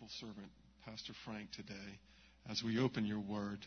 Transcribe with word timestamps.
faithful 0.00 0.28
servant, 0.28 0.50
Pastor 0.84 1.12
Frank, 1.24 1.50
today 1.52 1.74
as 2.48 2.62
we 2.62 2.78
open 2.78 3.04
your 3.04 3.20
word. 3.20 3.58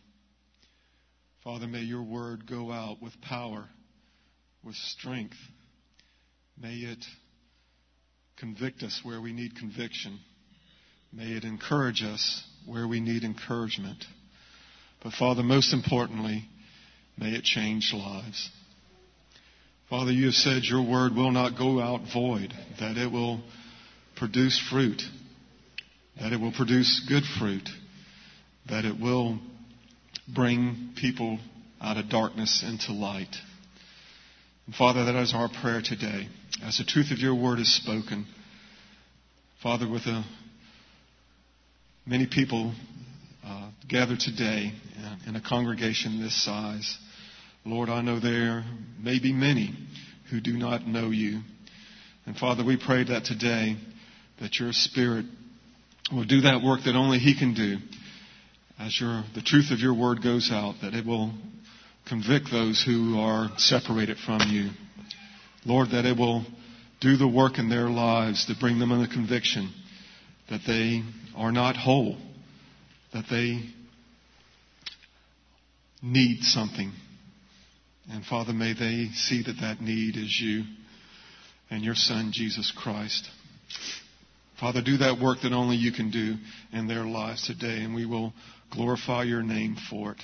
Father, 1.44 1.68
may 1.68 1.82
your 1.82 2.04
word 2.04 2.48
go 2.50 2.72
out 2.72 3.02
with 3.02 3.14
power, 3.22 3.66
with 4.64 4.76
strength. 4.76 5.36
May 6.60 6.76
it 6.76 7.04
convict 8.38 8.84
us 8.84 9.02
where 9.04 9.22
we 9.22 9.34
need 9.34 9.56
conviction. 9.56 10.20
May 11.12 11.34
it 11.34 11.44
encourage 11.44 12.02
us 12.04 12.44
where 12.66 12.88
we 12.88 13.00
need 13.00 13.24
encouragement. 13.24 14.04
But 15.04 15.14
Father, 15.14 15.44
most 15.44 15.74
importantly, 15.74 16.46
may 17.18 17.32
it 17.32 17.44
change 17.44 17.92
lives. 17.94 18.50
Father, 19.90 20.12
you 20.12 20.26
have 20.26 20.36
said 20.36 20.64
your 20.64 20.90
word 20.90 21.14
will 21.16 21.32
not 21.32 21.58
go 21.58 21.80
out 21.80 22.02
void, 22.14 22.54
that 22.80 22.98
it 22.98 23.12
will 23.12 23.42
produce 24.16 24.60
fruit, 24.72 25.02
that 26.20 26.32
it 26.32 26.40
will 26.40 26.52
produce 26.52 27.06
good 27.08 27.24
fruit, 27.40 27.68
that 28.70 28.86
it 28.86 29.00
will 29.00 29.40
bring 30.34 30.94
people 30.96 31.40
out 31.82 31.98
of 31.98 32.10
darkness 32.10 32.64
into 32.66 32.94
light. 32.94 33.36
And 34.66 34.76
Father, 34.76 35.06
that 35.06 35.16
is 35.16 35.34
our 35.34 35.50
prayer 35.50 35.82
today. 35.84 36.28
As 36.64 36.78
the 36.78 36.86
truth 36.86 37.12
of 37.12 37.20
your 37.20 37.36
word 37.36 37.60
is 37.60 37.76
spoken, 37.76 38.26
Father, 39.62 39.90
with 39.90 40.04
a, 40.04 40.24
many 42.06 42.28
people 42.28 42.74
uh, 43.46 43.70
gathered 43.90 44.20
today 44.20 44.72
in 45.28 45.36
a 45.36 45.42
congregation 45.42 46.22
this 46.22 46.44
size, 46.44 46.98
Lord, 47.66 47.90
I 47.90 48.02
know 48.02 48.20
there 48.20 48.64
may 49.02 49.20
be 49.20 49.34
many 49.34 49.74
who 50.30 50.42
do 50.42 50.54
not 50.54 50.86
know 50.86 51.10
you. 51.10 51.42
And 52.26 52.38
Father, 52.38 52.64
we 52.64 52.78
pray 52.78 53.04
that 53.06 53.26
today 53.26 53.78
that 54.40 54.60
your 54.60 54.72
Spirit 54.74 55.26
will 56.14 56.26
do 56.26 56.42
that 56.42 56.62
work 56.64 56.82
that 56.86 56.96
only 56.96 57.20
He 57.20 57.38
can 57.38 57.54
do 57.54 57.78
as 58.80 59.00
your, 59.00 59.24
the 59.36 59.42
truth 59.42 59.72
of 59.72 59.80
your 59.80 59.94
word 59.94 60.24
goes 60.24 60.50
out, 60.52 60.76
that 60.82 60.94
it 60.94 61.06
will 61.06 61.32
convict 62.08 62.52
those 62.52 62.84
who 62.86 63.20
are 63.20 63.50
separated 63.58 64.18
from 64.18 64.42
you. 64.50 64.70
Lord, 65.66 65.90
that 65.92 66.06
it 66.06 66.18
will 66.18 66.46
do 67.00 67.18
the 67.18 67.28
work 67.28 67.60
in 67.60 67.70
their 67.70 67.90
lives 67.90 68.46
to 68.48 68.56
bring 68.60 68.80
them 68.80 68.92
in 68.92 69.02
the 69.02 69.08
conviction 69.08 69.72
that 70.50 70.62
they 70.68 71.02
are 71.36 71.52
not 71.52 71.78
whole, 71.78 72.18
that 73.14 73.26
they 73.30 73.62
need 76.02 76.44
something. 76.44 76.92
And 78.12 78.26
Father, 78.26 78.52
may 78.52 78.74
they 78.74 79.10
see 79.14 79.44
that 79.44 79.62
that 79.62 79.82
need 79.82 80.18
is 80.18 80.38
you 80.42 80.64
and 81.70 81.84
your 81.84 81.96
Son, 81.96 82.32
Jesus 82.34 82.74
Christ. 82.76 83.30
Father, 84.64 84.82
do 84.82 84.96
that 84.96 85.20
work 85.20 85.40
that 85.42 85.52
only 85.52 85.76
you 85.76 85.92
can 85.92 86.10
do 86.10 86.38
in 86.72 86.88
their 86.88 87.04
lives 87.04 87.46
today, 87.46 87.84
and 87.84 87.94
we 87.94 88.06
will 88.06 88.32
glorify 88.72 89.24
your 89.24 89.44
name 89.44 89.76
for 89.90 90.14
it. 90.14 90.22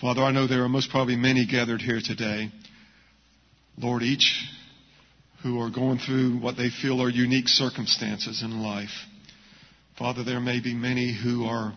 Father, 0.00 0.22
I 0.22 0.32
know 0.32 0.46
there 0.46 0.64
are 0.64 0.68
most 0.70 0.88
probably 0.88 1.14
many 1.14 1.44
gathered 1.44 1.82
here 1.82 2.00
today. 2.02 2.50
Lord, 3.76 4.02
each 4.02 4.48
who 5.42 5.60
are 5.60 5.68
going 5.68 5.98
through 5.98 6.38
what 6.38 6.56
they 6.56 6.70
feel 6.70 7.02
are 7.02 7.10
unique 7.10 7.48
circumstances 7.48 8.42
in 8.42 8.62
life. 8.62 8.96
Father, 9.98 10.24
there 10.24 10.40
may 10.40 10.62
be 10.62 10.72
many 10.72 11.14
who 11.14 11.44
are 11.44 11.74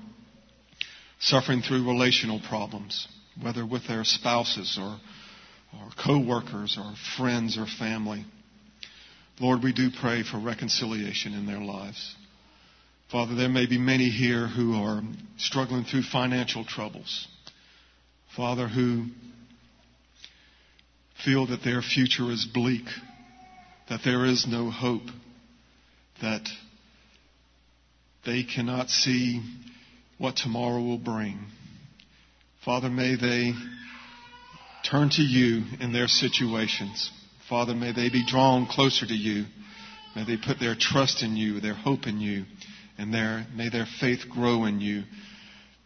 suffering 1.19 1.61
through 1.61 1.85
relational 1.85 2.39
problems, 2.47 3.09
whether 3.43 3.65
with 3.65 3.85
their 3.89 4.05
spouses 4.05 4.79
or, 4.81 4.97
or 5.73 5.89
co-workers 6.01 6.77
or 6.79 6.93
friends 7.17 7.57
or 7.57 7.65
family. 7.77 8.25
Lord, 9.41 9.63
we 9.63 9.73
do 9.73 9.89
pray 9.89 10.21
for 10.21 10.37
reconciliation 10.37 11.33
in 11.33 11.47
their 11.47 11.59
lives. 11.59 12.15
Father, 13.11 13.33
there 13.33 13.49
may 13.49 13.65
be 13.65 13.79
many 13.79 14.07
here 14.07 14.45
who 14.45 14.75
are 14.75 15.01
struggling 15.37 15.83
through 15.83 16.03
financial 16.03 16.63
troubles. 16.63 17.27
Father, 18.35 18.67
who 18.67 19.05
feel 21.25 21.47
that 21.47 21.63
their 21.63 21.81
future 21.81 22.29
is 22.29 22.47
bleak, 22.53 22.85
that 23.89 24.01
there 24.05 24.25
is 24.25 24.45
no 24.47 24.69
hope, 24.69 25.09
that 26.21 26.47
they 28.23 28.43
cannot 28.43 28.91
see 28.91 29.41
what 30.19 30.35
tomorrow 30.35 30.83
will 30.83 30.99
bring. 30.99 31.39
Father, 32.63 32.91
may 32.91 33.15
they 33.15 33.53
turn 34.87 35.09
to 35.09 35.23
you 35.23 35.63
in 35.79 35.93
their 35.93 36.07
situations. 36.07 37.11
Father, 37.51 37.75
may 37.75 37.91
they 37.91 38.09
be 38.09 38.25
drawn 38.25 38.65
closer 38.65 39.05
to 39.05 39.13
you. 39.13 39.43
May 40.15 40.23
they 40.23 40.37
put 40.37 40.57
their 40.57 40.73
trust 40.79 41.21
in 41.21 41.35
you, 41.35 41.59
their 41.59 41.73
hope 41.73 42.07
in 42.07 42.21
you, 42.21 42.45
and 42.97 43.13
their, 43.13 43.45
may 43.53 43.67
their 43.67 43.85
faith 43.99 44.21
grow 44.29 44.63
in 44.63 44.79
you 44.79 45.03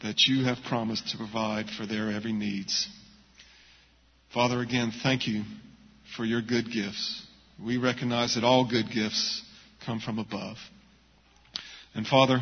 that 0.04 0.28
you 0.28 0.46
have 0.46 0.60
promised 0.70 1.10
to 1.10 1.18
provide 1.18 1.66
for 1.72 1.88
their 1.88 2.12
every 2.12 2.34
needs. 2.34 2.88
Father, 4.32 4.60
again, 4.62 4.92
thank 5.02 5.26
you 5.26 5.42
for 6.16 6.24
your 6.24 6.44
good 6.44 6.72
gifts. 6.72 7.26
We 7.60 7.78
recognize 7.78 8.36
that 8.36 8.44
all 8.44 8.70
good 8.70 8.92
gifts 8.94 9.42
come 9.88 10.00
from 10.00 10.20
above. 10.20 10.58
And 11.96 12.06
Father, 12.06 12.42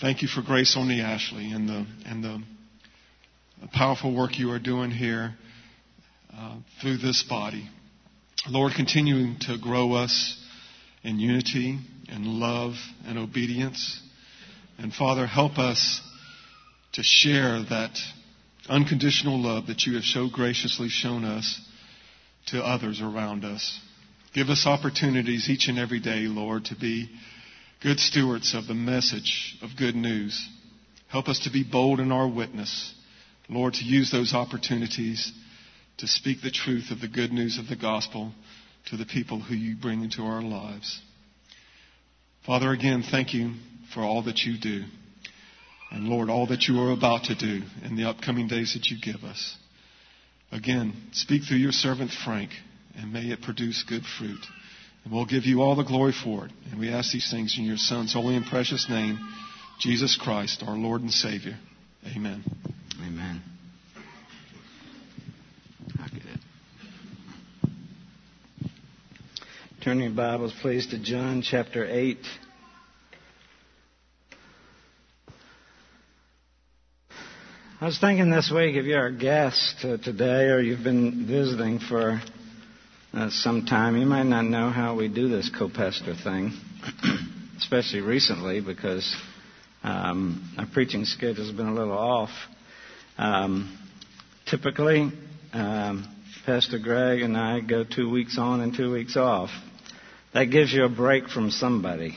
thank 0.00 0.22
you 0.22 0.28
for 0.28 0.42
Grace 0.42 0.74
on 0.76 0.82
Only 0.82 1.02
Ashley 1.02 1.52
and 1.52 1.68
the, 1.68 1.86
and 2.04 2.24
the, 2.24 2.42
the 3.60 3.68
powerful 3.68 4.12
work 4.12 4.40
you 4.40 4.50
are 4.50 4.58
doing 4.58 4.90
here 4.90 5.34
uh, 6.36 6.56
through 6.80 6.96
this 6.96 7.22
body. 7.22 7.70
Lord, 8.48 8.72
continuing 8.74 9.36
to 9.42 9.56
grow 9.56 9.92
us 9.92 10.36
in 11.04 11.20
unity 11.20 11.78
and 12.08 12.26
love 12.26 12.74
and 13.06 13.16
obedience. 13.16 14.00
And 14.78 14.92
Father, 14.92 15.28
help 15.28 15.58
us 15.58 16.00
to 16.94 17.04
share 17.04 17.62
that 17.70 17.96
unconditional 18.68 19.40
love 19.40 19.68
that 19.68 19.84
you 19.84 19.94
have 19.94 20.02
so 20.02 20.28
graciously 20.28 20.88
shown 20.88 21.24
us 21.24 21.60
to 22.46 22.60
others 22.60 23.00
around 23.00 23.44
us. 23.44 23.78
Give 24.34 24.48
us 24.48 24.66
opportunities 24.66 25.48
each 25.48 25.68
and 25.68 25.78
every 25.78 26.00
day, 26.00 26.22
Lord, 26.22 26.64
to 26.64 26.74
be 26.74 27.08
good 27.80 28.00
stewards 28.00 28.54
of 28.54 28.66
the 28.66 28.74
message 28.74 29.56
of 29.62 29.70
good 29.78 29.94
news. 29.94 30.48
Help 31.06 31.28
us 31.28 31.38
to 31.40 31.50
be 31.50 31.62
bold 31.62 32.00
in 32.00 32.10
our 32.10 32.28
witness. 32.28 32.92
Lord, 33.48 33.74
to 33.74 33.84
use 33.84 34.10
those 34.10 34.34
opportunities 34.34 35.32
to 35.98 36.06
speak 36.06 36.42
the 36.42 36.50
truth 36.50 36.90
of 36.90 37.00
the 37.00 37.08
good 37.08 37.32
news 37.32 37.58
of 37.58 37.68
the 37.68 37.76
gospel 37.76 38.32
to 38.90 38.96
the 38.96 39.06
people 39.06 39.40
who 39.40 39.54
you 39.54 39.76
bring 39.76 40.02
into 40.02 40.22
our 40.22 40.42
lives. 40.42 41.00
Father, 42.46 42.72
again, 42.72 43.04
thank 43.08 43.34
you 43.34 43.54
for 43.94 44.00
all 44.00 44.22
that 44.24 44.40
you 44.40 44.58
do. 44.58 44.84
And 45.90 46.08
Lord, 46.08 46.30
all 46.30 46.46
that 46.48 46.64
you 46.68 46.80
are 46.80 46.92
about 46.92 47.24
to 47.24 47.34
do 47.34 47.62
in 47.84 47.96
the 47.96 48.08
upcoming 48.08 48.48
days 48.48 48.74
that 48.74 48.86
you 48.86 48.96
give 49.00 49.22
us. 49.24 49.56
Again, 50.50 50.94
speak 51.12 51.42
through 51.44 51.58
your 51.58 51.72
servant 51.72 52.10
Frank, 52.24 52.50
and 52.96 53.12
may 53.12 53.30
it 53.30 53.42
produce 53.42 53.84
good 53.88 54.04
fruit. 54.18 54.40
And 55.04 55.12
we'll 55.12 55.26
give 55.26 55.44
you 55.44 55.60
all 55.60 55.76
the 55.76 55.84
glory 55.84 56.12
for 56.12 56.46
it. 56.46 56.52
And 56.70 56.80
we 56.80 56.90
ask 56.90 57.12
these 57.12 57.30
things 57.30 57.56
in 57.58 57.64
your 57.64 57.76
Son's 57.76 58.12
holy 58.12 58.36
and 58.36 58.46
precious 58.46 58.88
name, 58.88 59.18
Jesus 59.80 60.16
Christ, 60.20 60.62
our 60.66 60.76
Lord 60.76 61.02
and 61.02 61.12
Savior. 61.12 61.56
Amen. 62.14 62.42
Amen. 63.00 63.51
Turn 69.82 69.98
your 69.98 70.12
Bibles, 70.12 70.54
please, 70.62 70.86
to 70.90 70.98
John 71.02 71.42
chapter 71.42 71.84
8. 71.84 72.16
I 77.80 77.84
was 77.86 77.98
thinking 77.98 78.30
this 78.30 78.48
week 78.54 78.76
if 78.76 78.84
you're 78.84 79.06
a 79.06 79.12
guest 79.12 79.78
uh, 79.82 79.96
today 79.96 80.50
or 80.50 80.60
you've 80.60 80.84
been 80.84 81.26
visiting 81.26 81.80
for 81.80 82.22
uh, 83.12 83.30
some 83.30 83.66
time, 83.66 83.96
you 83.96 84.06
might 84.06 84.26
not 84.26 84.44
know 84.44 84.70
how 84.70 84.94
we 84.94 85.08
do 85.08 85.28
this 85.28 85.50
co-pastor 85.50 86.14
thing, 86.14 86.52
especially 87.56 88.02
recently 88.02 88.60
because 88.60 89.16
um, 89.82 90.54
our 90.58 90.66
preaching 90.72 91.04
schedule 91.04 91.44
has 91.44 91.52
been 91.52 91.66
a 91.66 91.74
little 91.74 91.98
off. 91.98 92.30
Um, 93.18 93.76
typically, 94.48 95.10
um, 95.52 96.06
Pastor 96.46 96.78
Greg 96.78 97.22
and 97.22 97.36
I 97.36 97.58
go 97.58 97.82
two 97.82 98.08
weeks 98.08 98.38
on 98.38 98.60
and 98.60 98.76
two 98.76 98.92
weeks 98.92 99.16
off. 99.16 99.50
That 100.34 100.46
gives 100.46 100.72
you 100.72 100.84
a 100.84 100.88
break 100.88 101.28
from 101.28 101.50
somebody. 101.50 102.14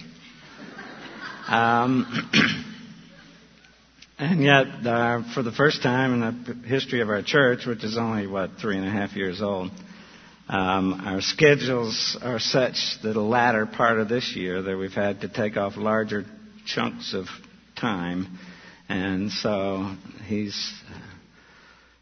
Um, 1.49 2.31
and 4.17 4.41
yet, 4.41 4.67
uh, 4.85 5.23
for 5.33 5.43
the 5.43 5.51
first 5.51 5.83
time 5.83 6.13
in 6.13 6.19
the 6.21 6.67
history 6.67 7.01
of 7.01 7.09
our 7.09 7.21
church, 7.21 7.65
which 7.65 7.83
is 7.83 7.97
only, 7.97 8.25
what, 8.25 8.51
three 8.61 8.77
and 8.77 8.87
a 8.87 8.89
half 8.89 9.17
years 9.17 9.41
old, 9.41 9.69
um, 10.47 11.01
our 11.05 11.19
schedules 11.19 12.17
are 12.21 12.39
such 12.39 12.97
that 13.03 13.13
the 13.13 13.19
latter 13.19 13.65
part 13.65 13.99
of 13.99 14.07
this 14.07 14.33
year 14.33 14.61
that 14.61 14.77
we've 14.77 14.93
had 14.93 15.19
to 15.21 15.27
take 15.27 15.57
off 15.57 15.75
larger 15.75 16.23
chunks 16.65 17.13
of 17.13 17.25
time. 17.75 18.39
And 18.87 19.29
so 19.29 19.93
he's 20.25 20.73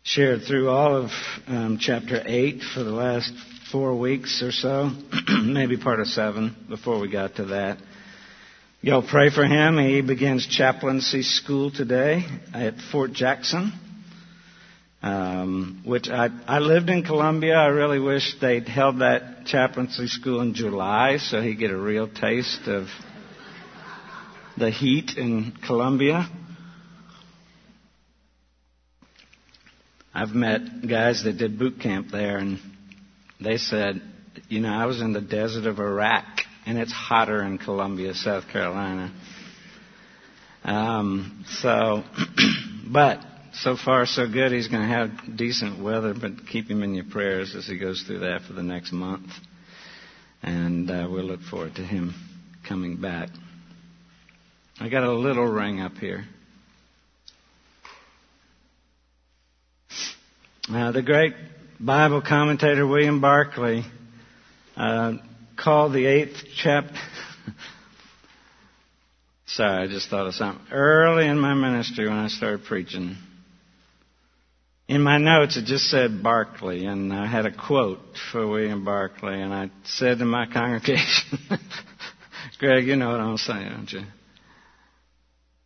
shared 0.03 0.43
through 0.47 0.69
all 0.69 0.95
of 0.95 1.09
um, 1.47 1.79
chapter 1.81 2.21
8 2.23 2.61
for 2.75 2.83
the 2.83 2.91
last 2.91 3.33
four 3.73 3.97
weeks 3.97 4.43
or 4.43 4.51
so, 4.51 4.91
maybe 5.43 5.77
part 5.77 5.99
of 5.99 6.05
seven 6.05 6.55
before 6.69 6.99
we 6.99 7.09
got 7.09 7.37
to 7.37 7.45
that. 7.45 7.79
Y'all 8.81 9.01
pray 9.01 9.31
for 9.31 9.43
him. 9.43 9.79
He 9.79 10.01
begins 10.01 10.45
chaplaincy 10.45 11.23
school 11.23 11.71
today 11.71 12.23
at 12.53 12.75
Fort 12.91 13.13
Jackson, 13.13 13.73
um, 15.01 15.81
which 15.87 16.07
I, 16.07 16.29
I 16.45 16.59
lived 16.59 16.91
in 16.91 17.01
Columbia. 17.01 17.55
I 17.55 17.69
really 17.69 17.97
wish 17.97 18.35
they'd 18.39 18.67
held 18.67 18.99
that 18.99 19.47
chaplaincy 19.47 20.05
school 20.05 20.41
in 20.41 20.53
July 20.53 21.17
so 21.17 21.41
he'd 21.41 21.57
get 21.57 21.71
a 21.71 21.77
real 21.77 22.07
taste 22.07 22.67
of 22.67 22.85
the 24.55 24.69
heat 24.69 25.17
in 25.17 25.51
Columbia. 25.65 26.29
I've 30.13 30.35
met 30.35 30.87
guys 30.87 31.23
that 31.23 31.39
did 31.39 31.57
boot 31.57 31.79
camp 31.79 32.11
there, 32.11 32.37
and 32.37 32.59
they 33.39 33.57
said, 33.57 34.01
you 34.49 34.59
know, 34.59 34.69
I 34.69 34.85
was 34.85 35.01
in 35.01 35.13
the 35.13 35.21
desert 35.21 35.65
of 35.65 35.79
Iraq 35.79 36.25
and 36.65 36.77
it's 36.77 36.91
hotter 36.91 37.43
in 37.43 37.57
Columbia, 37.57 38.13
South 38.13 38.47
Carolina. 38.51 39.13
Um, 40.63 41.43
so, 41.47 42.03
but 42.87 43.19
so 43.53 43.75
far 43.75 44.05
so 44.05 44.31
good. 44.31 44.51
He's 44.51 44.67
going 44.67 44.81
to 44.81 44.87
have 44.87 45.37
decent 45.37 45.83
weather, 45.83 46.13
but 46.19 46.47
keep 46.47 46.69
him 46.69 46.83
in 46.83 46.93
your 46.93 47.05
prayers 47.05 47.55
as 47.55 47.67
he 47.67 47.77
goes 47.77 48.03
through 48.03 48.19
that 48.19 48.41
for 48.43 48.53
the 48.53 48.63
next 48.63 48.91
month. 48.91 49.29
And 50.41 50.89
uh, 50.89 51.07
we'll 51.09 51.23
look 51.23 51.41
forward 51.41 51.75
to 51.75 51.83
him 51.83 52.13
coming 52.67 52.99
back. 52.99 53.29
I 54.79 54.89
got 54.89 55.03
a 55.03 55.13
little 55.13 55.45
ring 55.45 55.79
up 55.81 55.93
here. 55.93 56.25
Uh, 60.69 60.91
the 60.91 61.01
great 61.01 61.33
Bible 61.79 62.21
commentator 62.21 62.85
William 62.85 63.19
Barclay 63.19 63.83
uh, 64.77 65.13
called 65.57 65.93
the 65.93 66.05
eighth 66.05 66.43
chapter. 66.55 66.93
Sorry, 69.47 69.83
I 69.83 69.87
just 69.87 70.09
thought 70.09 70.27
of 70.27 70.33
something. 70.33 70.65
Early 70.71 71.27
in 71.27 71.39
my 71.39 71.53
ministry 71.53 72.07
when 72.07 72.17
I 72.17 72.27
started 72.27 72.65
preaching, 72.65 73.17
in 74.87 75.01
my 75.01 75.17
notes 75.17 75.57
it 75.57 75.65
just 75.65 75.85
said 75.85 76.23
Barclay, 76.23 76.85
and 76.85 77.11
I 77.11 77.27
had 77.27 77.45
a 77.45 77.51
quote 77.51 77.99
for 78.31 78.47
William 78.47 78.85
Barclay, 78.85 79.41
and 79.41 79.53
I 79.53 79.69
said 79.83 80.19
to 80.19 80.25
my 80.25 80.45
congregation, 80.53 81.39
Greg, 82.59 82.87
you 82.87 82.95
know 82.95 83.11
what 83.11 83.19
I'm 83.19 83.37
saying, 83.37 83.69
don't 83.69 83.91
you? 83.91 84.01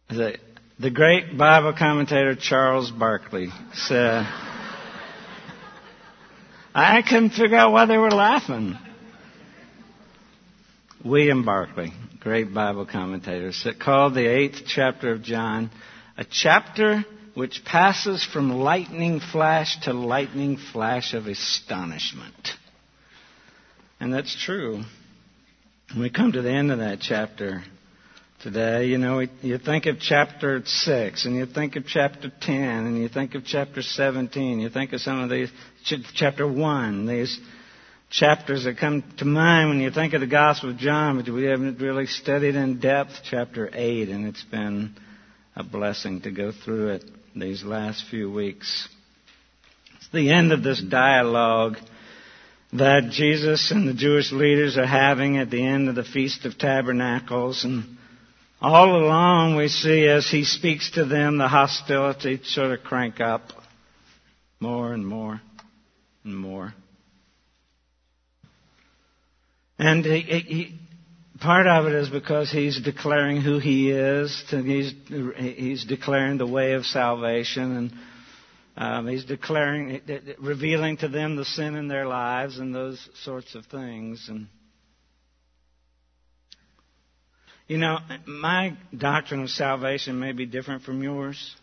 The, 0.10 0.38
the 0.80 0.90
great 0.90 1.38
Bible 1.38 1.74
commentator 1.78 2.36
Charles 2.36 2.92
Barclay 2.92 3.48
said, 3.74 4.26
I 6.80 7.02
couldn't 7.02 7.32
figure 7.32 7.58
out 7.58 7.72
why 7.72 7.88
they 7.88 7.98
were 7.98 8.12
laughing. 8.12 8.78
William 11.04 11.44
Barclay, 11.44 11.92
great 12.20 12.54
Bible 12.54 12.86
commentator, 12.86 13.52
called 13.84 14.14
the 14.14 14.28
eighth 14.28 14.62
chapter 14.68 15.12
of 15.12 15.24
John 15.24 15.72
a 16.20 16.24
chapter 16.24 17.04
which 17.34 17.66
passes 17.66 18.24
from 18.24 18.52
lightning 18.52 19.20
flash 19.20 19.80
to 19.86 19.94
lightning 19.94 20.58
flash 20.72 21.16
of 21.16 21.26
astonishment. 21.26 22.52
And 24.00 24.14
that's 24.14 24.40
true. 24.46 24.84
When 25.94 26.04
we 26.04 26.12
come 26.12 26.34
to 26.34 26.44
the 26.44 26.52
end 26.52 26.72
of 26.72 26.78
that 26.78 27.00
chapter 27.02 27.64
today, 28.48 28.86
you 28.86 28.98
know, 28.98 29.20
you 29.42 29.58
think 29.58 29.88
of 29.88 30.00
chapter 30.00 30.62
6, 30.64 31.26
and 31.26 31.36
you 31.36 31.46
think 31.46 31.76
of 31.76 31.86
chapter 31.86 32.32
10, 32.40 32.56
and 32.56 32.98
you 32.98 33.10
think 33.10 33.36
of 33.36 33.44
chapter 33.44 33.82
17, 33.82 34.62
you 34.62 34.70
think 34.70 34.94
of 34.94 35.02
some 35.02 35.20
of 35.20 35.30
these, 35.30 35.52
chapter 36.16 36.48
1, 36.48 37.08
these 37.08 37.42
chapters 38.10 38.64
that 38.64 38.78
come 38.78 39.04
to 39.18 39.26
mind 39.26 39.68
when 39.68 39.82
you 39.82 39.92
think 39.92 40.14
of 40.14 40.22
the 40.22 40.28
Gospel 40.28 40.70
of 40.70 40.78
John, 40.78 41.22
but 41.22 41.30
we 41.30 41.44
haven't 41.44 41.82
really 41.82 42.06
studied 42.06 42.56
in 42.56 42.80
depth 42.80 43.20
chapter 43.30 43.70
8, 43.74 44.08
and 44.08 44.26
it's 44.26 44.46
been 44.46 44.96
a 45.58 45.64
blessing 45.66 46.22
to 46.22 46.32
go 46.32 46.54
through 46.54 46.92
it 46.92 47.04
these 47.36 47.66
last 47.66 48.06
few 48.10 48.32
weeks. 48.32 48.88
It's 49.98 50.08
the 50.14 50.32
end 50.32 50.54
of 50.54 50.64
this 50.64 50.82
dialogue 50.82 51.76
that 52.72 53.10
Jesus 53.12 53.72
and 53.72 53.90
the 53.90 53.94
Jewish 53.94 54.32
leaders 54.32 54.78
are 54.78 54.88
having 54.88 55.38
at 55.38 55.50
the 55.50 55.66
end 55.66 55.90
of 55.90 55.96
the 55.96 56.06
Feast 56.06 56.46
of 56.46 56.58
Tabernacles, 56.58 57.66
and 57.66 57.97
all 58.62 58.96
along 58.96 59.56
we 59.56 59.68
see 59.68 60.08
as 60.08 60.28
he 60.30 60.44
speaks 60.44 60.92
to 60.92 61.06
them, 61.06 61.38
the 61.38 61.48
hostility 61.48 62.40
sort 62.44 62.72
of 62.72 62.84
crank 62.84 63.20
up 63.20 63.44
more 64.60 64.94
and 64.94 65.08
more 65.08 65.42
and 66.24 66.36
more. 66.36 66.74
And 69.80 70.04
he, 70.04 70.22
he, 70.22 70.80
part 71.40 71.68
of 71.68 71.86
it 71.86 71.94
is 71.94 72.10
because 72.10 72.52
he's 72.52 72.82
declaring 72.82 73.42
who 73.42 73.60
he 73.60 73.92
is. 73.92 74.44
He's, 74.50 74.94
he's 75.38 75.86
declaring 75.86 76.38
the 76.38 76.48
way 76.48 76.74
of 76.74 76.86
salvation, 76.86 77.78
and 77.78 77.94
um, 78.76 79.08
he's 79.08 79.26
declaring, 79.26 80.02
revealing 80.40 80.98
to 80.98 81.08
them 81.08 81.36
the 81.36 81.46
sin 81.46 81.76
in 81.76 81.88
their 81.88 82.08
lives 82.08 82.58
and 82.58 82.74
those 82.74 83.08
sorts 83.24 83.54
of 83.54 83.68
things. 83.68 84.26
And 84.30 84.48
you 87.68 87.78
know, 87.78 88.00
my 88.26 88.78
doctrine 88.98 89.42
of 89.44 89.50
salvation 89.50 90.20
may 90.20 90.32
be 90.32 90.46
different 90.46 90.84
from 90.84 91.04
yours, 91.04 91.56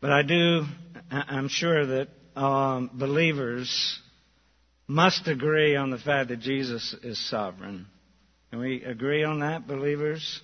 but 0.00 0.12
I 0.12 0.22
do. 0.22 0.64
I'm 1.10 1.48
sure 1.48 1.86
that 1.86 2.08
um, 2.36 2.90
believers 2.94 4.00
must 4.86 5.26
agree 5.26 5.76
on 5.76 5.90
the 5.90 5.98
fact 5.98 6.28
that 6.28 6.40
Jesus 6.40 6.94
is 7.02 7.18
sovereign. 7.28 7.86
Can 8.50 8.60
we 8.60 8.84
agree 8.84 9.24
on 9.24 9.40
that, 9.40 9.66
believers? 9.66 10.40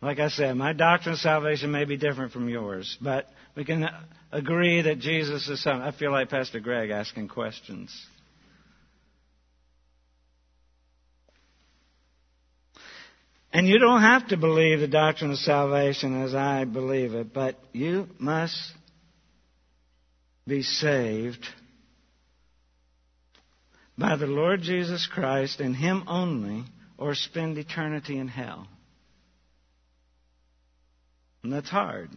Like 0.00 0.18
I 0.18 0.28
said, 0.28 0.56
my 0.56 0.72
doctrine 0.72 1.14
of 1.14 1.18
salvation 1.18 1.70
may 1.70 1.84
be 1.84 1.96
different 1.96 2.32
from 2.32 2.48
yours, 2.48 2.96
but 3.00 3.26
we 3.54 3.64
can 3.64 3.86
agree 4.32 4.82
that 4.82 4.98
Jesus 4.98 5.48
is 5.48 5.62
sovereign. 5.62 5.86
I 5.86 5.96
feel 5.96 6.12
like 6.12 6.30
Pastor 6.30 6.60
Greg 6.60 6.90
asking 6.90 7.28
questions. 7.28 7.94
And 13.56 13.66
you 13.66 13.78
don't 13.78 14.02
have 14.02 14.28
to 14.28 14.36
believe 14.36 14.80
the 14.80 14.86
doctrine 14.86 15.30
of 15.30 15.38
salvation 15.38 16.22
as 16.22 16.34
I 16.34 16.66
believe 16.66 17.14
it, 17.14 17.32
but 17.32 17.58
you 17.72 18.06
must 18.18 18.54
be 20.46 20.60
saved 20.60 21.42
by 23.96 24.16
the 24.16 24.26
Lord 24.26 24.60
Jesus 24.60 25.08
Christ 25.10 25.60
and 25.60 25.74
Him 25.74 26.04
only, 26.06 26.64
or 26.98 27.14
spend 27.14 27.56
eternity 27.56 28.18
in 28.18 28.28
hell. 28.28 28.66
And 31.42 31.50
that's 31.50 31.70
hard. 31.70 32.10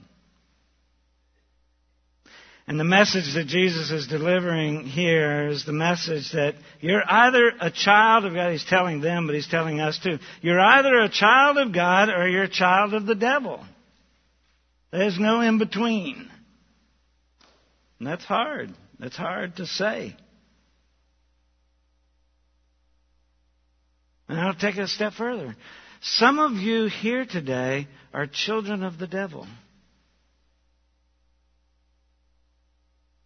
And 2.69 2.79
the 2.79 2.83
message 2.83 3.33
that 3.33 3.47
Jesus 3.47 3.89
is 3.89 4.05
delivering 4.05 4.85
here 4.85 5.47
is 5.47 5.65
the 5.65 5.73
message 5.73 6.33
that 6.33 6.53
you're 6.79 7.01
either 7.03 7.51
a 7.59 7.71
child 7.71 8.25
of 8.25 8.35
God, 8.35 8.51
he's 8.51 8.63
telling 8.63 9.01
them, 9.01 9.25
but 9.25 9.33
he's 9.33 9.47
telling 9.47 9.79
us 9.79 9.97
too. 9.97 10.19
You're 10.43 10.59
either 10.59 10.99
a 10.99 11.09
child 11.09 11.57
of 11.57 11.73
God 11.73 12.09
or 12.09 12.29
you're 12.29 12.43
a 12.43 12.47
child 12.47 12.93
of 12.93 13.07
the 13.07 13.15
devil. 13.15 13.65
There's 14.91 15.17
no 15.17 15.41
in 15.41 15.57
between. 15.57 16.29
And 17.97 18.07
that's 18.07 18.25
hard. 18.25 18.71
That's 18.99 19.17
hard 19.17 19.55
to 19.55 19.65
say. 19.65 20.15
And 24.27 24.39
I'll 24.39 24.53
take 24.53 24.77
it 24.77 24.83
a 24.83 24.87
step 24.87 25.13
further. 25.13 25.55
Some 26.01 26.37
of 26.37 26.51
you 26.51 26.85
here 26.85 27.25
today 27.25 27.87
are 28.13 28.27
children 28.27 28.83
of 28.83 28.99
the 28.99 29.07
devil. 29.07 29.47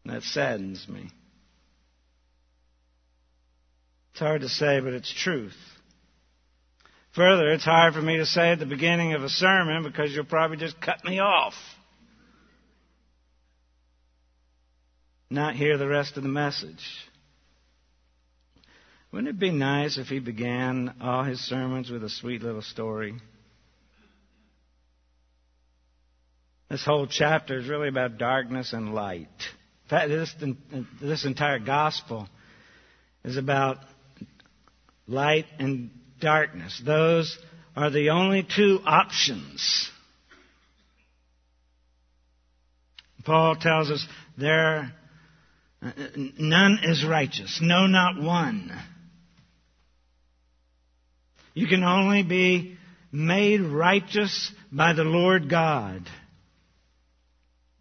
That 0.06 0.24
saddens 0.24 0.88
me. 0.88 1.10
It's 4.12 4.20
hard 4.20 4.42
to 4.42 4.50
say, 4.50 4.80
but 4.80 4.94
it's 4.94 5.12
truth. 5.12 5.56
Further, 7.16 7.52
it's 7.52 7.64
hard 7.64 7.94
for 7.94 8.02
me 8.02 8.18
to 8.18 8.26
say 8.26 8.52
at 8.52 8.60
the 8.60 8.66
beginning 8.66 9.14
of 9.14 9.24
a 9.24 9.30
sermon 9.30 9.84
because 9.84 10.12
you'll 10.12 10.26
probably 10.26 10.58
just 10.58 10.80
cut 10.82 11.04
me 11.06 11.20
off. 11.20 11.54
Not 15.30 15.56
hear 15.56 15.78
the 15.78 15.88
rest 15.88 16.18
of 16.18 16.24
the 16.24 16.30
message. 16.30 16.84
Wouldn't 19.12 19.30
it 19.30 19.40
be 19.40 19.52
nice 19.52 19.98
if 19.98 20.08
he 20.08 20.20
began 20.20 20.96
all 21.02 21.24
his 21.24 21.40
sermons 21.40 21.90
with 21.90 22.04
a 22.04 22.10
sweet 22.10 22.42
little 22.42 22.64
story? 22.64 23.16
This 26.70 26.84
whole 26.84 27.06
chapter 27.06 27.60
is 27.60 27.68
really 27.68 27.90
about 27.90 28.18
darkness 28.18 28.74
and 28.74 28.96
light. 28.96 29.28
This, 29.94 30.34
this 31.00 31.24
entire 31.24 31.60
gospel 31.60 32.28
is 33.24 33.38
about 33.38 33.78
light 35.08 35.46
and 35.60 35.92
darkness. 36.20 36.82
Those 36.84 37.38
are 37.76 37.92
the 37.92 38.10
only 38.10 38.44
two 38.44 38.80
options. 38.86 39.92
Paul 43.24 43.56
tells 43.56 43.92
us 43.92 44.06
there 44.36 44.94
none 46.40 46.80
is 46.84 47.06
righteous, 47.06 47.60
no, 47.62 47.86
not 47.86 48.20
one. 48.20 48.72
You 51.54 51.68
can 51.68 51.84
only 51.84 52.24
be 52.24 52.78
made 53.12 53.62
righteous 53.62 54.52
by 54.72 54.94
the 54.94 55.04
Lord 55.04 55.52
God. 55.52 56.10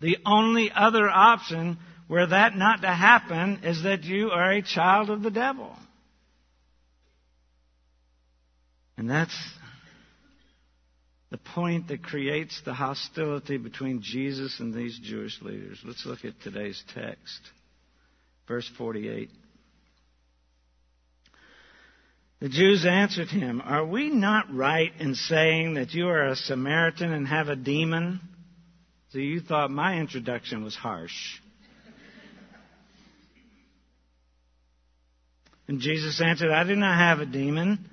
The 0.02 0.18
only 0.26 0.70
other 0.70 1.08
option 1.08 1.78
were 2.12 2.26
that 2.26 2.54
not 2.54 2.82
to 2.82 2.88
happen 2.88 3.60
is 3.64 3.84
that 3.84 4.04
you 4.04 4.28
are 4.32 4.52
a 4.52 4.60
child 4.60 5.08
of 5.08 5.22
the 5.22 5.30
devil. 5.30 5.74
And 8.98 9.08
that's 9.08 9.34
the 11.30 11.38
point 11.38 11.88
that 11.88 12.02
creates 12.02 12.60
the 12.66 12.74
hostility 12.74 13.56
between 13.56 14.02
Jesus 14.02 14.60
and 14.60 14.74
these 14.74 15.00
Jewish 15.02 15.40
leaders. 15.40 15.80
Let's 15.86 16.04
look 16.04 16.22
at 16.26 16.34
today's 16.42 16.84
text. 16.94 17.40
Verse 18.46 18.70
48. 18.76 19.30
The 22.40 22.50
Jews 22.50 22.84
answered 22.84 23.28
him, 23.28 23.62
Are 23.64 23.86
we 23.86 24.10
not 24.10 24.54
right 24.54 24.92
in 24.98 25.14
saying 25.14 25.74
that 25.74 25.94
you 25.94 26.08
are 26.08 26.26
a 26.26 26.36
Samaritan 26.36 27.10
and 27.10 27.26
have 27.26 27.48
a 27.48 27.56
demon? 27.56 28.20
So 29.12 29.18
you 29.18 29.40
thought 29.40 29.70
my 29.70 29.98
introduction 29.98 30.62
was 30.62 30.74
harsh. 30.74 31.40
And 35.68 35.80
Jesus 35.80 36.20
answered, 36.20 36.50
I 36.50 36.64
do 36.64 36.76
not 36.76 36.98
have 36.98 37.20
a 37.20 37.26
demon, 37.26 37.88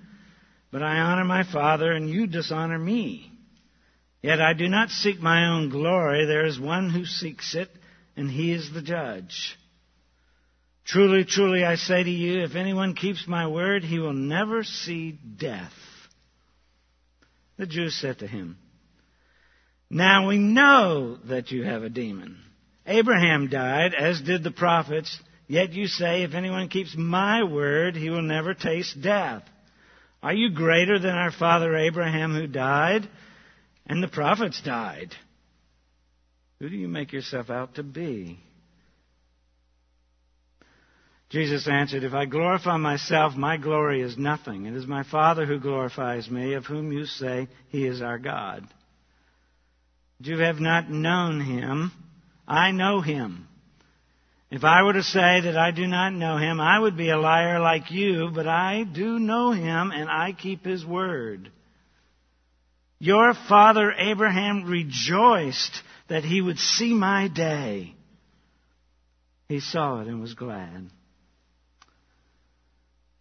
but 0.72 0.82
I 0.82 1.00
honor 1.00 1.26
my 1.26 1.44
Father, 1.44 1.92
and 1.92 2.10
you 2.10 2.28
dishonor 2.28 2.78
me. 2.78 3.32
Yet 4.22 4.42
I 4.42 4.54
do 4.54 4.68
not 4.68 4.90
seek 4.90 5.22
my 5.22 5.48
own 5.48 5.70
glory. 5.70 6.26
There 6.26 6.46
is 6.46 6.60
one 6.60 6.90
who 6.90 7.06
seeks 7.06 7.56
it, 7.56 7.70
and 8.18 8.30
he 8.30 8.52
is 8.52 8.72
the 8.74 8.82
judge. 8.82 9.58
Truly, 10.86 11.24
truly, 11.24 11.64
I 11.64 11.76
say 11.76 12.04
to 12.04 12.10
you, 12.10 12.44
if 12.44 12.56
anyone 12.56 12.96
keeps 12.96 13.28
my 13.28 13.48
word, 13.48 13.84
he 13.84 14.00
will 14.00 14.14
never 14.14 14.64
see 14.64 15.12
death. 15.12 15.74
The 17.58 17.68
Jews 17.68 17.96
said 17.96 18.20
to 18.20 18.28
him, 18.28 18.58
Now 19.90 20.28
we 20.28 20.38
know 20.38 21.18
that 21.26 21.52
you 21.52 21.64
have 21.64 21.84
a 21.84 21.90
demon. 21.90 22.40
Abraham 22.88 23.50
died, 23.50 23.94
as 23.94 24.20
did 24.20 24.44
the 24.44 24.52
prophets, 24.52 25.20
yet 25.50 25.74
you 25.74 25.88
say, 25.88 26.24
if 26.24 26.34
anyone 26.34 26.70
keeps 26.70 26.96
my 26.96 27.44
word, 27.44 27.98
he 27.98 28.10
will 28.10 28.22
never 28.22 28.54
taste 28.54 29.02
death. 29.02 29.44
Are 30.24 30.34
you 30.34 30.52
greater 30.52 31.00
than 31.00 31.16
our 31.16 31.32
father 31.32 31.76
Abraham 31.76 32.34
who 32.34 32.48
died? 32.48 33.10
And 33.86 34.02
the 34.02 34.08
prophets 34.08 34.62
died. 34.64 35.14
Who 36.60 36.70
do 36.70 36.76
you 36.76 36.88
make 36.88 37.12
yourself 37.12 37.50
out 37.50 37.76
to 37.76 37.84
be? 37.84 38.40
Jesus 41.30 41.68
answered, 41.68 42.04
If 42.04 42.14
I 42.14 42.26
glorify 42.26 42.78
myself, 42.78 43.36
my 43.36 43.58
glory 43.58 44.02
is 44.02 44.18
nothing. 44.18 44.66
It 44.66 44.76
is 44.76 44.88
my 44.88 45.04
Father 45.04 45.46
who 45.46 45.60
glorifies 45.60 46.30
me, 46.30 46.54
of 46.54 46.66
whom 46.66 46.92
you 46.92 47.06
say 47.06 47.48
he 47.70 47.86
is 47.86 48.02
our 48.02 48.18
God. 48.18 48.68
You 50.20 50.38
have 50.40 50.60
not 50.60 50.90
known 50.90 51.40
him. 51.40 51.92
I 52.48 52.72
know 52.72 53.02
him. 53.02 53.49
If 54.52 54.64
I 54.64 54.82
were 54.82 54.94
to 54.94 55.04
say 55.04 55.42
that 55.42 55.58
I 55.58 55.72
do 55.72 55.86
not 55.86 56.12
know 56.12 56.38
him, 56.38 56.60
I 56.60 56.80
would 56.80 56.98
be 56.98 57.10
a 57.10 57.20
liar 57.20 57.60
like 57.60 57.92
you, 57.92 58.32
but 58.34 58.48
I 58.48 58.84
do 58.84 59.20
know 59.20 59.52
him 59.52 59.92
and 59.92 60.10
I 60.10 60.32
keep 60.32 60.66
his 60.66 60.84
word. 60.84 61.52
Your 62.98 63.34
father 63.48 63.92
Abraham 63.92 64.66
rejoiced 64.66 65.82
that 66.10 66.24
he 66.24 66.42
would 66.42 66.58
see 66.58 66.94
my 66.94 67.28
day. 67.28 67.94
He 69.48 69.60
saw 69.60 70.02
it 70.02 70.08
and 70.08 70.20
was 70.20 70.34
glad. 70.34 70.90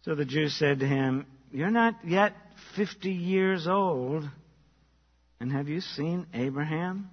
So 0.01 0.15
the 0.15 0.25
Jews 0.25 0.57
said 0.57 0.79
to 0.79 0.87
him, 0.87 1.27
You're 1.51 1.69
not 1.69 1.95
yet 2.03 2.33
50 2.75 3.11
years 3.11 3.67
old, 3.67 4.27
and 5.39 5.51
have 5.51 5.69
you 5.69 5.81
seen 5.81 6.25
Abraham? 6.33 7.09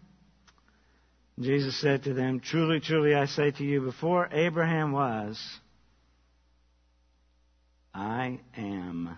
Jesus 1.39 1.79
said 1.81 2.05
to 2.05 2.15
them, 2.15 2.41
Truly, 2.41 2.81
truly, 2.81 3.15
I 3.15 3.27
say 3.27 3.51
to 3.51 3.65
you, 3.65 3.83
before 3.83 4.29
Abraham 4.33 4.93
was, 4.93 5.39
I 7.95 8.41
am. 8.57 9.17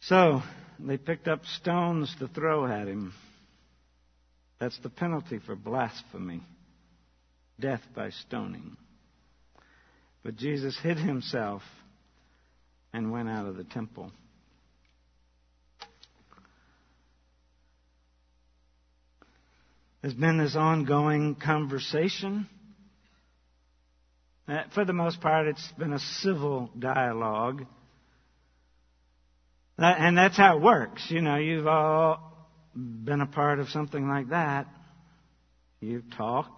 So, 0.00 0.42
they 0.78 0.96
picked 0.96 1.28
up 1.28 1.44
stones 1.44 2.14
to 2.18 2.28
throw 2.28 2.66
at 2.66 2.88
him. 2.88 3.12
That's 4.58 4.78
the 4.80 4.90
penalty 4.90 5.40
for 5.44 5.54
blasphemy 5.54 6.42
death 7.60 7.82
by 7.94 8.10
stoning. 8.10 8.76
But 10.22 10.36
Jesus 10.36 10.78
hid 10.82 10.98
himself 10.98 11.62
and 12.92 13.12
went 13.12 13.28
out 13.28 13.46
of 13.46 13.56
the 13.56 13.64
temple. 13.64 14.10
There's 20.04 20.12
been 20.12 20.36
this 20.36 20.54
ongoing 20.54 21.34
conversation. 21.34 22.46
Uh, 24.46 24.64
for 24.74 24.84
the 24.84 24.92
most 24.92 25.18
part, 25.22 25.46
it's 25.46 25.72
been 25.78 25.94
a 25.94 25.98
civil 25.98 26.70
dialogue. 26.78 27.64
and 29.78 30.18
that's 30.18 30.36
how 30.36 30.58
it 30.58 30.60
works. 30.60 31.06
You 31.08 31.22
know, 31.22 31.36
you've 31.36 31.66
all 31.66 32.20
been 32.74 33.22
a 33.22 33.26
part 33.26 33.60
of 33.60 33.70
something 33.70 34.06
like 34.06 34.28
that. 34.28 34.66
You 35.80 36.02
talk 36.18 36.50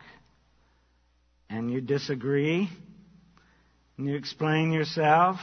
and 1.48 1.70
you 1.70 1.80
disagree 1.80 2.68
and 3.96 4.08
you 4.08 4.16
explain 4.16 4.72
yourself. 4.72 5.36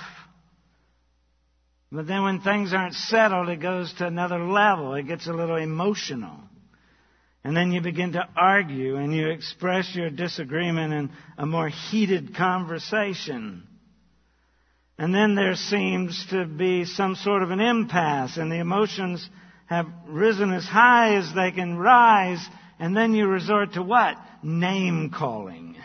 But 1.90 2.08
then 2.08 2.24
when 2.24 2.42
things 2.42 2.74
aren't 2.74 2.96
settled, 2.96 3.48
it 3.48 3.62
goes 3.62 3.94
to 4.00 4.08
another 4.08 4.40
level. 4.40 4.94
It 4.96 5.08
gets 5.08 5.26
a 5.28 5.32
little 5.32 5.56
emotional. 5.56 6.38
And 7.44 7.56
then 7.58 7.72
you 7.72 7.82
begin 7.82 8.14
to 8.14 8.28
argue 8.38 8.96
and 8.96 9.14
you 9.14 9.28
express 9.28 9.94
your 9.94 10.10
disagreement 10.10 10.94
in 10.94 11.12
a 11.38 11.46
more 11.46 11.68
heated 11.68 12.36
conversation. 12.36 13.68
And 14.98 15.14
then 15.14 15.36
there 15.36 15.56
seems 15.56 16.26
to 16.30 16.46
be 16.46 16.86
some 16.86 17.16
sort 17.16 17.44
of 17.44 17.52
an 17.52 17.60
impasse 17.60 18.38
and 18.38 18.52
the 18.52 18.60
emotions 18.60 19.28
have 19.66 19.88
risen 20.08 20.54
as 20.54 20.66
high 20.66 21.16
as 21.16 21.34
they 21.34 21.52
can 21.52 21.78
rise. 21.78 22.46
And 22.80 22.96
then 22.96 23.14
you 23.14 23.28
resort 23.28 23.74
to 23.74 23.84
what? 23.84 24.16
Name 24.42 25.10
calling. 25.10 25.76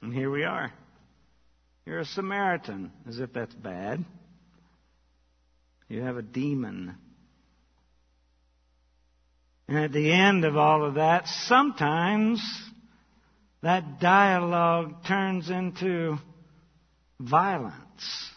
And 0.00 0.12
here 0.12 0.30
we 0.30 0.44
are. 0.44 0.72
You're 1.84 2.00
a 2.00 2.04
Samaritan, 2.04 2.92
as 3.08 3.18
if 3.18 3.32
that's 3.32 3.54
bad. 3.54 4.04
You 5.88 6.02
have 6.02 6.16
a 6.16 6.22
demon. 6.22 6.94
And 9.68 9.78
at 9.78 9.92
the 9.92 10.10
end 10.10 10.46
of 10.46 10.56
all 10.56 10.84
of 10.84 10.94
that, 10.94 11.26
sometimes 11.26 12.42
that 13.62 14.00
dialogue 14.00 15.04
turns 15.06 15.50
into 15.50 16.16
violence. 17.20 18.30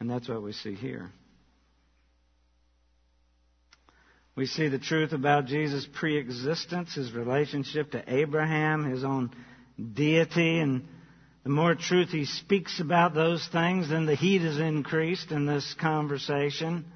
And 0.00 0.10
that's 0.10 0.28
what 0.28 0.42
we 0.42 0.52
see 0.52 0.74
here. 0.74 1.12
We 4.36 4.46
see 4.46 4.66
the 4.66 4.80
truth 4.80 5.12
about 5.12 5.46
Jesus' 5.46 5.86
preexistence, 5.94 6.94
his 6.94 7.12
relationship 7.12 7.92
to 7.92 8.02
Abraham, 8.06 8.90
his 8.90 9.04
own 9.04 9.30
deity, 9.92 10.58
and 10.58 10.88
the 11.44 11.50
more 11.50 11.76
truth 11.76 12.08
he 12.08 12.24
speaks 12.24 12.80
about 12.80 13.14
those 13.14 13.46
things, 13.52 13.90
then 13.90 14.06
the 14.06 14.16
heat 14.16 14.42
is 14.42 14.58
increased 14.58 15.30
in 15.30 15.46
this 15.46 15.76
conversation. 15.80 16.86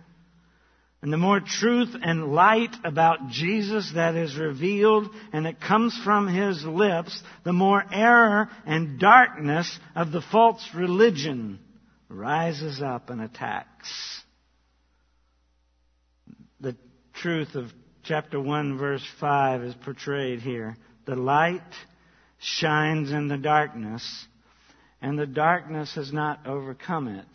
And 1.00 1.12
the 1.12 1.16
more 1.16 1.40
truth 1.40 1.94
and 2.02 2.32
light 2.34 2.74
about 2.82 3.28
Jesus 3.28 3.92
that 3.94 4.16
is 4.16 4.36
revealed 4.36 5.08
and 5.32 5.46
it 5.46 5.60
comes 5.60 5.96
from 6.02 6.26
his 6.26 6.64
lips, 6.64 7.22
the 7.44 7.52
more 7.52 7.84
error 7.92 8.48
and 8.66 8.98
darkness 8.98 9.78
of 9.94 10.10
the 10.10 10.20
false 10.20 10.68
religion 10.74 11.60
rises 12.08 12.82
up 12.82 13.10
and 13.10 13.20
attacks. 13.20 14.22
The 16.60 16.76
truth 17.14 17.54
of 17.54 17.72
chapter 18.02 18.40
1 18.40 18.76
verse 18.76 19.06
5 19.20 19.62
is 19.62 19.74
portrayed 19.74 20.40
here. 20.40 20.76
The 21.04 21.14
light 21.14 21.62
shines 22.38 23.12
in 23.12 23.28
the 23.28 23.38
darkness 23.38 24.26
and 25.00 25.16
the 25.16 25.26
darkness 25.26 25.94
has 25.94 26.12
not 26.12 26.44
overcome 26.44 27.06
it. 27.06 27.26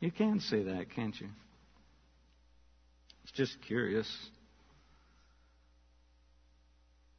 You 0.00 0.10
can 0.10 0.40
see 0.40 0.62
that, 0.62 0.86
can't 0.94 1.20
you? 1.20 1.28
Just 3.34 3.56
curious. 3.66 4.08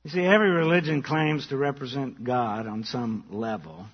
You 0.03 0.12
see, 0.12 0.22
every 0.22 0.50
religion 0.50 1.01
claims 1.01 1.48
to 1.48 1.58
represent 1.58 2.24
God 2.24 2.67
on 2.67 2.84
some 2.84 3.25
level. 3.29 3.86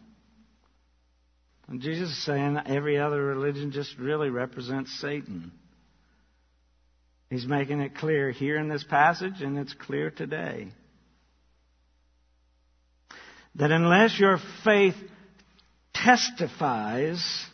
And 1.67 1.81
Jesus 1.81 2.09
is 2.09 2.25
saying 2.25 2.57
every 2.65 2.97
other 2.97 3.23
religion 3.23 3.71
just 3.71 3.95
really 3.97 4.29
represents 4.29 4.99
Satan. 4.99 5.51
He's 7.29 7.45
making 7.45 7.79
it 7.79 7.95
clear 7.95 8.31
here 8.31 8.57
in 8.57 8.69
this 8.69 8.83
passage, 8.83 9.41
and 9.41 9.57
it's 9.57 9.73
clear 9.73 10.09
today. 10.09 10.69
That 13.55 13.69
unless 13.69 14.19
your 14.19 14.39
faith 14.63 14.95
testifies 15.93 17.45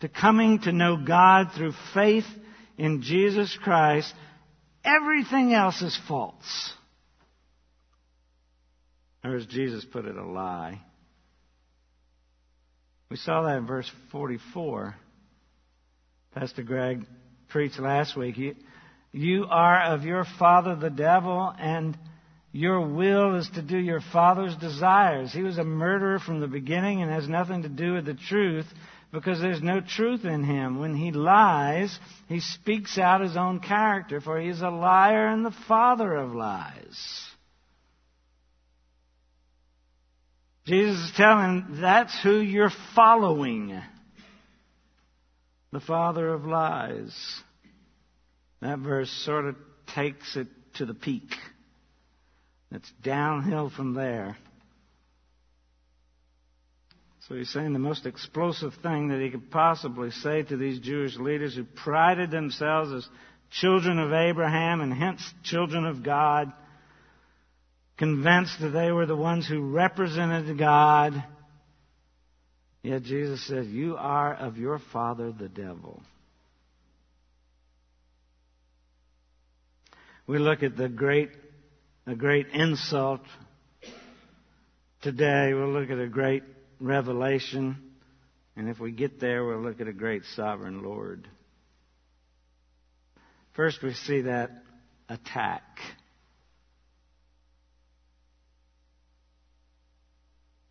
to 0.00 0.08
coming 0.08 0.60
to 0.60 0.72
know 0.72 0.96
God 1.04 1.50
through 1.56 1.72
faith 1.94 2.26
in 2.78 3.02
Jesus 3.02 3.56
Christ, 3.62 4.12
everything 4.84 5.52
else 5.52 5.80
is 5.82 5.98
false. 6.08 6.72
Or 9.24 9.36
as 9.36 9.46
Jesus 9.46 9.84
put 9.84 10.04
it, 10.04 10.16
a 10.16 10.24
lie. 10.24 10.80
We 13.10 13.16
saw 13.16 13.42
that 13.42 13.58
in 13.58 13.66
verse 13.66 13.90
44. 14.12 14.94
Pastor 16.34 16.62
Greg 16.62 17.06
preached 17.48 17.78
last 17.78 18.16
week. 18.16 18.36
You, 19.12 19.46
are 19.48 19.94
of 19.94 20.02
your 20.02 20.24
father 20.38 20.76
the 20.76 20.90
devil, 20.90 21.52
and 21.58 21.96
your 22.52 22.86
will 22.86 23.36
is 23.36 23.48
to 23.54 23.62
do 23.62 23.78
your 23.78 24.00
father's 24.12 24.56
desires. 24.56 25.32
He 25.32 25.42
was 25.42 25.58
a 25.58 25.64
murderer 25.64 26.18
from 26.18 26.40
the 26.40 26.46
beginning 26.46 27.02
and 27.02 27.10
has 27.10 27.28
nothing 27.28 27.62
to 27.62 27.68
do 27.68 27.94
with 27.94 28.06
the 28.06 28.14
truth 28.14 28.66
because 29.12 29.40
there's 29.40 29.62
no 29.62 29.80
truth 29.80 30.24
in 30.24 30.44
him. 30.44 30.78
When 30.78 30.94
he 30.94 31.12
lies, 31.12 31.98
he 32.28 32.40
speaks 32.40 32.98
out 32.98 33.20
his 33.20 33.36
own 33.36 33.60
character, 33.60 34.20
for 34.20 34.40
he 34.40 34.48
is 34.48 34.60
a 34.60 34.70
liar 34.70 35.28
and 35.28 35.44
the 35.44 35.54
father 35.68 36.14
of 36.14 36.34
lies. 36.34 37.26
Jesus 40.66 40.98
is 40.98 41.12
telling 41.16 41.78
that's 41.80 42.18
who 42.22 42.40
you're 42.40 42.72
following. 42.94 43.80
The 45.72 45.80
father 45.80 46.28
of 46.30 46.44
lies. 46.44 47.14
That 48.60 48.80
verse 48.80 49.10
sort 49.24 49.44
of 49.44 49.56
takes 49.94 50.36
it 50.36 50.48
to 50.74 50.86
the 50.86 50.94
peak. 50.94 51.30
It's 52.72 52.90
downhill 53.02 53.70
from 53.70 53.94
there. 53.94 54.36
So 57.28 57.34
he's 57.34 57.52
saying 57.52 57.72
the 57.72 57.80
most 57.80 58.06
explosive 58.06 58.72
thing 58.82 59.08
that 59.08 59.20
he 59.20 59.30
could 59.30 59.50
possibly 59.50 60.12
say 60.12 60.42
to 60.44 60.56
these 60.56 60.78
Jewish 60.78 61.16
leaders 61.16 61.56
who 61.56 61.64
prided 61.64 62.30
themselves 62.30 62.92
as 62.92 63.08
children 63.50 63.98
of 63.98 64.12
Abraham 64.12 64.80
and 64.80 64.92
hence 64.92 65.22
children 65.42 65.86
of 65.86 66.04
God, 66.04 66.52
convinced 67.96 68.60
that 68.60 68.68
they 68.68 68.92
were 68.92 69.06
the 69.06 69.16
ones 69.16 69.48
who 69.48 69.70
represented 69.70 70.56
God. 70.56 71.24
Yet 72.82 73.02
Jesus 73.02 73.44
says, 73.46 73.66
You 73.66 73.96
are 73.96 74.32
of 74.32 74.56
your 74.56 74.78
father 74.92 75.32
the 75.32 75.48
devil. 75.48 76.02
We 80.28 80.38
look 80.38 80.62
at 80.62 80.76
the 80.76 80.88
great, 80.88 81.30
a 82.06 82.14
great 82.14 82.48
insult 82.48 83.22
today. 85.02 85.54
We'll 85.54 85.72
look 85.72 85.90
at 85.90 85.98
a 85.98 86.08
great 86.08 86.42
revelation. 86.80 87.76
And 88.56 88.68
if 88.68 88.80
we 88.80 88.92
get 88.92 89.20
there, 89.20 89.44
we'll 89.44 89.60
look 89.60 89.80
at 89.80 89.88
a 89.88 89.92
great 89.92 90.22
sovereign 90.34 90.82
Lord. 90.82 91.28
First, 93.54 93.82
we 93.82 93.92
see 93.94 94.22
that 94.22 94.50
attack. 95.08 95.62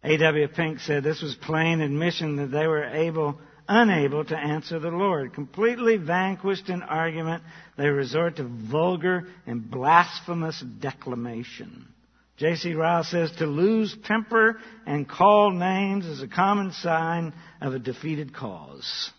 A.W. 0.04 0.48
Pink 0.50 0.80
said 0.82 1.04
this 1.04 1.22
was 1.24 1.34
plain 1.34 1.82
admission 1.82 2.36
that 2.36 2.52
they 2.52 2.68
were 2.68 2.84
able, 2.84 3.40
unable 3.68 4.24
to 4.24 4.38
answer 4.38 4.78
the 4.78 4.92
Lord. 4.92 5.34
Completely 5.34 5.98
vanquished 5.98 6.70
in 6.70 6.84
argument, 6.84 7.42
they 7.76 7.88
resort 7.88 8.36
to 8.36 8.44
vulgar 8.44 9.28
and 9.48 9.70
blasphemous 9.70 10.64
declamation. 10.80 11.88
J.C. 12.38 12.74
Ryle 12.74 13.04
says 13.04 13.32
to 13.38 13.46
lose 13.46 13.96
temper 14.06 14.60
and 14.86 15.08
call 15.08 15.52
names 15.52 16.06
is 16.06 16.22
a 16.22 16.28
common 16.28 16.74
sign 16.74 17.34
of 17.62 17.74
a 17.74 17.80
defeated 17.80 18.34
cause. 18.34 19.12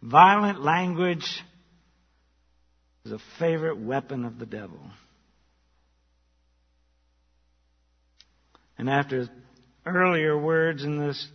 Violent 0.00 0.62
language 0.62 1.42
is 3.04 3.12
a 3.12 3.18
favorite 3.38 3.78
weapon 3.78 4.24
of 4.24 4.38
the 4.38 4.46
devil. 4.46 4.78
And 8.78 8.88
after 8.88 9.28
earlier 9.84 10.38
words 10.38 10.84
in 10.84 10.98
this 10.98 11.26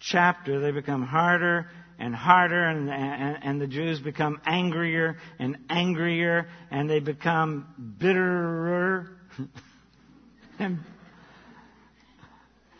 chapter, 0.00 0.60
they 0.60 0.72
become 0.72 1.02
harder 1.02 1.68
and 1.98 2.14
harder, 2.14 2.64
and, 2.68 2.90
and, 2.90 3.38
and, 3.42 3.60
the 3.60 3.68
Jews 3.68 4.00
become 4.00 4.40
angrier 4.44 5.16
and 5.38 5.56
angrier, 5.70 6.48
and 6.70 6.90
they 6.90 6.98
become 6.98 7.96
bitterer. 7.98 9.16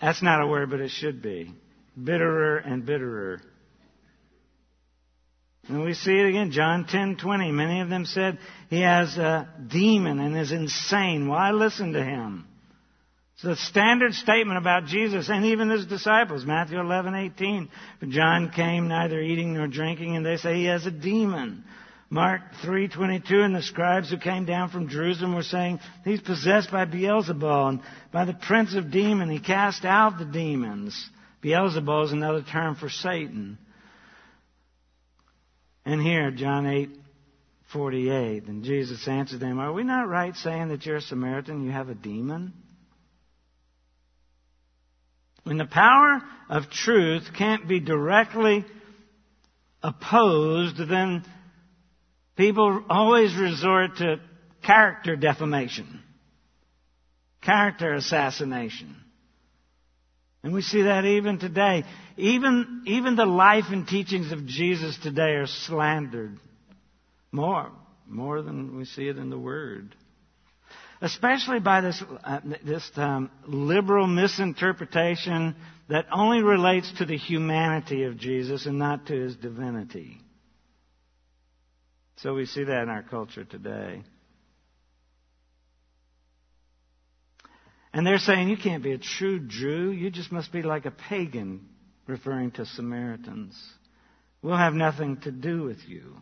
that's 0.01 0.23
not 0.23 0.43
a 0.43 0.47
word, 0.47 0.71
but 0.71 0.81
it 0.81 0.91
should 0.91 1.23
be. 1.23 1.55
Bitterer 1.97 2.57
and 2.59 2.85
bitterer. 2.85 3.41
And 5.69 5.83
we 5.83 5.95
see 5.95 6.13
it 6.13 6.29
again, 6.29 6.51
John 6.51 6.85
10:20. 6.85 7.51
Many 7.53 7.81
of 7.81 7.89
them 7.89 8.05
said 8.05 8.39
he 8.69 8.81
has 8.81 9.17
a 9.17 9.49
demon 9.67 10.19
and 10.21 10.37
is 10.37 10.53
insane. 10.53 11.27
Why 11.27 11.53
listen 11.53 11.95
to 11.95 12.05
him? 12.05 12.47
It's 13.35 13.43
the 13.43 13.57
standard 13.57 14.13
statement 14.15 14.59
about 14.59 14.87
Jesus 14.87 15.29
and 15.29 15.47
even 15.47 15.71
his 15.71 15.87
disciples. 15.87 16.45
Matthew 16.45 16.79
11:18. 16.79 17.69
John 18.09 18.51
came 18.51 18.89
neither 18.89 19.21
eating 19.21 19.55
nor 19.55 19.67
drinking, 19.67 20.17
and 20.17 20.25
they 20.25 20.37
say 20.37 20.57
he 20.57 20.67
has 20.67 20.87
a 20.87 20.91
demon. 20.91 21.65
Mark 22.11 22.43
3:22 22.63 23.45
and 23.45 23.55
the 23.55 23.63
scribes 23.63 24.11
who 24.11 24.19
came 24.19 24.45
down 24.45 24.69
from 24.69 24.89
Jerusalem 24.89 25.35
were 25.35 25.43
saying 25.43 25.81
he's 26.05 26.21
possessed 26.21 26.71
by 26.71 26.85
Beelzebul 26.85 27.69
and 27.69 27.81
by 28.13 28.25
the 28.25 28.35
prince 28.35 28.75
of 28.75 28.91
demons 28.91 29.31
he 29.31 29.41
cast 29.41 29.85
out 29.85 30.19
the 30.19 30.25
demons. 30.25 31.11
Beelzebul 31.43 32.05
is 32.05 32.13
another 32.13 32.43
term 32.43 32.75
for 32.75 32.89
Satan. 32.89 33.59
And 35.85 36.01
here 36.01 36.31
John 36.31 36.67
8:48 36.67 38.49
and 38.49 38.65
Jesus 38.65 39.09
answered 39.09 39.41
them, 39.41 39.59
"Are 39.59 39.73
we 39.73 39.83
not 39.83 40.09
right 40.09 40.37
saying 40.37 40.69
that 40.69 40.87
you're 40.87 40.97
a 40.97 41.01
Samaritan, 41.01 41.65
you 41.65 41.73
have 41.73 41.89
a 41.89 41.95
demon?" 41.95 42.53
When 45.43 45.59
the 45.59 45.67
power 45.67 46.23
of 46.49 46.71
truth 46.71 47.33
can't 47.35 47.69
be 47.69 47.81
directly 47.81 48.65
opposed, 49.83 50.79
then 50.79 51.23
people 52.37 52.85
always 52.89 53.35
resort 53.37 53.97
to 53.99 54.21
character 54.63 55.17
defamation, 55.17 56.03
character 57.43 57.95
assassination. 57.95 58.97
And 60.43 60.53
we 60.53 60.61
see 60.61 60.83
that 60.83 61.07
even 61.07 61.39
today. 61.39 61.85
Even, 62.17 62.83
even 62.87 63.17
the 63.17 63.25
life 63.25 63.65
and 63.71 63.89
teachings 63.89 64.31
of 64.31 64.45
Jesus 64.47 64.97
today 65.03 65.37
are 65.37 65.47
slandered 65.47 66.39
more, 67.33 67.73
more 68.07 68.43
than 68.43 68.77
we 68.77 68.85
see 68.85 69.09
it 69.09 69.17
in 69.17 69.31
the 69.31 69.39
Word 69.39 69.95
especially 71.05 71.61
by 71.61 71.83
this, 71.83 72.03
uh, 72.25 72.41
this 72.65 72.91
um, 72.97 73.31
liberal 73.47 74.07
misinterpretation 74.07 75.55
that 75.91 76.07
only 76.11 76.43
relates 76.43 76.91
to 76.99 77.05
the 77.05 77.17
humanity 77.17 78.05
of 78.05 78.17
Jesus 78.17 78.65
and 78.65 78.79
not 78.79 79.07
to 79.07 79.15
his 79.15 79.37
divinity. 79.37 80.19
So 82.17 82.35
we 82.35 82.47
see 82.47 82.65
that 82.65 82.83
in 82.83 82.89
our 82.89 83.03
culture 83.03 83.45
today. 83.45 84.03
And 87.93 88.07
they're 88.07 88.19
saying 88.19 88.49
you 88.49 88.57
can't 88.57 88.83
be 88.83 88.93
a 88.93 88.99
true 88.99 89.39
Jew, 89.39 89.93
you 89.93 90.11
just 90.11 90.33
must 90.33 90.51
be 90.53 90.63
like 90.63 90.85
a 90.85 90.91
pagan, 90.91 91.69
referring 92.07 92.51
to 92.53 92.67
Samaritans. 92.67 93.57
We'll 94.43 94.57
have 94.57 94.75
nothing 94.75 95.19
to 95.23 95.31
do 95.31 95.63
with 95.63 95.79
you. 95.89 96.17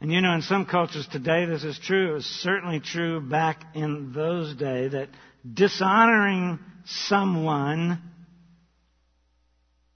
And 0.00 0.10
you 0.10 0.20
know, 0.20 0.32
in 0.34 0.42
some 0.42 0.66
cultures 0.66 1.06
today, 1.06 1.44
this 1.44 1.62
is 1.62 1.78
true. 1.78 2.10
It 2.10 2.14
was 2.14 2.26
certainly 2.26 2.80
true 2.80 3.20
back 3.20 3.64
in 3.74 4.12
those 4.12 4.54
days 4.56 4.92
that 4.92 5.08
dishonoring 5.54 6.58
someone 6.84 8.00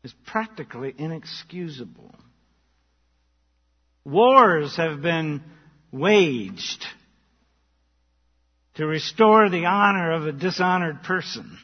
is 0.04 0.14
practically 0.26 0.94
inexcusable. 0.96 2.14
Wars 4.04 4.76
have 4.76 5.02
been 5.02 5.42
waged 5.90 6.86
to 8.74 8.86
restore 8.86 9.48
the 9.48 9.64
honor 9.64 10.12
of 10.12 10.26
a 10.26 10.32
dishonored 10.32 11.02
person. 11.02 11.58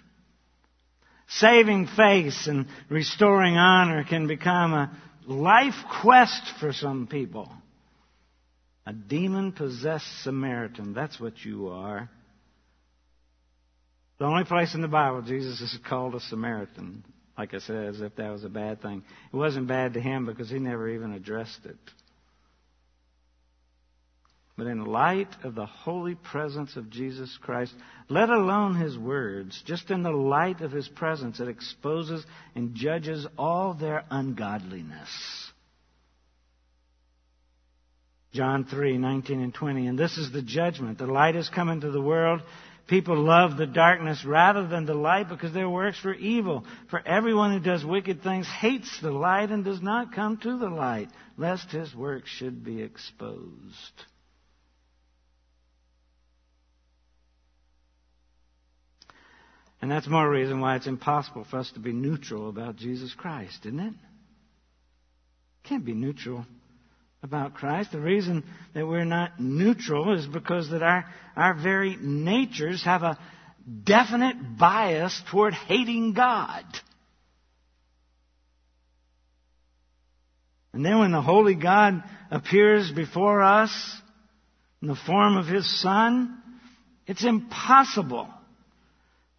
Saving 1.29 1.87
face 1.87 2.47
and 2.47 2.67
restoring 2.89 3.57
honor 3.57 4.05
can 4.05 4.27
become 4.27 4.75
a 4.75 4.97
life 5.27 5.75
quest 6.01 6.43
for 6.59 6.73
some 6.73 7.07
people. 7.07 7.51
A 8.87 8.93
demon 8.93 9.53
possessed 9.53 10.25
Samaritan. 10.25 10.93
That's 10.95 11.21
what 11.21 11.45
you 11.45 11.69
are. 11.69 12.11
The 14.19 14.25
only 14.25 14.45
place 14.45 14.75
in 14.75 14.83
the 14.83 14.89
Bible 14.89 15.23
Jesus 15.23 15.61
is 15.61 15.79
called 15.89 16.15
a 16.15 16.21
Samaritan. 16.21 17.05
Like 17.37 17.55
I 17.55 17.59
said, 17.59 17.87
as 17.87 18.01
if 18.01 18.17
that 18.17 18.31
was 18.31 18.45
a 18.45 18.49
bad 18.49 18.83
thing. 18.83 19.03
It 19.33 19.37
wasn't 19.37 19.67
bad 19.67 19.95
to 19.95 20.01
him 20.01 20.27
because 20.27 20.51
he 20.51 20.59
never 20.59 20.89
even 20.89 21.13
addressed 21.13 21.65
it. 21.65 21.79
but 24.57 24.67
in 24.67 24.85
light 24.85 25.35
of 25.43 25.55
the 25.55 25.67
holy 25.67 26.15
presence 26.15 26.77
of 26.77 26.91
Jesus 26.91 27.37
Christ, 27.41 27.75
let 28.09 28.29
alone 28.29 28.77
his 28.77 28.99
words, 28.99 29.61
just 29.67 29.91
in 29.91 30.03
the 30.03 30.13
light 30.13 30.61
of 30.61 30.71
his 30.71 30.87
presence, 30.89 31.41
it 31.41 31.49
exposes 31.49 32.25
and 32.55 32.75
judges 32.75 33.27
all 33.39 33.75
their 33.75 34.05
ungodliness. 34.11 35.09
John 38.33 38.65
3, 38.65 38.99
19 38.99 39.43
and 39.43 39.55
20. 39.55 39.87
And 39.87 39.99
this 39.99 40.17
is 40.17 40.33
the 40.33 40.43
judgment. 40.43 40.99
The 40.99 41.07
light 41.07 41.35
has 41.35 41.49
come 41.49 41.69
into 41.69 41.91
the 41.91 42.01
world. 42.01 42.43
People 42.89 43.17
love 43.17 43.57
the 43.57 43.67
darkness 43.67 44.25
rather 44.25 44.67
than 44.67 44.87
the 44.87 44.95
light 44.95 45.29
because 45.29 45.53
their 45.53 45.69
works 45.69 46.03
were 46.05 46.15
evil. 46.15 46.65
For 46.91 47.01
everyone 47.07 47.53
who 47.53 47.61
does 47.61 47.85
wicked 47.85 48.23
things 48.23 48.47
hates 48.47 49.01
the 49.01 49.13
light 49.13 49.51
and 49.51 49.65
does 49.65 49.81
not 49.81 50.15
come 50.15 50.37
to 50.39 50.59
the 50.59 50.69
light, 50.69 51.09
lest 51.37 51.71
his 51.71 51.95
works 51.95 52.29
should 52.29 52.65
be 52.65 52.83
exposed. 52.83 54.05
And 59.81 59.91
that's 59.91 60.07
more 60.07 60.29
reason 60.29 60.61
why 60.61 60.77
it's 60.77 60.87
impossible 60.87 61.45
for 61.45 61.59
us 61.59 61.71
to 61.73 61.81
be 61.81 61.93
neutral 61.93 62.49
about 62.49 62.77
Jesus 62.77 63.15
Christ, 63.15 63.67
isn't 63.67 63.81
it? 63.81 63.95
Can't 65.65 65.85
be 65.85 65.95
neutral 65.95 66.47
about 67.23 67.55
Christ. 67.55 67.93
The 67.93 68.01
reason 68.01 68.45
that 68.75 68.87
we're 68.87 69.05
not 69.05 69.41
neutral 69.41 70.17
is 70.17 70.27
because 70.27 70.71
that 70.71 70.83
our, 70.83 71.05
our 71.37 71.55
very 71.55 71.97
natures 72.01 72.83
have 72.85 73.03
a 73.03 73.19
definite 73.85 74.59
bias 74.59 75.23
toward 75.31 75.55
hating 75.55 76.15
God. 76.15 76.65
And 80.73 80.85
then 80.85 80.99
when 80.99 81.13
the 81.13 81.23
Holy 81.23 81.55
God 81.55 82.03
appears 82.31 82.91
before 82.91 83.43
us 83.43 83.71
in 84.81 84.89
the 84.89 84.97
form 84.97 85.37
of 85.37 85.47
His 85.47 85.81
Son, 85.81 86.41
it's 87.07 87.25
impossible 87.25 88.29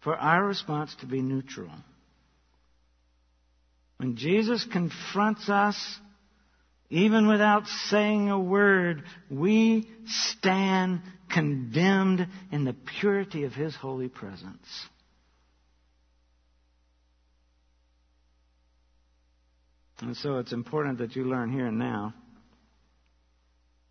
for 0.02 0.14
our 0.14 0.44
response 0.44 0.94
to 1.00 1.06
be 1.06 1.20
neutral. 1.20 1.70
When 3.96 4.16
Jesus 4.16 4.64
confronts 4.70 5.48
us, 5.48 5.76
even 6.94 7.26
without 7.26 7.66
saying 7.88 8.30
a 8.30 8.38
word, 8.38 9.02
we 9.28 9.88
stand 10.06 11.00
condemned 11.28 12.28
in 12.52 12.64
the 12.64 12.76
purity 13.00 13.42
of 13.42 13.52
His 13.52 13.74
holy 13.74 14.08
presence. 14.08 14.86
And 20.00 20.16
so 20.16 20.38
it's 20.38 20.52
important 20.52 20.98
that 20.98 21.16
you 21.16 21.24
learn 21.24 21.50
here 21.52 21.66
and 21.66 21.80
now 21.80 22.14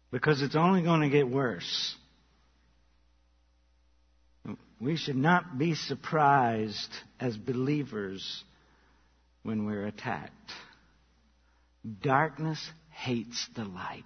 because 0.10 0.42
it's 0.42 0.56
only 0.56 0.82
going 0.82 1.02
to 1.02 1.10
get 1.10 1.28
worse. 1.28 1.96
We 4.80 4.96
should 4.96 5.18
not 5.18 5.58
be 5.58 5.76
surprised 5.76 6.92
as 7.20 7.36
believers 7.36 8.44
when 9.44 9.66
we're 9.66 9.88
attacked. 9.88 10.52
Darkness 12.02 12.60
hates 12.94 13.48
the 13.56 13.66
light. 13.66 14.04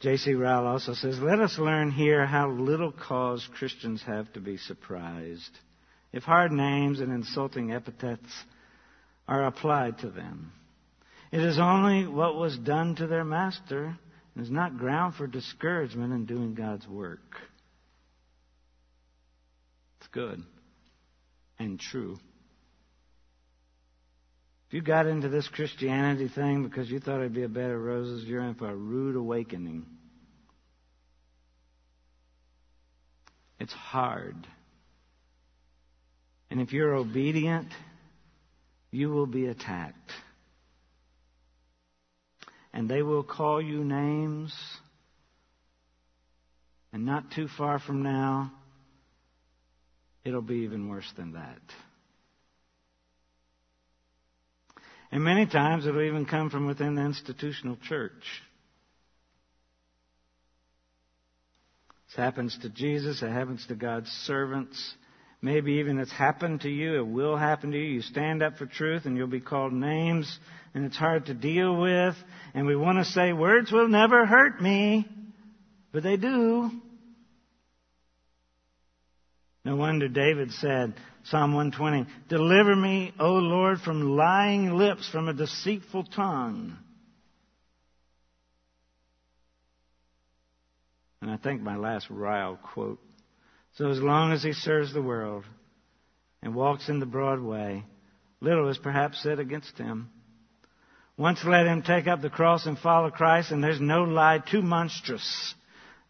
J.C. 0.00 0.34
Ryle 0.34 0.66
also 0.66 0.94
says, 0.94 1.18
Let 1.18 1.40
us 1.40 1.58
learn 1.58 1.90
here 1.90 2.24
how 2.24 2.50
little 2.50 2.92
cause 2.92 3.48
Christians 3.54 4.02
have 4.06 4.32
to 4.34 4.40
be 4.40 4.56
surprised 4.56 5.50
if 6.12 6.22
hard 6.22 6.52
names 6.52 7.00
and 7.00 7.12
insulting 7.12 7.72
epithets 7.72 8.44
are 9.26 9.44
applied 9.44 9.98
to 9.98 10.10
them. 10.10 10.52
It 11.32 11.40
is 11.40 11.58
only 11.58 12.06
what 12.06 12.36
was 12.36 12.56
done 12.56 12.94
to 12.96 13.06
their 13.06 13.24
master 13.24 13.98
and 14.34 14.44
is 14.44 14.50
not 14.50 14.78
ground 14.78 15.14
for 15.16 15.26
discouragement 15.26 16.12
in 16.12 16.26
doing 16.26 16.54
God's 16.54 16.86
work. 16.86 17.36
It's 19.98 20.08
good 20.08 20.42
and 21.58 21.78
true. 21.78 22.18
If 24.68 24.74
you 24.74 24.82
got 24.82 25.06
into 25.06 25.28
this 25.28 25.48
Christianity 25.48 26.28
thing 26.28 26.62
because 26.62 26.90
you 26.90 27.00
thought 27.00 27.20
it'd 27.20 27.34
be 27.34 27.42
a 27.42 27.48
bed 27.48 27.70
of 27.70 27.80
roses, 27.80 28.24
you're 28.24 28.42
in 28.42 28.54
for 28.54 28.68
a 28.68 28.76
rude 28.76 29.16
awakening. 29.16 29.86
It's 33.58 33.72
hard. 33.72 34.46
And 36.50 36.60
if 36.60 36.72
you're 36.72 36.94
obedient, 36.94 37.68
you 38.90 39.10
will 39.10 39.26
be 39.26 39.46
attacked 39.46 40.12
and 42.72 42.88
they 42.88 43.02
will 43.02 43.22
call 43.22 43.60
you 43.60 43.82
names. 43.82 44.54
And 46.92 47.04
not 47.04 47.30
too 47.32 47.48
far 47.56 47.78
from 47.78 48.02
now, 48.02 48.52
it'll 50.24 50.42
be 50.42 50.58
even 50.58 50.88
worse 50.88 51.10
than 51.16 51.32
that. 51.32 51.60
And 55.10 55.24
many 55.24 55.46
times 55.46 55.86
it'll 55.86 56.02
even 56.02 56.26
come 56.26 56.50
from 56.50 56.66
within 56.66 56.94
the 56.94 57.02
institutional 57.02 57.76
church. 57.88 58.12
This 62.08 62.16
happens 62.16 62.58
to 62.62 62.68
Jesus, 62.68 63.22
it 63.22 63.30
happens 63.30 63.66
to 63.66 63.74
God's 63.74 64.10
servants. 64.10 64.94
Maybe 65.40 65.74
even 65.74 65.98
it's 65.98 66.10
happened 66.10 66.62
to 66.62 66.68
you, 66.68 66.96
it 66.96 67.06
will 67.06 67.36
happen 67.36 67.70
to 67.70 67.78
you. 67.78 67.84
You 67.84 68.02
stand 68.02 68.42
up 68.42 68.56
for 68.56 68.66
truth 68.66 69.04
and 69.04 69.16
you'll 69.16 69.28
be 69.28 69.40
called 69.40 69.72
names 69.72 70.38
and 70.74 70.84
it's 70.84 70.96
hard 70.96 71.26
to 71.26 71.34
deal 71.34 71.80
with. 71.80 72.16
And 72.54 72.66
we 72.66 72.76
want 72.76 72.98
to 72.98 73.04
say, 73.04 73.32
words 73.32 73.70
will 73.70 73.88
never 73.88 74.26
hurt 74.26 74.60
me. 74.60 75.06
But 75.92 76.02
they 76.02 76.16
do. 76.16 76.70
No 79.64 79.76
wonder 79.76 80.08
David 80.08 80.50
said, 80.52 80.94
Psalm 81.30 81.52
120, 81.52 82.06
Deliver 82.28 82.74
me, 82.74 83.12
O 83.18 83.34
Lord, 83.34 83.80
from 83.80 84.16
lying 84.16 84.72
lips, 84.72 85.08
from 85.08 85.28
a 85.28 85.34
deceitful 85.34 86.04
tongue. 86.04 86.76
And 91.20 91.30
I 91.30 91.36
think 91.36 91.60
my 91.60 91.76
last 91.76 92.08
Ryle 92.08 92.58
quote 92.62 93.00
so 93.74 93.90
as 93.90 94.00
long 94.00 94.32
as 94.32 94.42
he 94.42 94.52
serves 94.52 94.92
the 94.92 95.02
world 95.02 95.44
and 96.42 96.54
walks 96.54 96.88
in 96.88 96.98
the 96.98 97.06
broad 97.06 97.40
way, 97.40 97.84
little 98.40 98.68
is 98.68 98.78
perhaps 98.78 99.22
said 99.22 99.38
against 99.38 99.78
him. 99.78 100.10
Once 101.16 101.44
let 101.44 101.66
him 101.66 101.82
take 101.82 102.08
up 102.08 102.20
the 102.20 102.30
cross 102.30 102.66
and 102.66 102.78
follow 102.78 103.10
Christ, 103.10 103.52
and 103.52 103.62
there's 103.62 103.80
no 103.80 104.02
lie 104.02 104.38
too 104.38 104.62
monstrous, 104.62 105.54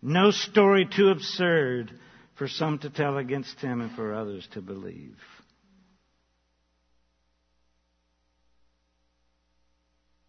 no 0.00 0.31
story 0.31 0.87
too 0.87 1.09
absurd 1.09 1.92
for 2.38 2.48
some 2.48 2.79
to 2.79 2.90
tell 2.90 3.18
against 3.18 3.59
him 3.61 3.81
and 3.81 3.90
for 3.92 4.14
others 4.14 4.46
to 4.53 4.62
believe. 4.62 5.16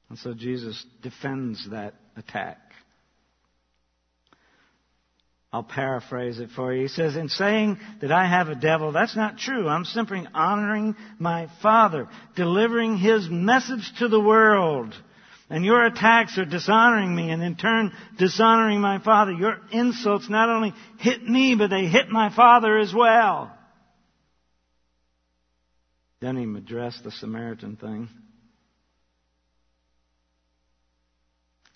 And 0.09 0.17
so 0.17 0.33
Jesus 0.33 0.83
defends 1.03 1.69
that 1.69 1.93
attack. 2.17 2.57
I'll 5.53 5.63
paraphrase 5.63 6.39
it 6.39 6.49
for 6.55 6.73
you. 6.73 6.83
He 6.83 6.87
says, 6.87 7.15
in 7.15 7.29
saying 7.29 7.79
that 8.01 8.11
I 8.11 8.27
have 8.27 8.49
a 8.49 8.55
devil, 8.55 8.91
that's 8.91 9.15
not 9.15 9.37
true. 9.37 9.67
I'm 9.67 9.85
simply 9.85 10.25
honoring 10.33 10.95
my 11.17 11.47
Father, 11.61 12.07
delivering 12.35 12.97
His 12.97 13.27
message 13.29 13.91
to 13.99 14.07
the 14.07 14.19
world. 14.19 14.93
And 15.49 15.65
your 15.65 15.83
attacks 15.83 16.37
are 16.37 16.45
dishonoring 16.45 17.15
me 17.15 17.31
and 17.31 17.41
in 17.41 17.55
turn 17.55 17.91
dishonoring 18.17 18.81
my 18.81 18.99
Father. 18.99 19.31
Your 19.31 19.57
insults 19.71 20.29
not 20.29 20.49
only 20.49 20.73
hit 20.99 21.23
me, 21.23 21.55
but 21.55 21.71
they 21.71 21.85
hit 21.85 22.09
my 22.09 22.33
Father 22.33 22.77
as 22.77 22.93
well. 22.93 23.51
Then 26.21 26.37
he 26.37 26.43
addressed 26.43 27.03
the 27.03 27.11
Samaritan 27.11 27.77
thing. 27.77 28.09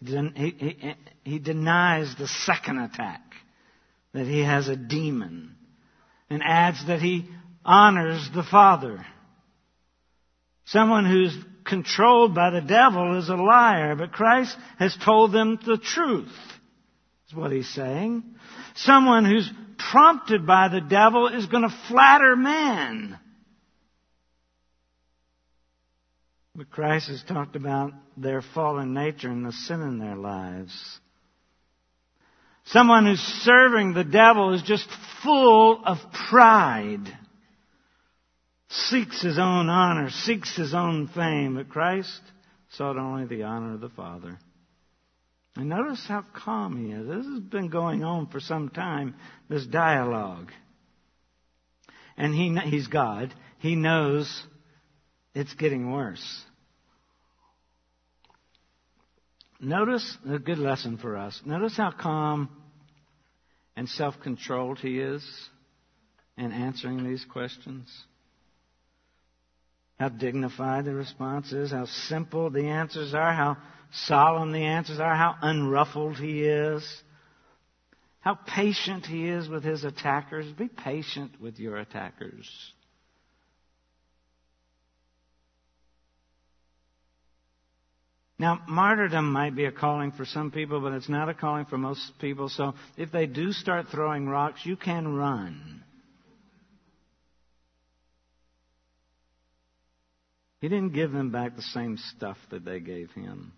He, 0.06 0.56
he, 0.60 0.96
he 1.24 1.40
denies 1.40 2.14
the 2.18 2.28
second 2.28 2.78
attack 2.78 3.22
that 4.14 4.28
he 4.28 4.42
has 4.42 4.68
a 4.68 4.76
demon 4.76 5.56
and 6.30 6.44
adds 6.44 6.86
that 6.88 7.00
he 7.00 7.30
honors 7.64 8.30
the 8.36 8.44
Father. 8.44 9.06
Someone 10.66 11.06
who's 11.06 11.36
controlled 11.66 12.36
by 12.36 12.50
the 12.50 12.62
devil 12.62 13.18
is 13.18 13.30
a 13.30 13.36
liar, 13.36 13.96
but 13.96 14.12
Christ 14.12 14.56
has 14.80 14.96
told 15.04 15.32
them 15.32 15.60
the 15.66 15.78
truth, 15.78 16.34
is 17.28 17.36
what 17.36 17.52
he's 17.52 17.70
saying. 17.70 18.24
Someone 18.76 19.26
who's 19.26 19.50
prompted 19.92 20.46
by 20.46 20.68
the 20.68 20.82
devil 20.82 21.28
is 21.28 21.46
going 21.46 21.64
to 21.64 21.76
flatter 21.88 22.36
man. 22.36 23.20
But 26.56 26.70
Christ 26.70 27.10
has 27.10 27.24
talked 27.24 27.56
about 27.56 27.94
their 28.16 28.42
fallen 28.42 28.94
nature 28.94 29.30
and 29.30 29.46
the 29.46 29.52
sin 29.52 29.82
in 29.82 29.98
their 29.98 30.16
lives. 30.16 31.00
Someone 32.66 33.06
who's 33.06 33.20
serving 33.20 33.94
the 33.94 34.04
devil 34.04 34.54
is 34.54 34.62
just 34.62 34.88
full 35.24 35.82
of 35.84 35.98
pride. 36.30 37.18
Seeks 38.76 39.22
his 39.22 39.38
own 39.38 39.70
honor, 39.70 40.10
seeks 40.10 40.56
his 40.56 40.74
own 40.74 41.08
fame, 41.08 41.56
but 41.56 41.70
Christ 41.70 42.22
sought 42.72 42.98
only 42.98 43.26
the 43.26 43.44
honor 43.44 43.76
of 43.76 43.82
the 43.82 43.90
Father. 43.90 44.40
And 45.56 45.70
notice 45.70 46.04
how 46.08 46.26
calm 46.34 46.84
he 46.84 46.92
is. 46.92 47.08
This 47.08 47.26
has 47.28 47.40
been 47.40 47.70
going 47.70 48.04
on 48.04 48.28
for 48.28 48.40
some 48.40 48.70
time, 48.70 49.14
this 49.48 49.68
dialogue. 49.68 50.52
And 52.18 52.34
he, 52.34 52.56
he's 52.70 52.88
God. 52.88 53.32
He 53.60 53.76
knows 53.76 54.44
it's 55.36 55.54
getting 55.54 55.92
worse. 55.92 56.42
Notice 59.60 60.18
a 60.28 60.40
good 60.40 60.58
lesson 60.58 60.98
for 60.98 61.16
us. 61.16 61.40
Notice 61.46 61.78
how 61.78 61.92
calm 61.92 62.50
and 63.76 63.88
self 63.88 64.16
controlled 64.24 64.80
he 64.80 65.00
is 65.00 65.24
in 66.38 66.52
answering 66.52 67.04
these 67.08 67.24
questions. 67.32 67.88
How 70.04 70.10
dignified 70.10 70.84
the 70.84 70.94
response 70.94 71.54
is, 71.54 71.72
how 71.72 71.86
simple 71.86 72.50
the 72.50 72.66
answers 72.66 73.14
are, 73.14 73.32
how 73.32 73.56
solemn 74.06 74.52
the 74.52 74.66
answers 74.66 75.00
are, 75.00 75.16
how 75.16 75.38
unruffled 75.42 76.18
he 76.18 76.44
is, 76.44 76.84
how 78.20 78.34
patient 78.34 79.06
he 79.06 79.30
is 79.30 79.48
with 79.48 79.64
his 79.64 79.86
attackers. 79.86 80.46
Be 80.58 80.68
patient 80.68 81.40
with 81.40 81.58
your 81.58 81.78
attackers. 81.78 82.50
Now, 88.38 88.60
martyrdom 88.68 89.32
might 89.32 89.56
be 89.56 89.64
a 89.64 89.72
calling 89.72 90.12
for 90.12 90.26
some 90.26 90.52
people, 90.52 90.82
but 90.82 90.92
it's 90.92 91.08
not 91.08 91.30
a 91.30 91.34
calling 91.34 91.64
for 91.64 91.78
most 91.78 92.20
people. 92.20 92.50
So 92.50 92.74
if 92.98 93.10
they 93.14 93.26
do 93.26 93.54
start 93.54 93.88
throwing 93.88 94.28
rocks, 94.28 94.66
you 94.66 94.76
can 94.76 95.16
run. 95.16 95.83
He 100.64 100.70
didn't 100.70 100.94
give 100.94 101.12
them 101.12 101.30
back 101.30 101.58
the 101.58 101.62
same 101.62 101.98
stuff 101.98 102.38
that 102.50 102.64
they 102.64 102.80
gave 102.80 103.12
him. 103.12 103.52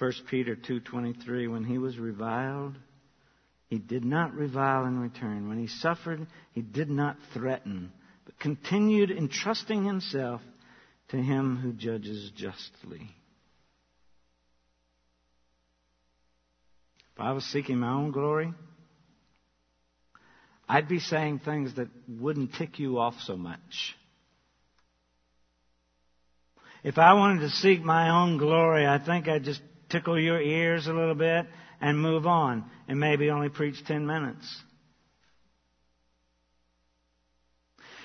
1 0.00 0.12
Peter 0.28 0.56
2:23 0.56 1.48
when 1.48 1.62
he 1.62 1.78
was 1.78 1.96
reviled 1.96 2.74
he 3.68 3.78
did 3.78 4.04
not 4.04 4.34
revile 4.34 4.86
in 4.86 4.98
return 4.98 5.48
when 5.48 5.60
he 5.60 5.68
suffered 5.68 6.26
he 6.50 6.60
did 6.60 6.90
not 6.90 7.16
threaten 7.32 7.92
but 8.24 8.36
continued 8.40 9.12
entrusting 9.12 9.84
himself 9.84 10.42
to 11.10 11.16
him 11.16 11.56
who 11.56 11.72
judges 11.72 12.32
justly 12.34 13.14
if 17.12 17.20
I 17.20 17.30
was 17.30 17.44
seeking 17.44 17.78
my 17.78 17.92
own 17.92 18.10
glory 18.10 18.52
I'd 20.68 20.88
be 20.88 20.98
saying 20.98 21.40
things 21.40 21.74
that 21.74 21.88
wouldn't 22.08 22.54
tick 22.54 22.78
you 22.78 22.98
off 22.98 23.14
so 23.20 23.36
much. 23.36 23.96
If 26.82 26.98
I 26.98 27.14
wanted 27.14 27.40
to 27.40 27.50
seek 27.50 27.82
my 27.82 28.10
own 28.10 28.38
glory, 28.38 28.86
I 28.86 28.98
think 28.98 29.28
I'd 29.28 29.44
just 29.44 29.62
tickle 29.88 30.18
your 30.18 30.40
ears 30.40 30.86
a 30.86 30.92
little 30.92 31.14
bit 31.14 31.46
and 31.80 31.98
move 31.98 32.26
on 32.26 32.64
and 32.88 33.00
maybe 33.00 33.30
only 33.30 33.48
preach 33.48 33.84
10 33.86 34.06
minutes. 34.06 34.62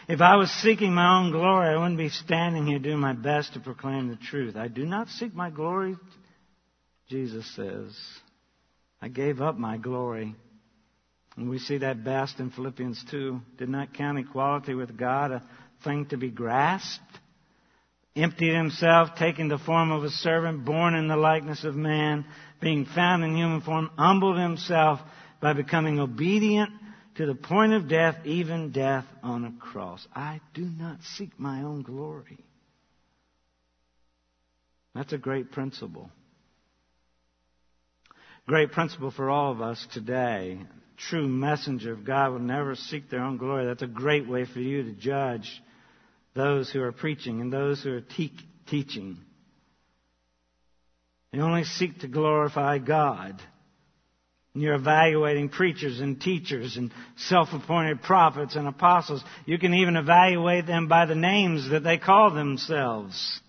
If 0.07 0.21
I 0.21 0.37
was 0.37 0.49
seeking 0.49 0.93
my 0.93 1.19
own 1.19 1.31
glory, 1.31 1.67
I 1.69 1.77
wouldn't 1.77 1.97
be 1.97 2.09
standing 2.09 2.65
here 2.65 2.79
doing 2.79 2.99
my 2.99 3.13
best 3.13 3.53
to 3.53 3.59
proclaim 3.59 4.07
the 4.07 4.15
truth. 4.15 4.55
I 4.55 4.67
do 4.67 4.85
not 4.85 5.07
seek 5.09 5.35
my 5.35 5.49
glory, 5.49 5.97
Jesus 7.09 7.45
says. 7.55 7.95
I 9.01 9.07
gave 9.07 9.39
up 9.39 9.57
my 9.57 9.77
glory 9.77 10.35
and 11.39 11.49
we 11.49 11.57
see 11.57 11.77
that 11.77 12.03
best 12.03 12.41
in 12.41 12.51
Philippians 12.51 13.01
2. 13.11 13.39
Did 13.57 13.69
not 13.69 13.93
count 13.93 14.19
equality 14.19 14.73
with 14.73 14.97
God 14.97 15.31
a 15.31 15.41
thing 15.85 16.05
to 16.07 16.17
be 16.17 16.29
grasped. 16.29 17.01
Emptied 18.13 18.53
himself, 18.53 19.11
taking 19.17 19.47
the 19.47 19.57
form 19.57 19.89
of 19.89 20.03
a 20.03 20.09
servant, 20.09 20.65
born 20.65 20.95
in 20.95 21.07
the 21.07 21.15
likeness 21.15 21.63
of 21.63 21.77
man, 21.77 22.25
being 22.59 22.85
found 22.85 23.23
in 23.23 23.37
human 23.37 23.61
form, 23.61 23.89
humbled 23.97 24.37
himself 24.37 24.99
by 25.41 25.53
becoming 25.53 25.97
obedient 25.97 26.71
to 27.15 27.25
the 27.25 27.35
point 27.35 27.71
of 27.71 27.87
death, 27.87 28.17
even 28.25 28.73
death 28.73 29.05
on 29.23 29.45
a 29.45 29.53
cross. 29.61 30.05
I 30.13 30.41
do 30.53 30.65
not 30.65 31.01
seek 31.15 31.39
my 31.39 31.61
own 31.61 31.83
glory. 31.83 32.43
That's 34.93 35.13
a 35.13 35.17
great 35.17 35.53
principle. 35.53 36.11
Great 38.45 38.73
principle 38.73 39.11
for 39.11 39.29
all 39.29 39.53
of 39.53 39.61
us 39.61 39.87
today 39.93 40.59
true 41.09 41.27
messenger 41.27 41.93
of 41.93 42.05
God 42.05 42.31
will 42.31 42.39
never 42.39 42.75
seek 42.75 43.09
their 43.09 43.21
own 43.21 43.37
glory. 43.37 43.65
That's 43.65 43.81
a 43.81 43.87
great 43.87 44.27
way 44.27 44.45
for 44.45 44.59
you 44.59 44.83
to 44.83 44.91
judge 44.91 45.61
those 46.35 46.71
who 46.71 46.81
are 46.81 46.91
preaching 46.91 47.41
and 47.41 47.51
those 47.51 47.83
who 47.83 47.93
are 47.93 48.01
te- 48.01 48.33
teaching. 48.67 49.17
They 51.31 51.39
only 51.39 51.63
seek 51.63 51.99
to 51.99 52.07
glorify 52.07 52.79
God. 52.79 53.41
And 54.53 54.63
you're 54.63 54.75
evaluating 54.75 55.49
preachers 55.49 55.99
and 55.99 56.19
teachers 56.19 56.75
and 56.75 56.91
self-appointed 57.17 58.01
prophets 58.01 58.55
and 58.55 58.67
apostles. 58.67 59.23
You 59.45 59.59
can 59.59 59.73
even 59.73 59.95
evaluate 59.95 60.65
them 60.65 60.87
by 60.87 61.05
the 61.05 61.15
names 61.15 61.69
that 61.69 61.83
they 61.83 61.97
call 61.97 62.31
themselves. 62.31 63.41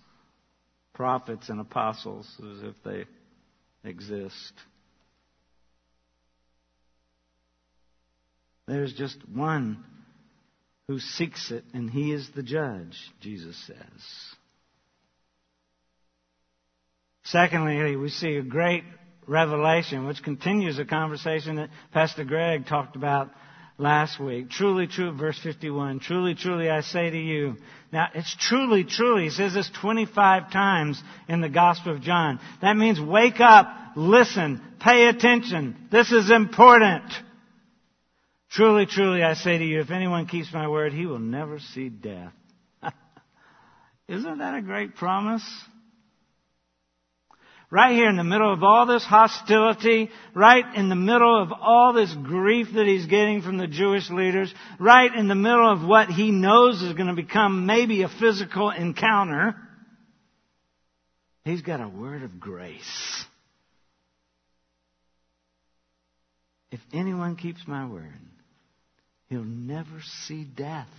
Prophets 0.93 1.49
and 1.49 1.59
apostles 1.59 2.27
as 2.39 2.63
if 2.63 2.75
they 2.83 3.05
exist. 3.89 4.53
There's 8.71 8.93
just 8.93 9.17
one 9.27 9.83
who 10.87 10.97
seeks 10.97 11.51
it, 11.51 11.65
and 11.73 11.89
he 11.89 12.13
is 12.13 12.29
the 12.33 12.41
judge, 12.41 12.97
Jesus 13.19 13.57
says. 13.67 13.75
Secondly, 17.25 17.97
we 17.97 18.07
see 18.07 18.37
a 18.37 18.41
great 18.41 18.85
revelation, 19.27 20.07
which 20.07 20.23
continues 20.23 20.79
a 20.79 20.85
conversation 20.85 21.57
that 21.57 21.69
Pastor 21.91 22.23
Greg 22.23 22.65
talked 22.65 22.95
about 22.95 23.31
last 23.77 24.21
week. 24.21 24.49
Truly, 24.49 24.87
true, 24.87 25.11
verse 25.11 25.37
51. 25.43 25.99
Truly, 25.99 26.33
truly, 26.33 26.69
I 26.69 26.79
say 26.79 27.09
to 27.09 27.19
you. 27.19 27.57
Now, 27.91 28.07
it's 28.15 28.33
truly, 28.39 28.85
truly. 28.85 29.25
He 29.25 29.31
says 29.31 29.53
this 29.53 29.69
25 29.81 30.49
times 30.49 31.03
in 31.27 31.41
the 31.41 31.49
Gospel 31.49 31.93
of 31.93 32.01
John. 32.01 32.39
That 32.61 32.77
means 32.77 33.01
wake 33.01 33.41
up, 33.41 33.67
listen, 33.97 34.61
pay 34.79 35.09
attention. 35.09 35.89
This 35.91 36.13
is 36.13 36.31
important. 36.31 37.03
Truly, 38.51 38.85
truly, 38.85 39.23
I 39.23 39.35
say 39.35 39.57
to 39.57 39.63
you, 39.63 39.79
if 39.79 39.91
anyone 39.91 40.25
keeps 40.25 40.51
my 40.53 40.67
word, 40.67 40.91
he 40.91 41.05
will 41.05 41.19
never 41.19 41.59
see 41.59 41.87
death. 41.87 42.33
Isn't 44.09 44.39
that 44.39 44.55
a 44.55 44.61
great 44.61 44.95
promise? 44.95 45.43
Right 47.69 47.95
here 47.95 48.09
in 48.09 48.17
the 48.17 48.25
middle 48.25 48.51
of 48.51 48.61
all 48.61 48.85
this 48.85 49.05
hostility, 49.05 50.09
right 50.35 50.65
in 50.75 50.89
the 50.89 50.95
middle 50.97 51.41
of 51.41 51.53
all 51.53 51.93
this 51.93 52.13
grief 52.13 52.67
that 52.75 52.85
he's 52.85 53.05
getting 53.05 53.41
from 53.41 53.57
the 53.57 53.67
Jewish 53.67 54.09
leaders, 54.09 54.53
right 54.77 55.15
in 55.15 55.29
the 55.29 55.35
middle 55.35 55.71
of 55.71 55.87
what 55.87 56.09
he 56.09 56.31
knows 56.31 56.81
is 56.81 56.91
going 56.91 57.07
to 57.07 57.15
become 57.15 57.65
maybe 57.65 58.03
a 58.03 58.09
physical 58.09 58.69
encounter, 58.69 59.55
he's 61.45 61.61
got 61.61 61.79
a 61.79 61.87
word 61.87 62.23
of 62.23 62.41
grace. 62.41 63.23
If 66.71 66.81
anyone 66.91 67.37
keeps 67.37 67.61
my 67.65 67.87
word, 67.87 68.19
He'll 69.31 69.45
never 69.45 70.01
see 70.27 70.43
death. 70.43 70.89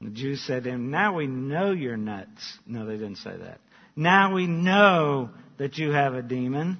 The 0.00 0.08
Jews 0.08 0.42
said 0.46 0.64
to 0.64 0.70
him, 0.70 0.90
Now 0.90 1.14
we 1.14 1.26
know 1.26 1.72
you're 1.72 1.98
nuts. 1.98 2.58
No, 2.66 2.86
they 2.86 2.94
didn't 2.94 3.16
say 3.16 3.36
that. 3.36 3.60
Now 3.96 4.32
we 4.32 4.46
know 4.46 5.28
that 5.58 5.76
you 5.76 5.90
have 5.90 6.14
a 6.14 6.22
demon. 6.22 6.78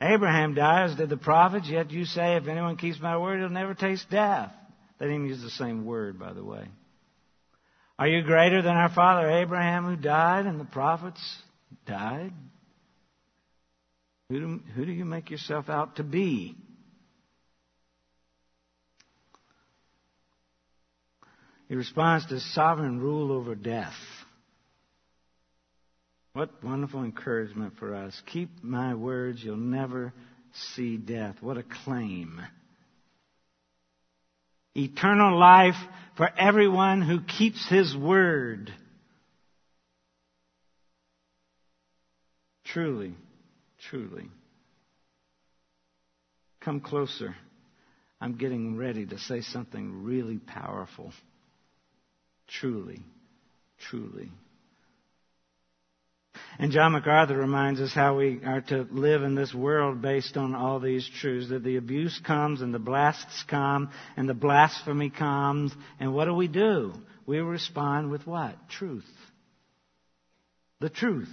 Abraham 0.00 0.54
dies, 0.54 0.96
did 0.96 1.10
the 1.10 1.18
prophets, 1.18 1.68
yet 1.68 1.90
you 1.90 2.06
say, 2.06 2.36
If 2.36 2.48
anyone 2.48 2.78
keeps 2.78 2.98
my 2.98 3.18
word, 3.18 3.40
he'll 3.40 3.50
never 3.50 3.74
taste 3.74 4.08
death. 4.08 4.50
They 4.98 5.04
didn't 5.04 5.26
use 5.26 5.42
the 5.42 5.50
same 5.50 5.84
word, 5.84 6.18
by 6.18 6.32
the 6.32 6.42
way. 6.42 6.64
Are 7.98 8.08
you 8.08 8.22
greater 8.22 8.62
than 8.62 8.76
our 8.76 8.88
father 8.88 9.30
Abraham 9.30 9.84
who 9.84 9.96
died 9.96 10.46
and 10.46 10.58
the 10.58 10.64
prophets 10.64 11.20
died? 11.86 12.32
Who 14.32 14.40
do, 14.40 14.60
who 14.74 14.86
do 14.86 14.92
you 14.92 15.04
make 15.04 15.30
yourself 15.30 15.68
out 15.68 15.96
to 15.96 16.02
be? 16.02 16.56
He 21.68 21.74
responds 21.74 22.24
to 22.28 22.40
sovereign 22.40 22.98
rule 22.98 23.30
over 23.30 23.54
death. 23.54 23.92
What 26.32 26.64
wonderful 26.64 27.04
encouragement 27.04 27.74
for 27.78 27.94
us. 27.94 28.22
Keep 28.32 28.64
my 28.64 28.94
words, 28.94 29.44
you'll 29.44 29.58
never 29.58 30.14
see 30.54 30.96
death. 30.96 31.36
What 31.42 31.58
a 31.58 31.64
claim. 31.84 32.40
Eternal 34.74 35.38
life 35.38 35.76
for 36.16 36.30
everyone 36.38 37.02
who 37.02 37.20
keeps 37.20 37.68
his 37.68 37.94
word. 37.94 38.72
Truly, 42.64 43.14
truly. 43.88 44.28
Come 46.60 46.80
closer. 46.80 47.34
I'm 48.20 48.36
getting 48.36 48.76
ready 48.76 49.04
to 49.06 49.18
say 49.18 49.40
something 49.40 50.04
really 50.04 50.38
powerful. 50.38 51.12
Truly, 52.46 53.00
truly. 53.88 54.30
And 56.58 56.70
John 56.70 56.92
MacArthur 56.92 57.36
reminds 57.36 57.80
us 57.80 57.92
how 57.92 58.18
we 58.18 58.40
are 58.44 58.60
to 58.60 58.86
live 58.90 59.22
in 59.22 59.34
this 59.34 59.52
world 59.54 60.02
based 60.02 60.36
on 60.36 60.54
all 60.54 60.78
these 60.78 61.08
truths. 61.20 61.48
That 61.48 61.64
the 61.64 61.76
abuse 61.76 62.20
comes 62.24 62.60
and 62.60 62.72
the 62.72 62.78
blasts 62.78 63.44
come 63.48 63.90
and 64.16 64.28
the 64.28 64.34
blasphemy 64.34 65.10
comes. 65.10 65.72
And 65.98 66.14
what 66.14 66.26
do 66.26 66.34
we 66.34 66.48
do? 66.48 66.92
We 67.26 67.38
respond 67.38 68.10
with 68.10 68.26
what? 68.26 68.56
Truth. 68.68 69.08
The 70.80 70.90
truth. 70.90 71.30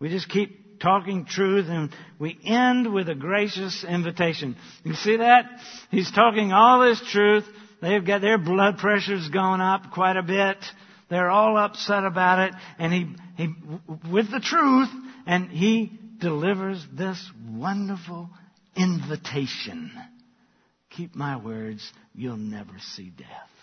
We 0.00 0.08
just 0.08 0.28
keep 0.28 0.67
talking 0.80 1.24
truth 1.24 1.66
and 1.68 1.90
we 2.18 2.38
end 2.44 2.92
with 2.92 3.08
a 3.08 3.14
gracious 3.14 3.84
invitation. 3.88 4.56
You 4.84 4.94
see 4.94 5.16
that? 5.16 5.44
He's 5.90 6.10
talking 6.10 6.52
all 6.52 6.80
this 6.80 7.00
truth. 7.10 7.44
They've 7.80 8.04
got 8.04 8.20
their 8.20 8.38
blood 8.38 8.78
pressures 8.78 9.28
going 9.28 9.60
up 9.60 9.92
quite 9.92 10.16
a 10.16 10.22
bit. 10.22 10.56
They're 11.08 11.30
all 11.30 11.56
upset 11.56 12.04
about 12.04 12.48
it. 12.48 12.54
And 12.78 12.92
he, 12.92 13.14
he, 13.36 13.54
with 14.10 14.30
the 14.30 14.40
truth, 14.40 14.88
and 15.26 15.50
he 15.50 15.92
delivers 16.18 16.84
this 16.92 17.22
wonderful 17.48 18.30
invitation. 18.76 19.92
Keep 20.90 21.14
my 21.14 21.36
words, 21.36 21.92
you'll 22.14 22.36
never 22.36 22.78
see 22.78 23.10
death. 23.10 23.57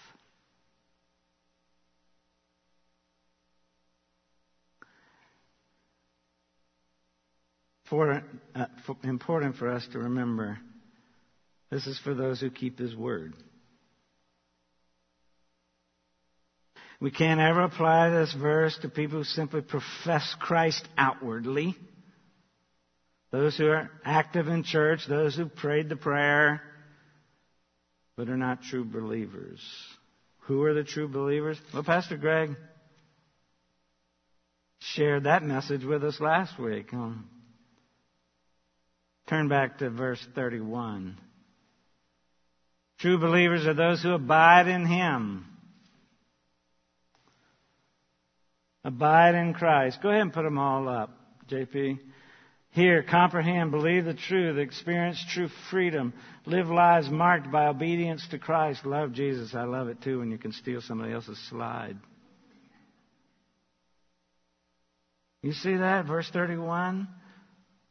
For, 7.90 8.24
uh, 8.56 8.66
for, 8.86 8.96
important 9.04 9.58
for 9.58 9.70
us 9.70 9.88
to 9.92 10.00
remember 10.00 10.58
this 11.70 11.88
is 11.88 12.00
for 12.00 12.14
those 12.14 12.40
who 12.40 12.50
keep 12.50 12.80
his 12.80 12.96
word. 12.96 13.34
We 17.00 17.12
can't 17.12 17.42
ever 17.42 17.64
apply 17.64 18.10
this 18.10 18.34
verse 18.34 18.78
to 18.82 18.90
people 18.90 19.20
who 19.20 19.24
simply 19.26 19.62
profess 19.62 20.36
Christ 20.40 20.88
outwardly. 20.98 21.76
Those 23.32 23.58
who 23.58 23.68
are 23.68 23.92
active 24.04 24.48
in 24.48 24.64
church, 24.64 25.02
those 25.08 25.36
who 25.36 25.48
prayed 25.48 25.90
the 25.90 25.98
prayer, 25.98 26.62
but 28.16 28.30
are 28.30 28.38
not 28.38 28.64
true 28.64 28.86
believers. 28.86 29.60
Who 30.44 30.64
are 30.64 30.74
the 30.74 30.84
true 30.84 31.10
believers? 31.10 31.60
Well, 31.74 31.84
Pastor 31.84 32.18
Greg 32.18 32.56
shared 34.80 35.26
that 35.26 35.44
message 35.44 35.84
with 35.84 36.04
us 36.04 36.22
last 36.22 36.58
week. 36.58 36.94
Um, 36.94 37.30
turn 39.28 39.48
back 39.48 39.80
to 39.80 39.90
verse 39.90 40.26
31. 40.36 41.18
True 43.00 43.18
believers 43.18 43.66
are 43.66 43.74
those 43.74 44.02
who 44.02 44.14
abide 44.14 44.68
in 44.68 44.86
Him 44.86 45.46
Abide 48.86 49.34
in 49.34 49.56
Christ. 49.56 49.98
Go 50.04 50.10
ahead 50.10 50.22
and 50.22 50.32
put 50.32 50.44
them 50.44 50.60
all 50.60 50.88
up, 50.88 51.10
JP. 51.50 51.98
Hear, 52.70 53.02
comprehend, 53.02 53.72
believe 53.72 54.06
the 54.06 54.14
truth, 54.14 54.60
experience 54.60 55.24
true 55.32 55.50
freedom, 55.72 56.14
live 56.46 56.68
lives 56.68 57.10
marked 57.10 57.52
by 57.52 57.66
obedience 57.66 58.28
to 58.30 58.38
Christ. 58.38 58.86
Love 58.86 59.12
Jesus. 59.12 59.56
I 59.56 59.64
love 59.64 59.88
it 59.88 60.04
too 60.04 60.20
when 60.20 60.30
you 60.30 60.38
can 60.38 60.52
steal 60.52 60.82
somebody 60.82 61.14
else's 61.14 61.40
slide. 61.50 61.98
You 65.42 65.54
see 65.54 65.78
that? 65.78 66.06
Verse 66.06 66.30
31 66.32 67.08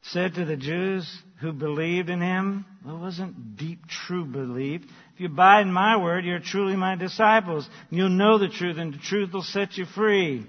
said 0.02 0.34
to 0.34 0.44
the 0.44 0.56
Jews 0.56 1.10
who 1.40 1.52
believed 1.52 2.10
in 2.10 2.20
him, 2.20 2.64
it 2.86 2.92
wasn't 2.92 3.56
deep, 3.56 3.86
true 3.88 4.24
belief. 4.24 4.82
If 5.14 5.20
you 5.20 5.26
abide 5.26 5.62
in 5.62 5.72
my 5.72 5.96
word, 5.96 6.24
you're 6.24 6.38
truly 6.38 6.76
my 6.76 6.94
disciples. 6.94 7.68
You'll 7.90 8.08
know 8.08 8.38
the 8.38 8.48
truth, 8.48 8.78
and 8.78 8.94
the 8.94 8.98
truth 8.98 9.32
will 9.32 9.42
set 9.42 9.76
you 9.76 9.84
free. 9.84 10.46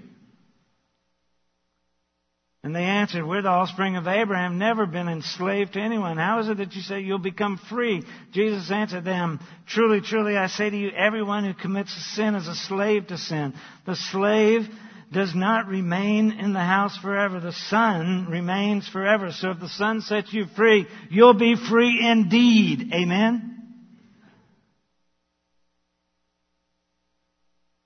And 2.66 2.74
they 2.74 2.82
answered, 2.82 3.24
We're 3.24 3.42
the 3.42 3.48
offspring 3.48 3.96
of 3.96 4.08
Abraham, 4.08 4.58
never 4.58 4.86
been 4.86 5.08
enslaved 5.08 5.74
to 5.74 5.80
anyone. 5.80 6.16
How 6.16 6.40
is 6.40 6.48
it 6.48 6.56
that 6.56 6.74
you 6.74 6.82
say 6.82 6.98
you'll 7.00 7.18
become 7.18 7.58
free? 7.58 8.02
Jesus 8.32 8.72
answered 8.72 9.04
them, 9.04 9.38
Truly, 9.68 10.00
truly, 10.00 10.36
I 10.36 10.48
say 10.48 10.68
to 10.68 10.76
you, 10.76 10.90
everyone 10.90 11.44
who 11.44 11.54
commits 11.54 11.96
a 11.96 12.00
sin 12.16 12.34
is 12.34 12.48
a 12.48 12.56
slave 12.56 13.06
to 13.06 13.18
sin. 13.18 13.54
The 13.86 13.94
slave 13.94 14.68
does 15.12 15.34
not 15.34 15.68
remain 15.68 16.32
in 16.32 16.52
the 16.52 16.60
house 16.60 16.96
forever. 16.98 17.40
The 17.40 17.52
Son 17.52 18.26
remains 18.28 18.88
forever. 18.88 19.30
So 19.32 19.50
if 19.50 19.60
the 19.60 19.68
Son 19.68 20.00
sets 20.00 20.32
you 20.32 20.46
free, 20.56 20.86
you'll 21.10 21.34
be 21.34 21.56
free 21.56 22.00
indeed. 22.06 22.92
Amen? 22.92 23.52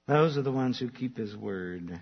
Those 0.09 0.37
are 0.37 0.43
the 0.43 0.51
ones 0.51 0.79
who 0.79 0.89
keep 0.89 1.17
His 1.17 1.37
word 1.37 2.01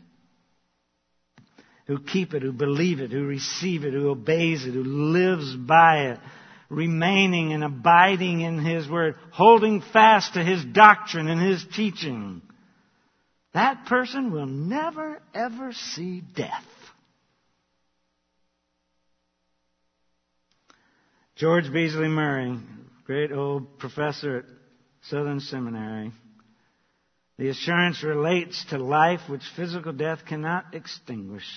who 1.89 1.99
keep 1.99 2.35
it, 2.35 2.43
who 2.43 2.53
believe 2.53 3.01
it, 3.01 3.11
who 3.11 3.25
receive 3.25 3.85
it, 3.85 3.95
who 3.95 4.11
obeys 4.11 4.65
it, 4.65 4.75
who 4.75 4.85
lives 4.85 5.57
by 5.57 6.11
it, 6.11 6.21
remaining 6.69 7.55
and 7.55 7.65
abiding 7.65 8.43
in 8.43 8.63
His 8.63 8.89
Word, 8.89 9.17
holding 9.33 9.81
fast 9.81 10.35
to 10.35 10.45
His 10.45 10.63
doctrine 10.67 11.29
and 11.29 11.41
His 11.41 11.65
teaching. 11.75 12.43
That 13.59 13.87
person 13.87 14.31
will 14.31 14.47
never 14.47 15.21
ever 15.35 15.73
see 15.73 16.21
death. 16.21 16.65
George 21.35 21.73
Beasley 21.73 22.07
Murray, 22.07 22.57
great 23.05 23.33
old 23.33 23.81
professor 23.81 24.39
at 24.39 24.45
Southern 25.11 25.41
Seminary, 25.41 26.13
the 27.37 27.49
assurance 27.49 28.05
relates 28.05 28.65
to 28.67 28.79
life 28.79 29.23
which 29.29 29.43
physical 29.57 29.93
death 29.93 30.21
cannot 30.25 30.73
extinguish. 30.73 31.49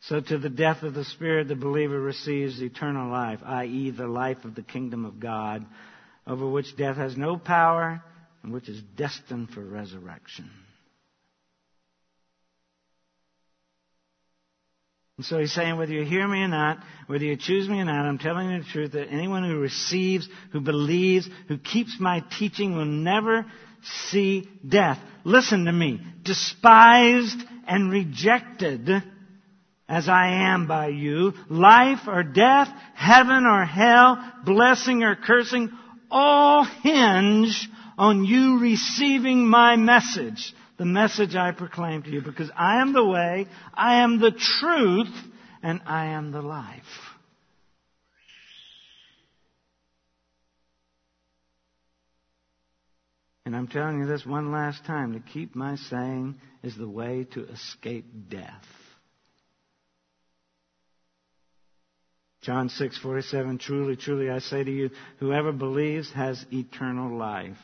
So 0.00 0.18
to 0.18 0.38
the 0.38 0.48
death 0.48 0.82
of 0.82 0.94
the 0.94 1.04
Spirit, 1.04 1.46
the 1.46 1.56
believer 1.56 2.00
receives 2.00 2.62
eternal 2.62 3.10
life, 3.10 3.40
i.e., 3.44 3.90
the 3.90 4.06
life 4.06 4.46
of 4.46 4.54
the 4.54 4.62
kingdom 4.62 5.04
of 5.04 5.20
God, 5.20 5.66
over 6.26 6.48
which 6.48 6.74
death 6.78 6.96
has 6.96 7.18
no 7.18 7.36
power 7.36 8.02
and 8.42 8.50
which 8.50 8.70
is 8.70 8.80
destined 8.96 9.50
for 9.50 9.60
resurrection. 9.60 10.50
And 15.18 15.26
so 15.26 15.38
he's 15.38 15.52
saying, 15.52 15.76
whether 15.76 15.92
you 15.92 16.04
hear 16.04 16.26
me 16.26 16.42
or 16.42 16.48
not, 16.48 16.78
whether 17.06 17.24
you 17.24 17.36
choose 17.36 17.68
me 17.68 17.80
or 17.80 17.84
not, 17.84 18.06
I'm 18.06 18.18
telling 18.18 18.50
you 18.50 18.58
the 18.62 18.68
truth 18.68 18.92
that 18.92 19.08
anyone 19.08 19.44
who 19.44 19.58
receives, 19.58 20.28
who 20.52 20.60
believes, 20.60 21.28
who 21.48 21.58
keeps 21.58 21.98
my 22.00 22.24
teaching 22.38 22.74
will 22.74 22.86
never 22.86 23.44
see 24.10 24.48
death. 24.66 24.98
Listen 25.24 25.66
to 25.66 25.72
me. 25.72 26.00
Despised 26.22 27.42
and 27.66 27.90
rejected 27.90 28.88
as 29.88 30.08
I 30.08 30.52
am 30.52 30.66
by 30.66 30.88
you, 30.88 31.34
life 31.50 32.06
or 32.06 32.22
death, 32.22 32.68
heaven 32.94 33.44
or 33.44 33.66
hell, 33.66 34.16
blessing 34.44 35.02
or 35.02 35.14
cursing, 35.14 35.70
all 36.10 36.64
hinge 36.64 37.68
on 37.98 38.24
you 38.24 38.58
receiving 38.60 39.46
my 39.46 39.76
message, 39.76 40.54
the 40.82 40.86
message 40.86 41.36
I 41.36 41.52
proclaim 41.52 42.02
to 42.02 42.10
you, 42.10 42.22
because 42.22 42.50
I 42.56 42.80
am 42.80 42.92
the 42.92 43.04
way, 43.04 43.46
I 43.72 44.02
am 44.02 44.18
the 44.18 44.32
truth, 44.32 45.14
and 45.62 45.80
I 45.86 46.06
am 46.06 46.32
the 46.32 46.42
life. 46.42 46.82
And 53.46 53.54
I'm 53.54 53.68
telling 53.68 54.00
you 54.00 54.06
this 54.06 54.26
one 54.26 54.50
last 54.50 54.84
time 54.84 55.12
to 55.12 55.20
keep 55.20 55.54
my 55.54 55.76
saying 55.76 56.40
is 56.64 56.76
the 56.76 56.88
way 56.88 57.28
to 57.34 57.44
escape 57.44 58.06
death. 58.28 58.66
John 62.40 62.68
6:47 62.70 63.60
Truly 63.60 63.94
truly 63.94 64.30
I 64.30 64.40
say 64.40 64.64
to 64.64 64.72
you 64.72 64.90
whoever 65.20 65.52
believes 65.52 66.10
has 66.10 66.44
eternal 66.52 67.16
life. 67.16 67.58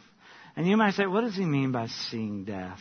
And 0.54 0.68
you 0.68 0.76
might 0.76 0.94
say 0.94 1.06
what 1.06 1.22
does 1.22 1.34
he 1.34 1.44
mean 1.44 1.72
by 1.72 1.88
seeing 1.88 2.44
death? 2.44 2.80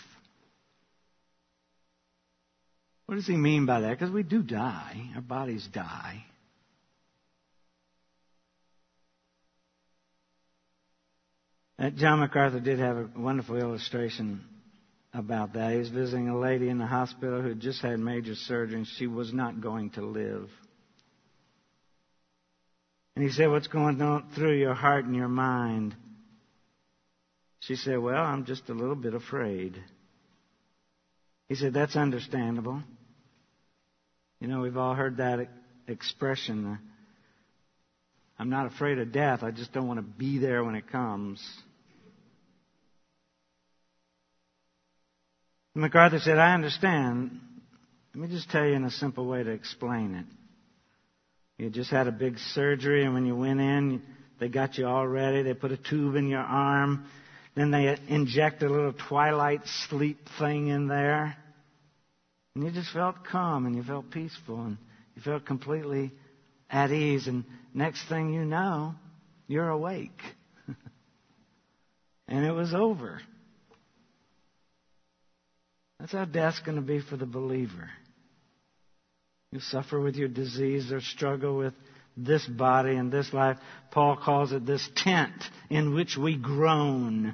What 3.07 3.15
does 3.15 3.25
he 3.25 3.37
mean 3.37 3.65
by 3.65 3.79
that? 3.79 3.91
Because 3.91 4.11
we 4.11 4.21
do 4.21 4.43
die. 4.43 5.11
Our 5.15 5.21
bodies 5.21 5.67
die. 5.71 6.25
Uh, 11.79 11.89
John 11.91 12.19
MacArthur 12.19 12.59
did 12.59 12.79
have 12.79 12.97
a 12.97 13.09
wonderful 13.15 13.55
illustration 13.55 14.43
about 15.13 15.53
that. 15.53 15.71
He 15.71 15.77
was 15.77 15.89
visiting 15.89 16.27
a 16.27 16.37
lady 16.37 16.67
in 16.67 16.79
the 16.79 16.85
hospital 16.85 17.41
who 17.41 17.49
had 17.49 17.59
just 17.61 17.81
had 17.81 17.97
major 17.99 18.35
surgery 18.35 18.77
and 18.77 18.87
she 18.97 19.07
was 19.07 19.31
not 19.33 19.61
going 19.61 19.91
to 19.91 20.01
live. 20.01 20.49
And 23.15 23.23
he 23.23 23.31
said, 23.31 23.49
What's 23.49 23.67
going 23.67 24.01
on 24.01 24.31
through 24.35 24.57
your 24.57 24.73
heart 24.73 25.05
and 25.05 25.15
your 25.15 25.29
mind? 25.29 25.95
She 27.59 27.75
said, 27.75 27.99
Well, 27.99 28.21
I'm 28.21 28.45
just 28.45 28.69
a 28.69 28.73
little 28.73 28.95
bit 28.95 29.13
afraid. 29.13 29.81
He 31.47 31.55
said, 31.55 31.73
That's 31.73 31.95
understandable. 31.95 32.81
You 34.39 34.47
know, 34.47 34.61
we've 34.61 34.77
all 34.77 34.93
heard 34.93 35.17
that 35.17 35.47
expression. 35.87 36.65
Uh, 36.65 36.77
I'm 38.39 38.49
not 38.49 38.67
afraid 38.67 38.99
of 38.99 39.11
death. 39.11 39.41
I 39.41 39.51
just 39.51 39.73
don't 39.73 39.87
want 39.87 39.99
to 39.99 40.03
be 40.03 40.37
there 40.37 40.63
when 40.63 40.75
it 40.75 40.91
comes. 40.91 41.43
MacArthur 45.73 46.19
said, 46.19 46.37
I 46.37 46.53
understand. 46.53 47.39
Let 48.13 48.29
me 48.29 48.35
just 48.35 48.49
tell 48.49 48.65
you 48.65 48.73
in 48.73 48.83
a 48.83 48.91
simple 48.91 49.27
way 49.27 49.43
to 49.43 49.51
explain 49.51 50.15
it. 50.15 50.25
You 51.57 51.69
just 51.69 51.89
had 51.89 52.07
a 52.07 52.11
big 52.11 52.37
surgery, 52.37 53.03
and 53.03 53.13
when 53.13 53.25
you 53.25 53.35
went 53.35 53.59
in, 53.59 54.01
they 54.39 54.47
got 54.47 54.77
you 54.77 54.87
all 54.87 55.07
ready. 55.07 55.41
They 55.41 55.53
put 55.55 55.71
a 55.71 55.77
tube 55.77 56.15
in 56.15 56.27
your 56.27 56.41
arm. 56.41 57.05
Then 57.57 57.71
they 57.71 57.97
inject 58.07 58.61
a 58.61 58.69
little 58.69 58.93
twilight 58.93 59.61
sleep 59.89 60.29
thing 60.37 60.67
in 60.67 60.87
there. 60.87 61.35
And 62.53 62.63
you 62.63 62.69
just 62.69 62.93
felt 62.93 63.23
calm 63.23 63.65
and 63.65 63.75
you 63.75 63.81
felt 63.81 64.11
peaceful 64.11 64.61
and 64.61 64.77
you 65.15 65.23
felt 65.23 65.43
completely 65.47 66.13
at 66.69 66.91
ease. 66.91 67.25
And 67.25 67.45
next 67.73 68.07
thing 68.07 68.31
you 68.31 68.45
know, 68.45 68.93
you're 69.47 69.69
awake. 69.69 70.21
and 72.27 72.45
it 72.45 72.51
was 72.51 72.75
over. 72.75 73.19
That's 75.99 76.11
how 76.11 76.25
death's 76.25 76.59
going 76.59 76.75
to 76.75 76.83
be 76.83 77.01
for 77.01 77.17
the 77.17 77.25
believer. 77.25 77.89
You 79.51 79.61
suffer 79.61 79.99
with 79.99 80.15
your 80.15 80.27
disease 80.27 80.91
or 80.91 81.01
struggle 81.01 81.57
with 81.57 81.73
this 82.15 82.45
body 82.45 82.95
and 82.97 83.11
this 83.11 83.33
life. 83.33 83.57
Paul 83.89 84.15
calls 84.15 84.51
it 84.51 84.63
this 84.67 84.87
tent 84.95 85.43
in 85.71 85.95
which 85.95 86.17
we 86.17 86.37
groan. 86.37 87.33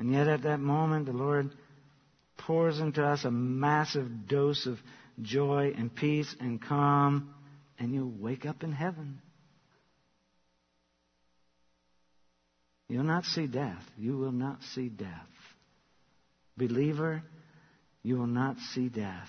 And 0.00 0.10
yet 0.10 0.28
at 0.28 0.44
that 0.44 0.60
moment, 0.60 1.04
the 1.04 1.12
Lord 1.12 1.50
pours 2.38 2.80
into 2.80 3.04
us 3.04 3.26
a 3.26 3.30
massive 3.30 4.26
dose 4.26 4.64
of 4.64 4.78
joy 5.20 5.74
and 5.76 5.94
peace 5.94 6.34
and 6.40 6.60
calm, 6.60 7.34
and 7.78 7.92
you'll 7.92 8.10
wake 8.18 8.46
up 8.46 8.62
in 8.62 8.72
heaven. 8.72 9.20
You'll 12.88 13.04
not 13.04 13.26
see 13.26 13.46
death. 13.46 13.84
You 13.98 14.16
will 14.16 14.32
not 14.32 14.62
see 14.74 14.88
death. 14.88 15.10
Believer, 16.56 17.22
you 18.02 18.16
will 18.16 18.26
not 18.26 18.56
see 18.72 18.88
death. 18.88 19.28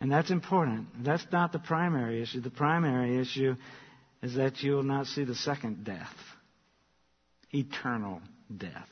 And 0.00 0.10
that's 0.10 0.32
important. 0.32 1.04
That's 1.04 1.26
not 1.30 1.52
the 1.52 1.60
primary 1.60 2.22
issue. 2.22 2.40
The 2.40 2.50
primary 2.50 3.18
issue 3.20 3.54
is 4.20 4.34
that 4.34 4.64
you 4.64 4.72
will 4.72 4.82
not 4.82 5.06
see 5.06 5.22
the 5.22 5.36
second 5.36 5.84
death 5.84 6.12
eternal 7.52 8.20
death. 8.54 8.88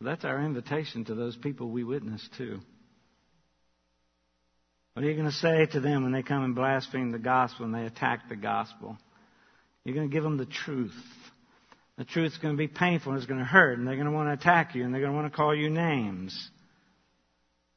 That's 0.00 0.24
our 0.24 0.42
invitation 0.42 1.04
to 1.06 1.14
those 1.14 1.36
people 1.36 1.68
we 1.68 1.84
witness 1.84 2.26
to. 2.38 2.58
What 4.94 5.04
are 5.04 5.08
you 5.08 5.14
going 5.14 5.30
to 5.30 5.32
say 5.32 5.66
to 5.72 5.80
them 5.80 6.02
when 6.02 6.12
they 6.12 6.22
come 6.22 6.42
and 6.42 6.54
blaspheme 6.54 7.12
the 7.12 7.18
gospel 7.18 7.66
and 7.66 7.74
they 7.74 7.84
attack 7.84 8.28
the 8.28 8.36
gospel? 8.36 8.96
You're 9.84 9.94
going 9.94 10.08
to 10.08 10.12
give 10.12 10.24
them 10.24 10.38
the 10.38 10.46
truth. 10.46 10.96
The 11.98 12.04
truth's 12.04 12.38
going 12.38 12.54
to 12.54 12.58
be 12.58 12.66
painful 12.66 13.12
and 13.12 13.18
it's 13.20 13.26
going 13.26 13.40
to 13.40 13.46
hurt 13.46 13.78
and 13.78 13.86
they're 13.86 13.94
going 13.94 14.06
to 14.06 14.12
want 14.12 14.28
to 14.28 14.32
attack 14.32 14.74
you 14.74 14.84
and 14.84 14.92
they're 14.92 15.02
going 15.02 15.12
to 15.12 15.18
want 15.18 15.30
to 15.30 15.36
call 15.36 15.54
you 15.54 15.68
names. 15.68 16.50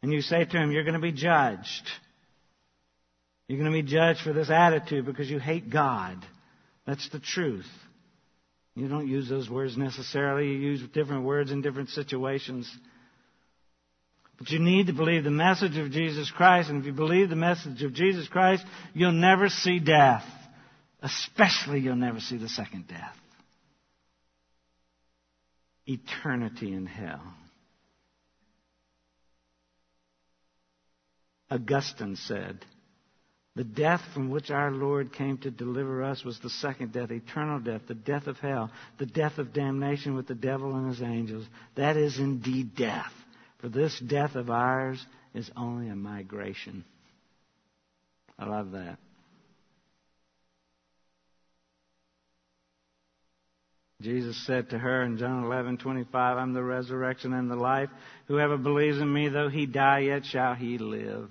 And 0.01 0.11
you 0.11 0.21
say 0.21 0.45
to 0.45 0.51
them, 0.51 0.71
you're 0.71 0.84
going 0.84 0.95
to 0.95 0.99
be 0.99 1.11
judged. 1.11 1.89
You're 3.47 3.59
going 3.59 3.71
to 3.71 3.84
be 3.84 3.89
judged 3.89 4.21
for 4.21 4.34
this 4.34 4.49
attitude 4.49 5.05
because 5.05 5.30
you 5.30 5.39
hate 5.39 5.69
God. 5.69 6.26
That's 6.88 7.07
the 7.09 7.19
truth. 7.19 7.69
You 8.76 8.88
don't 8.88 9.07
use 9.07 9.30
those 9.30 9.49
words 9.49 9.78
necessarily. 9.78 10.47
You 10.47 10.57
use 10.57 10.82
different 10.93 11.24
words 11.24 11.51
in 11.51 11.61
different 11.61 11.89
situations. 11.89 12.71
But 14.39 14.49
you 14.49 14.59
need 14.59 14.88
to 14.88 14.93
believe 14.93 15.24
the 15.24 15.32
message 15.32 15.78
of 15.78 15.91
Jesus 15.91 16.32
Christ. 16.32 16.69
And 16.69 16.80
if 16.80 16.86
you 16.86 16.93
believe 16.93 17.30
the 17.30 17.36
message 17.36 17.84
of 17.84 17.93
Jesus 17.93 18.28
Christ, 18.28 18.65
you'll 18.93 19.11
never 19.11 19.49
see 19.49 19.80
death. 19.80 20.26
Especially 21.01 21.82
you'll 21.82 21.95
never 21.95 22.19
see 22.19 22.38
the 22.38 22.49
second 22.49 22.88
death. 22.88 23.15
Eternity 25.86 26.74
in 26.74 26.86
hell. 26.86 27.21
Augustine 31.51 32.15
said, 32.15 32.65
the 33.56 33.64
death 33.64 34.01
from 34.14 34.30
which 34.30 34.49
our 34.49 34.72
Lord 34.72 35.14
came 35.14 35.38
to 35.39 35.51
deliver 35.51 36.04
us 36.04 36.24
was 36.24 36.39
the 36.39 36.49
second 36.49 36.91
death, 36.91 37.12
eternal 37.12 37.60
death, 37.60 37.82
the 37.88 37.93
death 37.93 38.26
of 38.26 38.39
hell, 38.39 38.72
the 38.97 39.06
death 39.06 39.38
of 39.38 39.54
damnation 39.54 40.16
with 40.16 40.28
the 40.28 40.34
devil 40.34 40.76
and 40.76 40.89
his 40.89 41.04
angels. 41.04 41.45
That 41.76 41.95
is 41.95 42.18
indeed 42.18 42.76
death. 42.76 43.14
For 43.60 43.70
this 43.70 43.99
death 43.99 44.36
of 44.36 44.49
ours 44.49 45.06
is 45.36 45.51
only 45.56 45.89
a 45.89 45.95
migration. 45.95 46.84
I 48.39 48.45
love 48.45 48.72
that. 48.72 48.97
Jesus 54.01 54.36
said 54.45 54.72
to 54.72 54.80
her 54.80 55.04
in 55.04 55.18
John 55.18 55.43
11:25, 55.45 56.38
"I'm 56.38 56.54
the 56.54 56.64
resurrection 56.64 57.34
and 57.34 57.49
the 57.49 57.56
life. 57.56 57.89
Whoever 58.28 58.58
believes 58.58 58.97
in 58.97 59.14
me, 59.14 59.30
though 59.30 59.47
he 59.47 59.66
die, 59.66 59.99
yet 59.99 60.26
shall 60.26 60.56
he 60.56 60.78
live." 60.78 61.30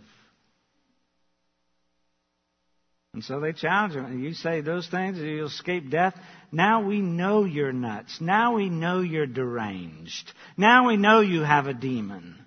And 3.14 3.22
so 3.22 3.40
they 3.40 3.52
challenge 3.52 3.94
him. 3.94 4.22
You 4.22 4.32
say 4.32 4.62
those 4.62 4.88
things, 4.88 5.18
you'll 5.18 5.48
escape 5.48 5.90
death. 5.90 6.14
Now 6.50 6.86
we 6.86 7.00
know 7.00 7.44
you're 7.44 7.72
nuts. 7.72 8.20
Now 8.20 8.54
we 8.54 8.70
know 8.70 9.00
you're 9.00 9.26
deranged. 9.26 10.32
Now 10.56 10.88
we 10.88 10.96
know 10.96 11.20
you 11.20 11.42
have 11.42 11.66
a 11.66 11.74
demon. 11.74 12.38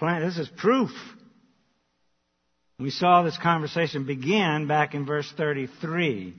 This 0.00 0.38
is 0.38 0.48
proof. 0.56 0.90
We 2.78 2.90
saw 2.90 3.22
this 3.22 3.38
conversation 3.38 4.06
begin 4.06 4.66
back 4.66 4.94
in 4.94 5.06
verse 5.06 5.32
33 5.36 6.34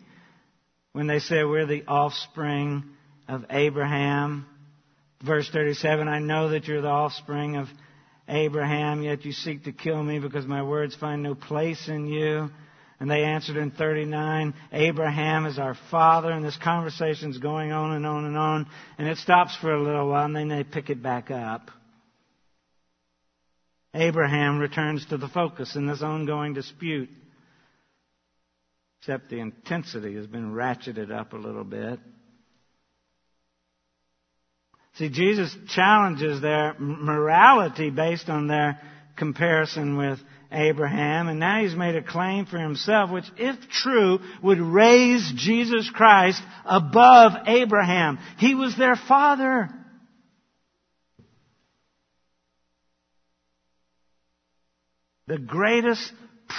when 0.92 1.08
they 1.08 1.20
said 1.20 1.46
we're 1.46 1.66
the 1.66 1.86
offspring 1.88 2.84
of 3.30 3.46
Abraham. 3.50 4.46
Verse 5.22 5.50
37, 5.50 6.10
I 6.10 6.20
know 6.20 6.50
that 6.50 6.68
you're 6.68 6.82
the 6.82 6.90
offspring 6.90 7.56
of 7.56 7.68
Abraham, 7.68 7.80
yet 8.28 9.26
you 9.26 9.32
seek 9.32 9.64
to 9.66 9.72
kill 9.72 10.02
me 10.02 10.20
because 10.20 10.46
my 10.46 10.64
words 10.64 10.96
find 10.96 11.24
no 11.24 11.36
place 11.36 11.88
in 11.88 12.08
you. 12.08 12.50
And 13.00 13.12
they 13.12 13.24
answered 13.24 13.58
in 13.58 13.72
39, 13.72 14.54
Abraham 14.72 15.46
is 15.46 15.60
our 15.60 15.76
father, 15.92 16.32
and 16.32 16.46
this 16.46 16.58
conversation's 16.64 17.38
going 17.38 17.74
on 17.74 17.92
and 17.92 18.06
on 18.06 18.24
and 18.24 18.38
on, 18.38 18.68
and 18.98 19.10
it 19.10 19.18
stops 19.18 19.58
for 19.58 19.74
a 19.74 19.84
little 19.84 20.08
while, 20.08 20.26
and 20.26 20.36
then 20.36 20.48
they 20.48 20.64
pick 20.64 20.90
it 20.90 21.04
back 21.04 21.30
up. 21.30 21.70
Abraham 23.94 24.58
returns 24.58 25.06
to 25.08 25.18
the 25.18 25.28
focus 25.28 25.76
in 25.76 25.86
this 25.86 26.02
ongoing 26.02 26.54
dispute, 26.54 27.10
except 29.00 29.30
the 29.30 29.40
intensity 29.40 30.16
has 30.16 30.26
been 30.26 30.54
ratcheted 30.54 31.12
up 31.12 31.34
a 31.34 31.38
little 31.38 31.66
bit. 31.66 32.00
See, 34.96 35.10
Jesus 35.10 35.56
challenges 35.70 36.40
their 36.40 36.76
morality 36.78 37.90
based 37.90 38.30
on 38.30 38.48
their 38.48 38.80
comparison 39.16 39.98
with 39.98 40.20
Abraham, 40.52 41.28
and 41.28 41.40
now 41.40 41.64
he's 41.64 41.76
made 41.76 41.96
a 41.96 42.04
claim 42.04 42.46
for 42.46 42.60
himself, 42.60 43.10
which, 43.10 43.26
if 43.38 43.56
true, 43.70 44.20
would 44.44 44.60
raise 44.60 45.34
Jesus 45.36 45.90
Christ 45.90 46.42
above 46.64 47.32
Abraham. 47.48 48.20
He 48.38 48.54
was 48.54 48.78
their 48.78 48.96
father. 48.96 49.70
The 55.26 55.40
greatest 55.40 56.12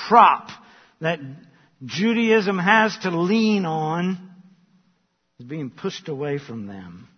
prop 0.09 0.49
that 1.01 1.21
Judaism 1.85 2.59
has 2.59 2.97
to 3.03 3.11
lean 3.17 3.65
on 3.65 4.19
is 5.39 5.47
being 5.47 5.71
pushed 5.71 6.09
away 6.09 6.39
from 6.39 6.67
them. 6.67 7.09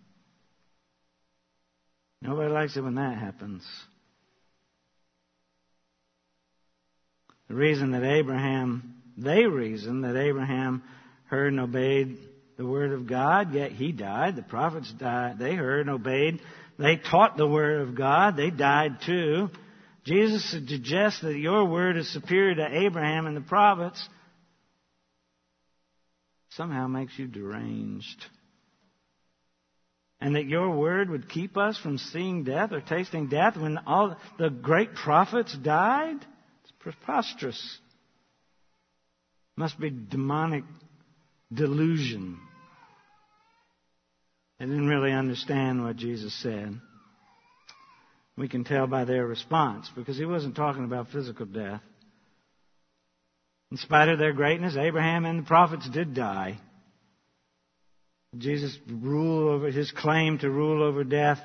Nobody 2.23 2.51
likes 2.51 2.77
it 2.77 2.83
when 2.83 2.95
that 2.97 3.19
happens. 3.19 3.65
The 7.49 7.55
reason 7.55 7.93
that 7.93 8.03
Abraham, 8.03 9.03
they 9.17 9.45
reason 9.45 10.01
that 10.01 10.17
Abraham 10.17 10.83
heard 11.27 11.53
and 11.53 11.61
obeyed 11.61 12.19
the 12.57 12.67
word 12.67 12.93
of 12.93 13.07
God, 13.07 13.55
yet 13.55 13.73
he 13.73 13.93
died. 13.93 14.37
The 14.37 14.43
prophets 14.43 14.93
died. 14.99 15.39
They 15.39 15.55
heard 15.55 15.81
and 15.87 15.91
obeyed. 15.91 16.41
They 16.79 16.97
taught 16.97 17.37
the 17.37 17.47
word 17.47 17.89
of 17.89 17.95
God. 17.95 18.37
They 18.37 18.51
died 18.51 18.99
too. 19.05 19.51
Jesus 20.05 20.51
suggests 20.51 21.21
that 21.21 21.37
your 21.37 21.65
word 21.67 21.97
is 21.97 22.13
superior 22.13 22.55
to 22.55 22.85
Abraham 22.87 23.27
and 23.27 23.37
the 23.37 23.41
prophets. 23.41 24.09
Somehow 26.51 26.87
makes 26.87 27.19
you 27.19 27.27
deranged 27.27 28.25
and 30.21 30.35
that 30.35 30.47
your 30.47 30.71
word 30.71 31.11
would 31.11 31.29
keep 31.29 31.57
us 31.57 31.79
from 31.79 31.99
seeing 31.99 32.45
death 32.45 32.73
or 32.73 32.81
tasting 32.81 33.29
death 33.29 33.57
when 33.57 33.79
all 33.87 34.17
the 34.39 34.49
great 34.49 34.95
prophets 34.95 35.57
died? 35.57 36.17
It's 36.63 36.73
preposterous. 36.79 37.79
Must 39.57 39.79
be 39.79 39.91
demonic 39.91 40.65
delusion. 41.53 42.39
They 44.59 44.67
didn't 44.67 44.89
really 44.89 45.13
understand 45.13 45.83
what 45.83 45.97
Jesus 45.97 46.35
said. 46.43 46.81
We 48.39 48.49
can 48.49 48.65
tell 48.65 48.87
by 48.87 49.05
their 49.05 49.27
response 49.27 49.91
because 49.95 50.17
he 50.17 50.27
wasn't 50.27 50.57
talking 50.57 50.85
about 50.85 51.09
physical 51.09 51.47
death. 51.47 51.81
In 53.71 53.79
spite 53.79 54.09
of 54.09 54.19
their 54.19 54.33
greatness, 54.33 54.77
Abraham 54.77 55.25
and 55.25 55.41
the 55.41 55.47
prophets 55.47 55.89
did 55.89 56.15
die. 56.15 56.59
Jesus' 58.39 58.79
rule 58.89 59.49
over 59.49 59.71
his 59.71 59.91
claim 59.91 60.39
to 60.39 60.51
rule 60.51 60.83
over 60.83 61.05
death 61.05 61.41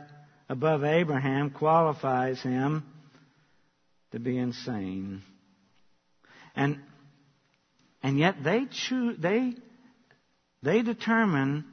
above 0.49 0.83
Abraham 0.83 1.49
qualifies 1.49 2.41
him 2.41 2.83
to 4.11 4.19
be 4.19 4.37
insane. 4.37 5.21
And 6.55 6.79
and 8.03 8.17
yet 8.17 8.43
they 8.43 8.65
choose 8.69 9.17
they 9.19 9.53
they 10.63 10.81
determine 10.81 11.65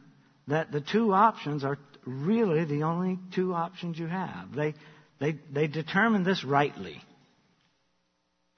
that 0.46 0.70
the 0.72 0.80
two 0.80 1.12
options 1.12 1.64
are 1.64 1.78
really 2.04 2.64
the 2.64 2.84
only 2.84 3.18
two 3.34 3.52
options 3.52 3.98
you 3.98 4.06
have. 4.06 4.54
They 4.54 4.74
they 5.20 5.38
they 5.52 5.66
determine 5.66 6.22
this 6.22 6.44
rightly. 6.44 7.02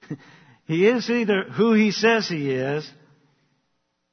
he 0.65 0.87
is 0.87 1.09
either 1.09 1.43
who 1.43 1.73
he 1.73 1.91
says 1.91 2.27
he 2.27 2.51
is 2.51 2.89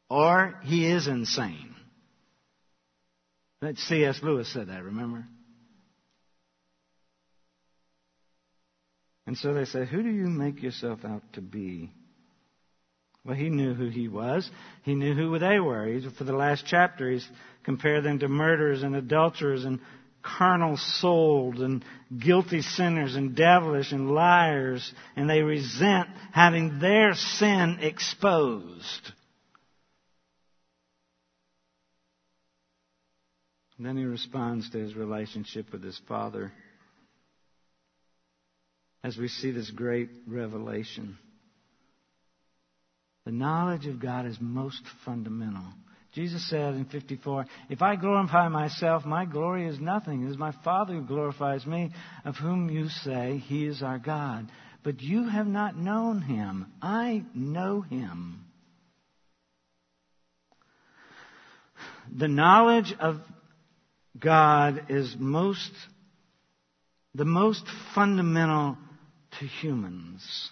or 0.09 0.55
he 0.65 0.91
is 0.91 1.07
insane. 1.07 1.68
That 3.61 3.77
C.S. 3.77 4.21
Lewis 4.23 4.53
said 4.53 4.69
that, 4.69 4.85
remember? 4.85 5.27
And 9.27 9.37
so 9.37 9.53
they 9.53 9.65
say, 9.65 9.85
Who 9.85 10.03
do 10.03 10.09
you 10.09 10.27
make 10.27 10.63
yourself 10.63 11.05
out 11.05 11.23
to 11.35 11.41
be? 11.41 11.93
Well, 13.25 13.37
he 13.37 13.51
knew 13.51 13.75
who 13.75 13.89
he 13.89 14.09
was. 14.09 14.51
He 14.85 14.95
knew 14.95 15.15
who 15.15 15.39
they 15.39 15.61
were. 15.61 15.87
He's, 15.87 16.11
for 16.17 16.25
the 16.25 16.33
last 16.33 16.65
chapter, 16.67 17.11
he's 17.11 17.29
compared 17.63 18.05
them 18.05 18.21
to 18.21 18.29
murderers 18.29 18.83
and 18.83 18.97
adulterers 18.97 19.65
and 19.65 19.81
carnal 20.23 20.77
souled 20.77 21.61
and 21.61 21.85
guilty 22.17 22.63
sinners 22.63 23.17
and 23.17 23.37
devilish 23.37 23.93
and 23.93 24.13
liars, 24.13 24.93
and 25.15 25.29
they 25.29 25.43
resent 25.43 26.09
having 26.33 26.79
their 26.79 27.15
sin 27.15 27.79
exposed. 27.81 29.13
And 33.79 33.87
then 33.87 33.97
he 33.97 34.05
responds 34.05 34.69
to 34.71 34.79
his 34.79 34.97
relationship 34.97 35.73
with 35.73 35.83
his 35.83 35.99
father 36.09 36.53
as 39.05 39.17
we 39.17 39.29
see 39.29 39.53
this 39.53 39.71
great 39.71 40.11
revelation. 40.27 41.17
The 43.25 43.31
knowledge 43.31 43.87
of 43.87 44.01
God 44.01 44.27
is 44.27 44.37
most 44.41 44.83
fundamental. 45.05 45.63
Jesus 46.13 46.49
said 46.49 46.75
in 46.75 46.87
54, 46.87 47.47
If 47.69 47.81
I 47.81 47.95
glorify 47.95 48.49
myself, 48.49 49.05
my 49.05 49.25
glory 49.25 49.69
is 49.69 49.79
nothing. 49.79 50.25
It 50.25 50.31
is 50.31 50.39
my 50.39 50.53
Father 50.65 50.95
who 50.95 51.03
glorifies 51.03 51.65
me, 51.65 51.93
of 52.25 52.35
whom 52.37 52.71
you 52.71 52.89
say 52.89 53.41
he 53.47 53.67
is 53.67 53.83
our 53.83 53.99
God. 53.99 54.51
But 54.83 55.01
you 55.03 55.29
have 55.29 55.47
not 55.47 55.77
known 55.77 56.23
him. 56.23 56.73
I 56.81 57.25
know 57.35 57.83
him. 57.83 58.47
The 62.17 62.29
knowledge 62.29 62.95
of 62.99 63.21
God 64.17 64.85
is 64.89 65.17
most, 65.19 65.71
the 67.15 67.25
most 67.25 67.65
fundamental 67.95 68.79
to 69.39 69.47
humans. 69.47 70.51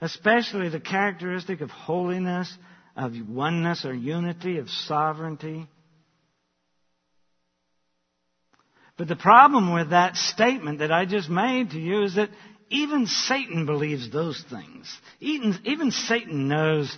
Especially 0.00 0.68
the 0.68 0.80
characteristic 0.80 1.60
of 1.60 1.70
holiness, 1.70 2.54
of 2.94 3.12
oneness 3.28 3.84
or 3.84 3.94
unity, 3.94 4.58
of 4.58 4.68
sovereignty. 4.68 5.68
But 8.96 9.08
the 9.08 9.16
problem 9.16 9.72
with 9.72 9.90
that 9.90 10.16
statement 10.16 10.78
that 10.78 10.92
I 10.92 11.04
just 11.04 11.28
made 11.28 11.70
to 11.70 11.78
you 11.78 12.02
is 12.02 12.14
that 12.14 12.30
even 12.70 13.06
Satan 13.06 13.66
believes 13.66 14.10
those 14.10 14.42
things. 14.50 14.92
Even, 15.20 15.58
even 15.64 15.90
Satan 15.90 16.48
knows 16.48 16.96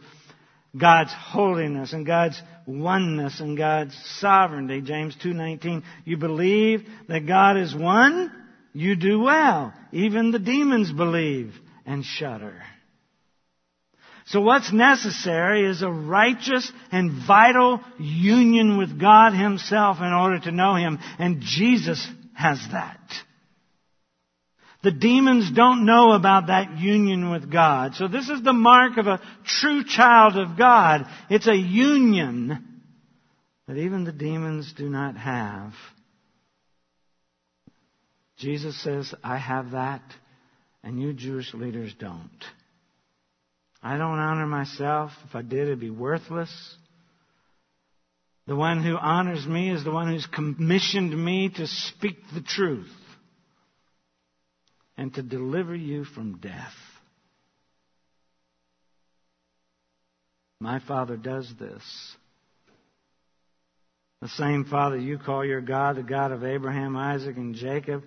God's 0.76 1.12
holiness 1.12 1.92
and 1.92 2.04
God's 2.04 2.40
oneness 2.66 3.40
and 3.40 3.56
God's 3.56 3.96
sovereignty. 4.20 4.80
James 4.80 5.16
2:19, 5.16 5.82
you 6.04 6.16
believe 6.16 6.88
that 7.08 7.26
God 7.26 7.56
is 7.56 7.74
one? 7.74 8.30
You 8.72 8.94
do 8.94 9.20
well. 9.20 9.72
Even 9.92 10.30
the 10.30 10.38
demons 10.38 10.92
believe 10.92 11.58
and 11.86 12.04
shudder. 12.04 12.62
So 14.26 14.42
what's 14.42 14.70
necessary 14.72 15.64
is 15.64 15.80
a 15.80 15.90
righteous 15.90 16.70
and 16.92 17.26
vital 17.26 17.80
union 17.98 18.76
with 18.76 19.00
God 19.00 19.32
Himself 19.32 19.98
in 20.00 20.12
order 20.12 20.38
to 20.40 20.52
know 20.52 20.74
Him. 20.74 20.98
And 21.18 21.40
Jesus 21.40 22.06
has 22.34 22.60
that. 22.72 23.00
The 24.82 24.92
demons 24.92 25.50
don't 25.50 25.86
know 25.86 26.12
about 26.12 26.46
that 26.46 26.78
union 26.78 27.30
with 27.30 27.50
God. 27.50 27.94
So 27.96 28.06
this 28.06 28.28
is 28.28 28.42
the 28.42 28.52
mark 28.52 28.96
of 28.96 29.08
a 29.08 29.20
true 29.44 29.82
child 29.84 30.36
of 30.36 30.56
God. 30.56 31.06
It's 31.28 31.48
a 31.48 31.56
union 31.56 32.64
that 33.66 33.76
even 33.76 34.04
the 34.04 34.12
demons 34.12 34.72
do 34.76 34.88
not 34.88 35.16
have. 35.16 35.72
Jesus 38.36 38.80
says, 38.80 39.12
I 39.24 39.36
have 39.36 39.72
that, 39.72 40.02
and 40.84 41.02
you 41.02 41.12
Jewish 41.12 41.52
leaders 41.54 41.92
don't. 41.98 42.44
I 43.82 43.96
don't 43.98 44.20
honor 44.20 44.46
myself. 44.46 45.10
If 45.28 45.34
I 45.34 45.42
did, 45.42 45.62
it'd 45.62 45.80
be 45.80 45.90
worthless. 45.90 46.76
The 48.46 48.54
one 48.54 48.82
who 48.82 48.96
honors 48.96 49.44
me 49.44 49.70
is 49.70 49.82
the 49.82 49.90
one 49.90 50.08
who's 50.08 50.26
commissioned 50.26 51.12
me 51.12 51.48
to 51.56 51.66
speak 51.66 52.16
the 52.32 52.42
truth 52.42 52.88
and 54.98 55.14
to 55.14 55.22
deliver 55.22 55.74
you 55.74 56.04
from 56.04 56.38
death. 56.38 56.74
My 60.60 60.80
Father 60.80 61.16
does 61.16 61.50
this. 61.58 61.82
The 64.20 64.28
same 64.30 64.64
Father 64.64 64.98
you 64.98 65.16
call 65.16 65.44
your 65.44 65.60
God, 65.60 65.96
the 65.96 66.02
God 66.02 66.32
of 66.32 66.42
Abraham, 66.42 66.96
Isaac, 66.96 67.36
and 67.36 67.54
Jacob, 67.54 68.02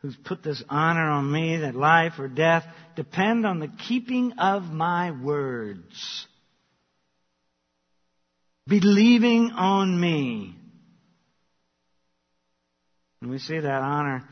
who's 0.00 0.16
put 0.24 0.44
this 0.44 0.62
honor 0.68 1.10
on 1.10 1.30
me 1.30 1.56
that 1.56 1.74
life 1.74 2.12
or 2.20 2.28
death 2.28 2.64
depend 2.94 3.44
on 3.44 3.58
the 3.58 3.72
keeping 3.88 4.34
of 4.38 4.62
my 4.62 5.10
words. 5.10 6.28
Believing 8.68 9.50
on 9.50 10.00
me. 10.00 10.54
And 13.20 13.30
we 13.32 13.38
see 13.38 13.58
that 13.58 13.82
honor 13.82 14.22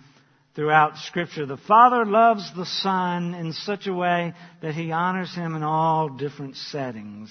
throughout 0.56 0.96
Scripture. 0.96 1.46
The 1.46 1.58
Father 1.58 2.04
loves 2.04 2.50
the 2.56 2.66
Son 2.66 3.34
in 3.34 3.52
such 3.52 3.86
a 3.86 3.94
way 3.94 4.32
that 4.62 4.74
He 4.74 4.90
honors 4.90 5.32
Him 5.32 5.54
in 5.54 5.62
all 5.62 6.08
different 6.08 6.56
settings. 6.56 7.30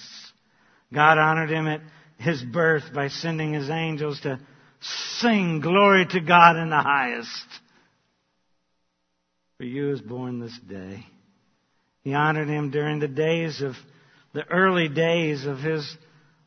God 0.93 1.17
honored 1.17 1.49
Him 1.49 1.67
at 1.67 1.81
His 2.17 2.41
birth 2.41 2.93
by 2.93 3.09
sending 3.09 3.51
His 3.51 3.69
angels 3.69 4.21
to 4.21 4.39
sing 5.19 5.59
glory 5.59 6.05
to 6.05 6.21
God 6.21 6.55
in 6.55 6.69
the 6.69 6.81
highest. 6.81 7.45
For 9.57 9.63
you 9.63 9.91
is 9.91 10.01
born 10.01 10.39
this 10.39 10.57
day. 10.69 11.05
He 12.03 12.13
honored 12.13 12.47
him 12.47 12.69
during 12.69 12.99
the 12.99 13.07
days 13.07 13.61
of 13.61 13.73
the 14.33 14.45
early 14.51 14.89
days 14.89 15.45
of 15.45 15.59
his 15.59 15.97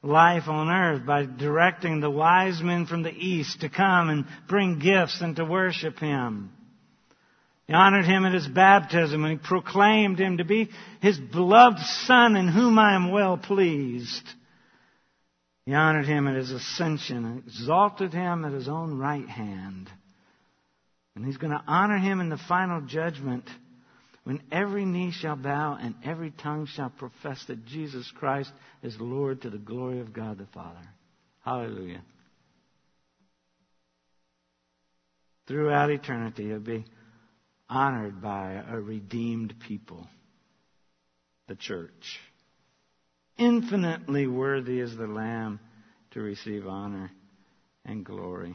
life 0.03 0.47
on 0.47 0.69
earth 0.69 1.05
by 1.05 1.25
directing 1.25 2.01
the 2.01 2.11
wise 2.11 2.61
men 2.63 2.87
from 2.87 3.03
the 3.03 3.11
east 3.11 3.63
to 3.63 3.69
come 3.69 4.11
and 4.11 4.27
bring 4.49 4.79
gifts 4.79 5.21
and 5.21 5.35
to 5.37 5.45
worship 5.45 5.99
him. 5.99 6.53
He 7.69 7.75
honored 7.75 8.07
him 8.07 8.25
at 8.25 8.33
his 8.33 8.49
baptism 8.49 9.25
and 9.25 9.39
he 9.39 9.47
proclaimed 9.47 10.19
him 10.19 10.39
to 10.39 10.45
be 10.45 10.71
his 11.03 11.19
beloved 11.19 11.79
son 12.07 12.35
in 12.35 12.49
whom 12.49 12.79
I 12.79 12.95
am 12.95 13.13
well 13.13 13.37
pleased. 13.37 14.27
He 15.67 15.75
honored 15.75 16.07
him 16.07 16.27
at 16.27 16.35
his 16.35 16.51
ascension 16.51 17.27
and 17.27 17.45
exalted 17.47 18.15
him 18.15 18.47
at 18.47 18.53
his 18.53 18.69
own 18.69 18.97
right 18.97 19.29
hand. 19.29 19.91
And 21.15 21.27
he's 21.27 21.37
going 21.37 21.53
to 21.53 21.63
honor 21.67 21.99
him 21.99 22.21
in 22.21 22.31
the 22.31 22.39
final 22.39 22.81
judgment 22.81 23.45
when 24.25 24.41
every 24.51 24.87
knee 24.87 25.13
shall 25.13 25.37
bow 25.37 25.77
and 25.79 25.95
every 26.03 26.31
tongue 26.31 26.67
shall 26.67 26.89
profess 26.89 27.45
that 27.49 27.67
Jesus 27.67 28.11
Christ 28.19 28.51
is 28.83 28.97
Lord 28.99 29.43
to 29.43 29.51
the 29.51 29.59
glory 29.59 30.01
of 30.01 30.15
God 30.15 30.39
the 30.39 30.47
Father. 30.55 30.89
Hallelujah. 31.45 32.03
Throughout 35.47 35.91
eternity, 35.91 36.47
he'll 36.47 36.61
be 36.61 36.87
honored 37.69 38.23
by 38.23 38.63
a 38.69 38.81
redeemed 38.81 39.55
people, 39.67 40.07
the 41.47 41.57
church. 41.57 42.19
Infinitely 43.37 44.27
worthy 44.27 44.81
is 44.81 44.97
the 44.97 45.07
Lamb 45.07 45.61
to 46.13 46.21
receive 46.21 46.67
honor 46.67 47.11
and 47.85 48.05
glory. 48.05 48.55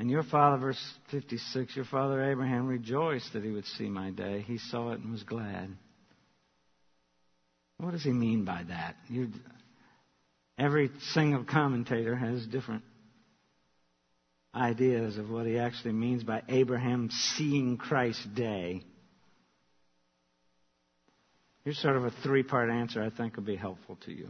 And 0.00 0.10
your 0.10 0.22
father, 0.22 0.56
verse 0.56 0.94
56, 1.10 1.76
your 1.76 1.84
father 1.84 2.30
Abraham 2.30 2.66
rejoiced 2.66 3.34
that 3.34 3.44
he 3.44 3.50
would 3.50 3.66
see 3.66 3.88
my 3.88 4.10
day. 4.10 4.42
He 4.46 4.56
saw 4.56 4.92
it 4.92 5.00
and 5.00 5.12
was 5.12 5.22
glad. 5.24 5.76
What 7.76 7.92
does 7.92 8.02
he 8.02 8.12
mean 8.12 8.46
by 8.46 8.64
that? 8.68 8.96
You, 9.08 9.28
Every 10.60 10.90
single 11.12 11.44
commentator 11.44 12.14
has 12.14 12.46
different 12.46 12.82
ideas 14.54 15.16
of 15.16 15.30
what 15.30 15.46
he 15.46 15.58
actually 15.58 15.94
means 15.94 16.22
by 16.22 16.42
Abraham 16.50 17.08
seeing 17.10 17.78
Christ's 17.78 18.26
day. 18.26 18.82
Here's 21.64 21.78
sort 21.78 21.96
of 21.96 22.04
a 22.04 22.10
three 22.10 22.42
part 22.42 22.68
answer 22.68 23.02
I 23.02 23.08
think 23.08 23.36
will 23.36 23.42
be 23.44 23.56
helpful 23.56 23.96
to 24.04 24.12
you. 24.12 24.28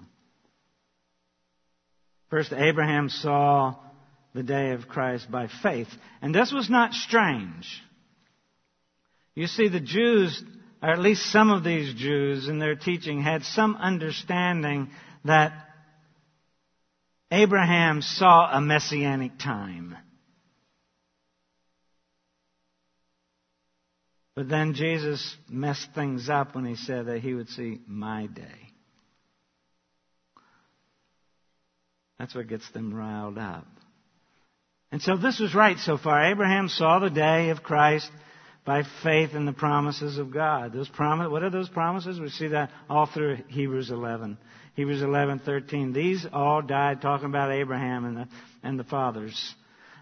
First, 2.28 2.52
Abraham 2.52 3.08
saw 3.08 3.74
the 4.32 4.44
day 4.44 4.70
of 4.70 4.86
Christ 4.86 5.28
by 5.32 5.48
faith. 5.64 5.88
And 6.22 6.32
this 6.32 6.52
was 6.52 6.70
not 6.70 6.92
strange. 6.92 7.82
You 9.34 9.48
see, 9.48 9.66
the 9.66 9.80
Jews, 9.80 10.40
or 10.80 10.90
at 10.90 11.00
least 11.00 11.32
some 11.32 11.50
of 11.50 11.64
these 11.64 11.92
Jews 11.94 12.46
in 12.46 12.60
their 12.60 12.76
teaching, 12.76 13.20
had 13.20 13.42
some 13.42 13.74
understanding 13.74 14.90
that 15.24 15.69
Abraham 17.30 18.02
saw 18.02 18.50
a 18.52 18.60
messianic 18.60 19.38
time. 19.38 19.96
But 24.34 24.48
then 24.48 24.74
Jesus 24.74 25.36
messed 25.48 25.88
things 25.94 26.28
up 26.28 26.54
when 26.54 26.64
he 26.64 26.76
said 26.76 27.06
that 27.06 27.20
he 27.20 27.34
would 27.34 27.48
see 27.48 27.80
my 27.86 28.26
day. 28.26 28.72
That's 32.18 32.34
what 32.34 32.48
gets 32.48 32.70
them 32.70 32.94
riled 32.94 33.38
up. 33.38 33.66
And 34.92 35.00
so 35.00 35.16
this 35.16 35.38
was 35.38 35.54
right 35.54 35.78
so 35.78 35.96
far. 35.96 36.24
Abraham 36.24 36.68
saw 36.68 36.98
the 36.98 37.10
day 37.10 37.50
of 37.50 37.62
Christ 37.62 38.10
by 38.64 38.82
faith 39.02 39.34
in 39.34 39.46
the 39.46 39.52
promises 39.52 40.18
of 40.18 40.32
God. 40.32 40.72
Those 40.72 40.88
promise, 40.88 41.30
what 41.30 41.42
are 41.42 41.50
those 41.50 41.68
promises? 41.68 42.20
We 42.20 42.28
see 42.28 42.48
that 42.48 42.70
all 42.88 43.06
through 43.06 43.38
Hebrews 43.48 43.90
11. 43.90 44.36
Hebrews 44.80 45.02
11:13. 45.02 45.92
These 45.92 46.26
all 46.32 46.62
died 46.62 47.02
talking 47.02 47.26
about 47.26 47.52
Abraham 47.52 48.06
and 48.06 48.16
the 48.16 48.28
and 48.62 48.78
the 48.78 48.84
fathers. 48.84 49.54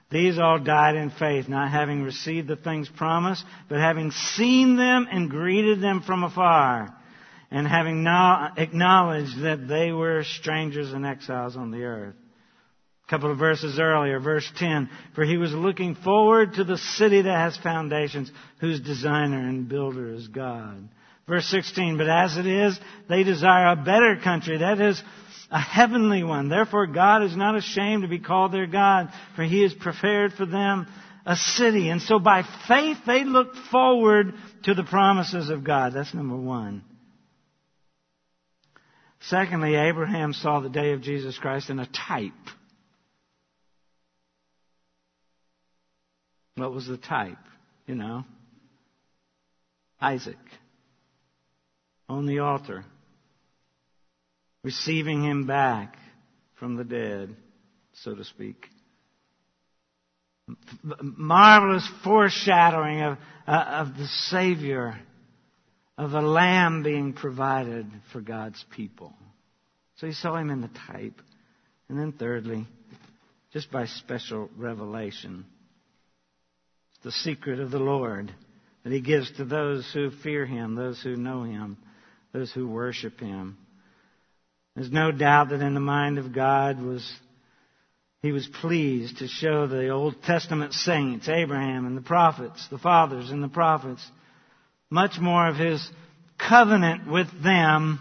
These 0.09 0.39
all 0.39 0.61
died 0.61 0.95
in 0.95 1.11
faith, 1.11 1.49
not 1.49 1.73
having 1.73 2.05
received 2.05 2.47
the 2.47 2.55
things 2.55 2.89
promised, 2.89 3.45
but 3.69 3.81
having 3.81 4.13
seen 4.13 4.77
them 4.77 5.09
and 5.11 5.29
greeted 5.29 5.81
them 5.81 6.03
from 6.03 6.23
afar, 6.23 6.95
and 7.51 7.67
having 7.67 8.05
now 8.05 8.53
acknowledged 8.57 9.41
that 9.43 9.67
they 9.67 9.91
were 9.91 10.23
strangers 10.23 10.93
and 10.93 11.05
exiles 11.05 11.57
on 11.57 11.73
the 11.73 11.83
earth. 11.83 12.15
A 13.07 13.11
couple 13.11 13.33
of 13.33 13.39
verses 13.39 13.81
earlier, 13.81 14.21
verse 14.21 14.49
10, 14.59 14.89
for 15.17 15.25
he 15.25 15.39
was 15.39 15.53
looking 15.53 15.97
forward 15.97 16.55
to 16.55 16.63
the 16.63 16.79
city 16.79 17.21
that 17.23 17.37
has 17.37 17.57
foundations, 17.57 18.31
whose 18.61 18.79
designer 18.79 19.41
and 19.41 19.69
builder 19.69 20.13
is 20.13 20.29
God. 20.29 20.89
Verse 21.29 21.47
16, 21.47 21.99
but 21.99 22.09
as 22.09 22.39
it 22.39 22.47
is, 22.47 22.79
they 23.09 23.23
desire 23.23 23.73
a 23.73 23.77
better 23.77 24.19
country, 24.23 24.59
that 24.59 24.81
is, 24.81 25.03
a 25.51 25.61
heavenly 25.61 26.25
one. 26.25 26.49
Therefore 26.49 26.87
God 26.87 27.23
is 27.23 27.37
not 27.37 27.57
ashamed 27.57 28.03
to 28.03 28.09
be 28.09 28.19
called 28.19 28.53
their 28.53 28.67
God, 28.67 29.13
for 29.37 29.43
he 29.43 29.63
has 29.63 29.75
prepared 29.75 30.33
for 30.33 30.47
them 30.47 30.87
a 31.27 31.37
city. 31.37 31.91
And 31.91 32.01
so 32.01 32.19
by 32.19 32.45
faith 32.67 32.99
they 33.07 33.25
look 33.25 33.55
forward 33.71 34.35
to 34.65 34.75
the 34.75 34.85
promises 34.85 35.51
of 35.51 35.65
God. 35.65 35.93
That's 35.95 36.15
number 36.15 36.37
one. 36.37 36.83
Secondly, 39.21 39.75
Abraham 39.75 40.33
saw 40.33 40.61
the 40.61 40.71
day 40.71 40.93
of 40.93 41.03
Jesus 41.03 41.37
Christ 41.39 41.71
in 41.71 41.79
a 41.79 41.87
type. 41.87 42.33
What 46.55 46.73
was 46.73 46.87
the 46.87 46.97
type? 46.97 47.39
You 47.87 47.95
know? 47.95 48.25
Isaac. 50.01 50.37
On 52.09 52.27
the 52.27 52.41
altar. 52.41 52.85
Receiving 54.65 55.23
him 55.23 55.47
back 55.47 55.97
from 56.59 56.77
the 56.77 56.85
dead, 56.85 57.35
so 58.03 58.15
to 58.15 58.25
speak. 58.25 58.67
Marvelous 60.83 61.89
foreshadowing 62.03 63.03
of, 63.03 63.19
uh, 63.47 63.85
of 63.87 63.99
the 63.99 64.07
Savior, 64.07 64.99
of 65.97 66.13
a 66.15 66.21
Lamb 66.21 66.83
being 66.83 67.13
provided 67.13 67.87
for 68.13 68.21
God's 68.21 68.65
people. 68.75 69.13
So 69.97 70.07
he 70.07 70.13
saw 70.13 70.37
him 70.37 70.51
in 70.51 70.61
the 70.61 70.71
type. 70.87 71.21
And 71.89 71.99
then 71.99 72.13
thirdly, 72.13 72.67
just 73.53 73.71
by 73.71 73.87
special 73.87 74.51
revelation, 74.57 75.45
the 77.03 77.13
secret 77.13 77.61
of 77.61 77.71
the 77.71 77.79
Lord 77.79 78.33
that 78.85 78.93
He 78.93 79.01
gives 79.01 79.31
to 79.37 79.45
those 79.45 79.89
who 79.93 80.11
fear 80.23 80.45
Him, 80.45 80.75
those 80.75 81.01
who 81.03 81.17
know 81.17 81.43
Him, 81.43 81.77
those 82.33 82.53
who 82.53 82.69
worship 82.69 83.21
Him. 83.21 83.59
There's 84.75 84.93
no 84.93 85.11
doubt 85.11 85.51
that 85.51 85.61
in 85.61 85.75
the 85.75 85.81
mind 85.81 86.19
of 86.19 86.33
God 86.33 86.81
was 86.81 87.11
He 88.23 88.33
was 88.33 88.47
pleased 88.47 89.19
to 89.19 89.29
show 89.29 89.67
the 89.67 89.89
Old 89.89 90.23
Testament 90.23 90.73
saints, 90.73 91.29
Abraham 91.29 91.87
and 91.87 91.97
the 91.97 92.03
prophets, 92.03 92.67
the 92.71 92.79
fathers 92.79 93.31
and 93.31 93.43
the 93.43 93.49
prophets, 93.49 94.05
much 94.91 95.19
more 95.21 95.49
of 95.49 95.57
His 95.57 95.89
covenant 96.39 97.11
with 97.11 97.29
them 97.43 97.99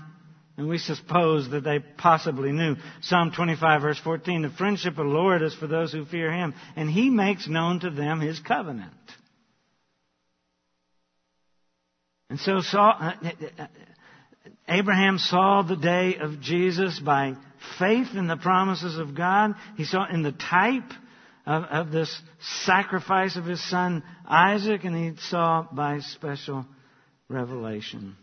and 0.57 0.67
we 0.67 0.80
suppose 0.80 1.49
that 1.51 1.63
they 1.63 1.80
possibly 1.80 2.51
knew. 2.51 2.75
Psalm 3.01 3.32
25 3.32 3.82
verse 3.82 3.99
14, 3.99 4.41
the 4.41 4.49
friendship 4.49 4.97
of 4.97 5.05
the 5.05 5.13
Lord 5.13 5.43
is 5.43 5.53
for 5.53 5.67
those 5.67 5.93
who 5.93 6.03
fear 6.05 6.32
Him, 6.32 6.55
and 6.75 6.89
He 6.89 7.11
makes 7.11 7.47
known 7.47 7.80
to 7.82 7.91
them 7.91 8.19
His 8.19 8.39
covenant. 8.39 8.91
And 12.30 12.39
so 12.39 12.59
saw, 12.61 12.89
uh, 12.89 13.13
uh, 13.23 13.30
uh, 13.59 13.67
Abraham 14.68 15.18
saw 15.18 15.61
the 15.61 15.78
day 15.78 16.18
of 16.20 16.41
Jesus 16.41 16.99
by 16.99 17.36
faith 17.80 18.09
in 18.15 18.28
the 18.28 18.36
promises 18.36 18.97
of 18.97 19.15
God. 19.15 19.55
He 19.78 19.86
saw 19.86 20.05
in 20.11 20.24
the 20.24 20.34
type 20.34 20.91
of, 21.45 21.63
of 21.63 21.91
this 21.91 22.22
sacrifice 22.65 23.38
of 23.38 23.45
his 23.45 23.63
son 23.70 24.03
Isaac, 24.28 24.84
and 24.84 24.95
he 24.95 25.22
saw 25.22 25.65
by 25.72 25.99
special 25.99 26.65
revelation. 27.30 28.18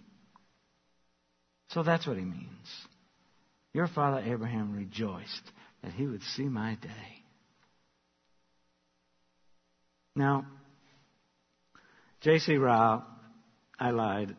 So 1.70 1.82
that's 1.82 2.06
what 2.06 2.18
he 2.18 2.24
means. 2.24 2.68
Your 3.72 3.88
father 3.88 4.22
Abraham 4.24 4.76
rejoiced 4.76 5.50
that 5.82 5.92
he 5.92 6.06
would 6.06 6.22
see 6.22 6.44
my 6.44 6.76
day. 6.80 7.24
Now, 10.14 10.46
J.C. 12.20 12.56
Ryle, 12.56 13.04
I 13.78 13.90
lied. 13.90 14.36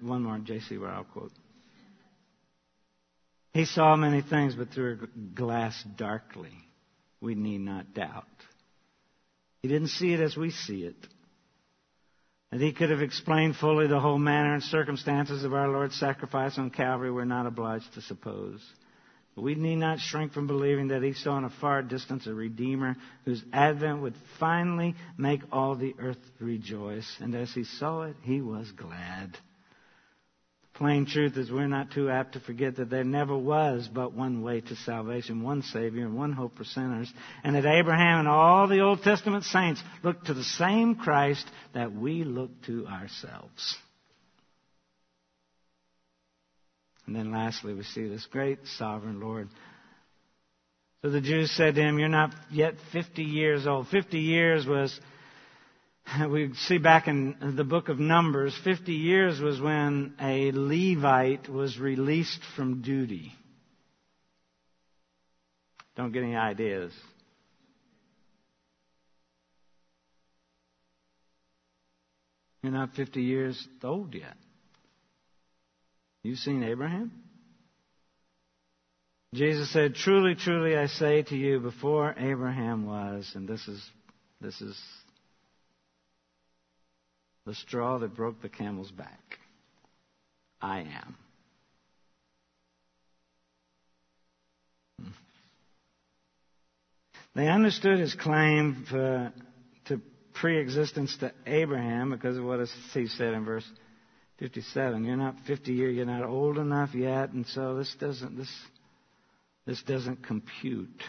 One 0.00 0.22
more 0.22 0.38
J.C. 0.38 0.76
Ryle 0.76 1.04
quote. 1.12 1.32
He 3.56 3.64
saw 3.64 3.96
many 3.96 4.20
things, 4.20 4.54
but 4.54 4.68
through 4.68 4.98
a 5.02 5.18
glass 5.34 5.82
darkly. 5.96 6.52
We 7.22 7.34
need 7.34 7.62
not 7.62 7.94
doubt. 7.94 8.26
He 9.62 9.68
didn't 9.68 9.88
see 9.88 10.12
it 10.12 10.20
as 10.20 10.36
we 10.36 10.50
see 10.50 10.82
it. 10.82 11.06
And 12.52 12.60
he 12.60 12.74
could 12.74 12.90
have 12.90 13.00
explained 13.00 13.56
fully 13.56 13.86
the 13.86 13.98
whole 13.98 14.18
manner 14.18 14.52
and 14.52 14.62
circumstances 14.62 15.42
of 15.42 15.54
our 15.54 15.68
Lord's 15.68 15.98
sacrifice 15.98 16.58
on 16.58 16.68
Calvary, 16.68 17.10
we're 17.10 17.24
not 17.24 17.46
obliged 17.46 17.94
to 17.94 18.02
suppose. 18.02 18.60
But 19.34 19.40
we 19.40 19.54
need 19.54 19.76
not 19.76 20.00
shrink 20.00 20.34
from 20.34 20.46
believing 20.46 20.88
that 20.88 21.02
he 21.02 21.14
saw 21.14 21.38
in 21.38 21.44
a 21.44 21.50
far 21.50 21.80
distance 21.80 22.26
a 22.26 22.34
Redeemer 22.34 22.94
whose 23.24 23.42
advent 23.54 24.02
would 24.02 24.16
finally 24.38 24.94
make 25.16 25.40
all 25.50 25.76
the 25.76 25.94
earth 25.98 26.20
rejoice. 26.40 27.10
And 27.20 27.34
as 27.34 27.54
he 27.54 27.64
saw 27.64 28.02
it, 28.02 28.16
he 28.22 28.42
was 28.42 28.70
glad. 28.72 29.38
Plain 30.76 31.06
truth 31.06 31.38
is 31.38 31.50
we're 31.50 31.68
not 31.68 31.90
too 31.92 32.10
apt 32.10 32.34
to 32.34 32.40
forget 32.40 32.76
that 32.76 32.90
there 32.90 33.02
never 33.02 33.34
was 33.34 33.88
but 33.88 34.12
one 34.12 34.42
way 34.42 34.60
to 34.60 34.76
salvation, 34.76 35.42
one 35.42 35.62
Savior, 35.62 36.04
and 36.04 36.14
one 36.14 36.32
hope 36.32 36.58
for 36.58 36.64
sinners. 36.64 37.10
And 37.42 37.56
that 37.56 37.64
Abraham 37.64 38.20
and 38.20 38.28
all 38.28 38.68
the 38.68 38.80
Old 38.80 39.02
Testament 39.02 39.44
saints 39.44 39.82
looked 40.02 40.26
to 40.26 40.34
the 40.34 40.44
same 40.44 40.94
Christ 40.94 41.46
that 41.72 41.94
we 41.94 42.24
look 42.24 42.50
to 42.66 42.86
ourselves. 42.86 43.76
And 47.06 47.16
then 47.16 47.32
lastly, 47.32 47.72
we 47.72 47.82
see 47.82 48.06
this 48.08 48.26
great 48.26 48.58
sovereign 48.76 49.18
Lord. 49.20 49.48
So 51.00 51.08
the 51.08 51.22
Jews 51.22 51.50
said 51.52 51.76
to 51.76 51.80
him, 51.80 51.98
You're 51.98 52.08
not 52.08 52.34
yet 52.50 52.74
50 52.92 53.22
years 53.22 53.66
old. 53.66 53.88
50 53.88 54.18
years 54.18 54.66
was 54.66 55.00
we 56.30 56.52
see 56.54 56.78
back 56.78 57.08
in 57.08 57.54
the 57.56 57.64
book 57.64 57.88
of 57.88 57.98
Numbers, 57.98 58.56
50 58.64 58.92
years 58.92 59.40
was 59.40 59.60
when 59.60 60.14
a 60.20 60.52
Levite 60.52 61.48
was 61.48 61.78
released 61.78 62.40
from 62.54 62.82
duty. 62.82 63.32
Don't 65.96 66.12
get 66.12 66.22
any 66.22 66.36
ideas. 66.36 66.92
You're 72.62 72.72
not 72.72 72.94
50 72.94 73.22
years 73.22 73.66
old 73.82 74.14
yet. 74.14 74.36
You've 76.22 76.38
seen 76.38 76.64
Abraham? 76.64 77.12
Jesus 79.32 79.72
said, 79.72 79.94
Truly, 79.94 80.34
truly, 80.34 80.76
I 80.76 80.86
say 80.86 81.22
to 81.22 81.36
you, 81.36 81.60
before 81.60 82.14
Abraham 82.18 82.84
was, 82.84 83.30
and 83.34 83.48
this 83.48 83.66
is, 83.68 83.82
this 84.40 84.60
is 84.60 84.76
the 87.46 87.54
straw 87.54 87.98
that 87.98 88.14
broke 88.14 88.42
the 88.42 88.48
camel's 88.48 88.90
back. 88.90 89.38
I 90.60 90.80
am. 90.80 91.16
They 97.34 97.48
understood 97.48 97.98
his 97.98 98.14
claim 98.14 98.86
for, 98.88 99.32
to 99.86 100.00
pre-existence 100.34 101.16
to 101.18 101.32
Abraham 101.46 102.10
because 102.10 102.36
of 102.36 102.44
what 102.44 102.66
he 102.94 103.06
said 103.06 103.34
in 103.34 103.44
verse 103.44 103.66
57. 104.38 105.04
You're 105.04 105.16
not 105.16 105.36
50 105.46 105.72
years, 105.72 105.94
you're 105.96 106.06
not 106.06 106.24
old 106.24 106.58
enough 106.58 106.94
yet, 106.94 107.30
and 107.30 107.46
so 107.46 107.76
this 107.76 107.94
doesn't, 108.00 108.36
this, 108.36 108.52
this 109.66 109.82
doesn't 109.82 110.22
compute. 110.22 111.02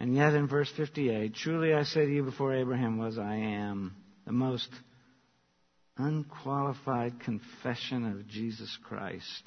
And 0.00 0.14
yet 0.14 0.34
in 0.34 0.46
verse 0.46 0.70
58, 0.76 1.34
truly 1.34 1.74
I 1.74 1.82
say 1.82 2.06
to 2.06 2.12
you 2.12 2.22
before 2.22 2.54
Abraham 2.54 2.98
was, 2.98 3.18
I 3.18 3.34
am. 3.34 3.96
The 4.26 4.32
most 4.32 4.68
unqualified 5.96 7.20
confession 7.20 8.06
of 8.06 8.28
Jesus 8.28 8.76
Christ. 8.84 9.42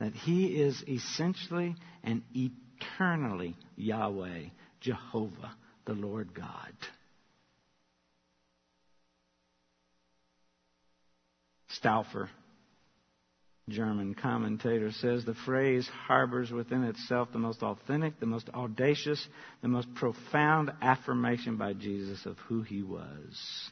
That 0.00 0.14
he 0.14 0.46
is 0.60 0.82
essentially 0.88 1.76
and 2.02 2.22
eternally 2.34 3.56
Yahweh, 3.76 4.46
Jehovah, 4.80 5.54
the 5.84 5.92
Lord 5.92 6.34
God. 6.34 6.72
Stauffer 11.68 12.28
German 13.70 14.14
commentator 14.14 14.92
says 14.92 15.24
the 15.24 15.34
phrase 15.34 15.88
harbors 16.06 16.50
within 16.50 16.84
itself 16.84 17.28
the 17.32 17.38
most 17.38 17.62
authentic, 17.62 18.20
the 18.20 18.26
most 18.26 18.48
audacious, 18.50 19.26
the 19.62 19.68
most 19.68 19.92
profound 19.94 20.70
affirmation 20.82 21.56
by 21.56 21.72
Jesus 21.72 22.26
of 22.26 22.36
who 22.48 22.62
he 22.62 22.82
was. 22.82 23.70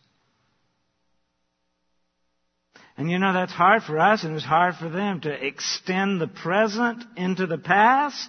And 2.97 3.11
you 3.11 3.19
know, 3.19 3.33
that's 3.33 3.53
hard 3.53 3.83
for 3.85 3.99
us 3.99 4.25
and 4.25 4.35
it's 4.35 4.45
hard 4.45 4.75
for 4.75 4.89
them 4.89 5.21
to 5.21 5.47
extend 5.47 6.21
the 6.21 6.27
present 6.27 7.05
into 7.17 7.47
the 7.47 7.59
past. 7.59 8.29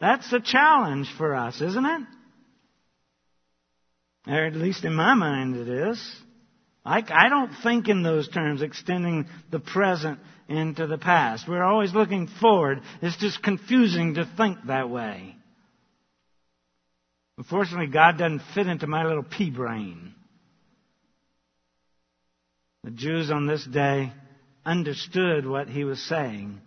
That's 0.00 0.32
a 0.32 0.40
challenge 0.40 1.08
for 1.16 1.34
us, 1.34 1.60
isn't 1.60 1.84
it? 1.86 2.02
Or 4.26 4.46
at 4.46 4.54
least 4.54 4.84
in 4.84 4.94
my 4.94 5.14
mind 5.14 5.56
it 5.56 5.68
is. 5.68 6.16
I, 6.84 7.02
I 7.08 7.28
don't 7.28 7.52
think 7.62 7.88
in 7.88 8.02
those 8.02 8.28
terms, 8.28 8.60
extending 8.60 9.26
the 9.50 9.60
present 9.60 10.18
into 10.48 10.86
the 10.86 10.98
past. 10.98 11.48
We're 11.48 11.64
always 11.64 11.94
looking 11.94 12.26
forward. 12.26 12.82
It's 13.00 13.16
just 13.16 13.42
confusing 13.42 14.14
to 14.14 14.30
think 14.36 14.58
that 14.66 14.90
way. 14.90 15.36
Unfortunately, 17.38 17.86
God 17.86 18.18
doesn't 18.18 18.42
fit 18.54 18.66
into 18.66 18.86
my 18.86 19.04
little 19.04 19.22
pea 19.22 19.50
brain. 19.50 20.14
The 22.84 22.90
Jews 22.90 23.30
on 23.30 23.46
this 23.46 23.64
day 23.64 24.12
understood 24.64 25.46
what 25.46 25.68
he 25.68 25.84
was 25.84 26.00
saying. 26.06 26.60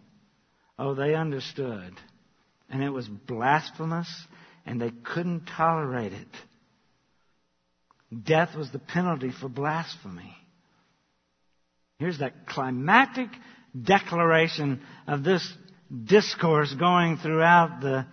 Oh, 0.79 0.95
they 0.95 1.13
understood. 1.13 1.93
And 2.69 2.83
it 2.83 2.89
was 2.89 3.07
blasphemous, 3.07 4.09
and 4.65 4.81
they 4.81 4.91
couldn't 5.03 5.45
tolerate 5.45 6.13
it. 6.13 6.27
Death 8.11 8.55
was 8.55 8.71
the 8.71 8.79
penalty 8.79 9.31
for 9.31 9.49
blasphemy. 9.49 10.35
Here's 11.99 12.19
that 12.19 12.47
climactic 12.47 13.29
declaration 13.79 14.81
of 15.07 15.23
this 15.23 15.51
discourse 16.05 16.73
going 16.73 17.17
throughout 17.17 17.81
the 17.81 18.05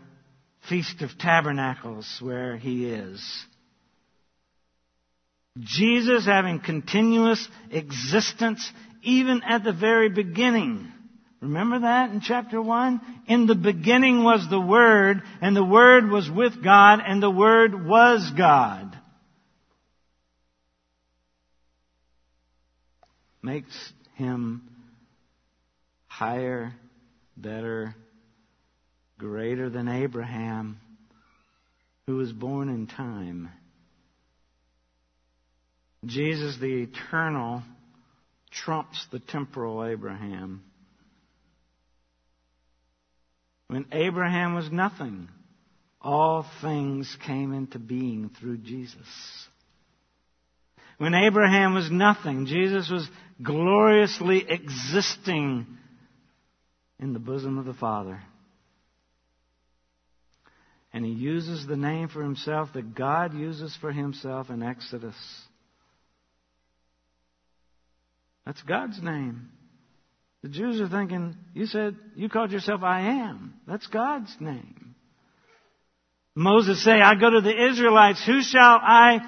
Feast 0.69 1.03
of 1.03 1.19
Tabernacles 1.19 2.19
where 2.21 2.57
he 2.57 2.87
is. 2.87 3.23
Jesus 5.59 6.25
having 6.25 6.59
continuous 6.61 7.47
existence 7.71 8.73
even 9.03 9.43
at 9.43 9.63
the 9.63 9.73
very 9.73 10.09
beginning. 10.09 10.91
Remember 11.41 11.81
that 11.81 12.11
in 12.11 12.21
chapter 12.21 12.61
1? 12.61 13.01
In 13.29 13.47
the 13.47 13.55
beginning 13.55 14.25
was 14.25 14.49
the 14.49 14.61
Word, 14.61 15.23
and 15.43 15.55
the 15.55 15.65
Word 15.65 16.09
was 16.09 16.29
with 16.31 16.65
God, 16.65 17.01
and 17.07 17.23
the 17.23 17.31
Word 17.31 17.87
was 17.87 18.33
God. 18.37 18.94
Makes 23.45 23.93
him 24.15 24.63
higher, 26.07 26.73
better, 27.37 27.95
greater 29.19 29.69
than 29.69 29.87
Abraham, 29.87 30.79
who 32.07 32.17
was 32.17 32.33
born 32.33 32.71
in 32.71 32.87
time. 32.87 33.51
Jesus, 36.07 36.57
the 36.59 36.85
eternal, 36.85 37.63
trumps 38.51 39.07
the 39.13 39.19
temporal 39.19 39.85
Abraham. 39.85 40.63
When 43.69 43.85
Abraham 43.93 44.55
was 44.55 44.73
nothing, 44.73 45.29
all 46.01 46.47
things 46.63 47.15
came 47.27 47.53
into 47.53 47.79
being 47.79 48.31
through 48.41 48.59
Jesus. 48.59 48.97
When 50.99 51.15
Abraham 51.15 51.75
was 51.75 51.91
nothing, 51.91 52.47
Jesus 52.47 52.89
was 52.91 53.09
gloriously 53.43 54.45
existing 54.49 55.67
in 57.01 57.13
the 57.13 57.19
bosom 57.19 57.59
of 57.59 57.65
the 57.65 57.75
Father. 57.75 58.21
And 60.93 61.05
he 61.05 61.11
uses 61.11 61.67
the 61.67 61.77
name 61.77 62.09
for 62.09 62.23
himself 62.23 62.71
that 62.75 62.95
God 62.95 63.35
uses 63.35 63.77
for 63.81 63.91
himself 63.91 64.49
in 64.49 64.63
Exodus. 64.63 65.17
That's 68.47 68.63
God's 68.63 69.03
name. 69.03 69.49
The 70.43 70.51
Jews 70.51 70.81
are 70.81 70.89
thinking, 70.89 71.37
you 71.55 71.67
said, 71.67 71.97
you 72.15 72.29
called 72.29 72.53
yourself 72.53 72.83
I 72.83 73.01
am. 73.01 73.55
That's 73.67 73.87
God's 73.87 74.37
name. 74.39 74.95
Moses 76.37 76.85
say, 76.85 76.93
I 76.93 77.15
go 77.15 77.31
to 77.31 77.41
the 77.41 77.71
Israelites, 77.71 78.25
who 78.25 78.43
shall 78.43 78.79
I 78.83 79.21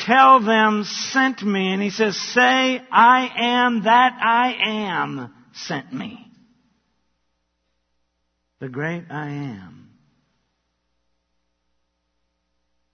tell 0.00 0.40
them 0.40 0.84
sent 0.84 1.42
me? 1.42 1.72
And 1.72 1.82
he 1.82 1.90
says, 1.90 2.16
say, 2.16 2.80
I 2.90 3.30
am 3.36 3.84
that 3.84 4.18
I 4.20 4.54
am 4.60 5.32
sent 5.52 5.92
me 5.92 6.30
the 8.60 8.68
great 8.68 9.04
I 9.10 9.28
am. 9.28 9.88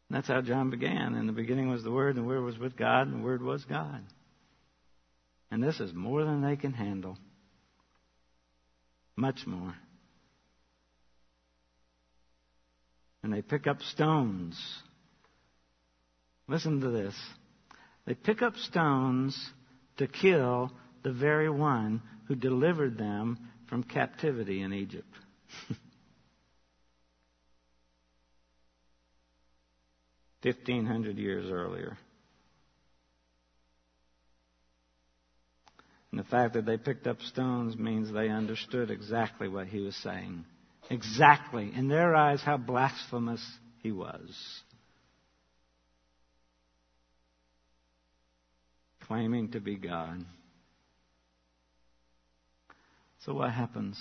That's 0.09 0.29
how 0.29 0.41
John 0.41 0.71
began. 0.71 1.17
In 1.17 1.27
the 1.27 1.33
beginning 1.33 1.69
was 1.69 1.83
the 1.83 1.91
Word, 1.91 2.17
and 2.17 2.25
the 2.25 2.29
Word 2.29 2.43
was 2.43 2.57
with 2.57 2.77
God, 2.77 3.09
and 3.09 3.21
the 3.21 3.25
Word 3.25 3.43
was 3.43 3.65
God. 3.65 4.03
And 5.51 5.63
this 5.63 5.81
is 5.81 5.93
more 5.93 6.25
than 6.25 6.43
they 6.43 6.57
can 6.57 6.73
handle. 6.73 7.19
Much 9.17 9.47
more. 9.47 9.75
And 13.23 13.33
they 13.33 13.43
pick 13.43 13.67
up 13.67 13.83
stones. 13.83 14.57
Listen 16.49 16.81
to 16.81 16.91
this. 16.91 17.15
They 18.07 18.15
pick 18.15 18.43
up 18.43 18.57
stones 18.57 19.37
to 19.97 20.07
kill 20.07 20.71
the 21.03 21.13
very 21.13 21.51
one 21.51 22.03
who 22.29 22.35
delivered 22.35 22.99
them 22.99 23.39
from 23.69 23.83
captivity 23.83 24.63
in 24.63 24.73
Egypt. 24.73 25.09
1500 30.43 31.19
years 31.19 31.51
earlier. 31.51 31.97
And 36.13 36.21
the 36.21 36.25
fact 36.25 36.55
that 36.55 36.65
they 36.65 36.77
picked 36.77 37.09
up 37.09 37.21
stones 37.21 37.77
means 37.77 38.13
they 38.13 38.29
understood 38.29 38.91
exactly 38.91 39.49
what 39.49 39.67
he 39.67 39.81
was 39.81 39.97
saying. 39.97 40.45
Exactly. 40.89 41.73
In 41.75 41.89
their 41.89 42.15
eyes, 42.15 42.41
how 42.43 42.57
blasphemous 42.57 43.45
he 43.83 43.91
was. 43.91 44.63
Claiming 49.07 49.53
to 49.53 49.61
be 49.61 49.77
God. 49.77 50.25
So 53.25 53.35
what 53.35 53.51
happens? 53.51 54.01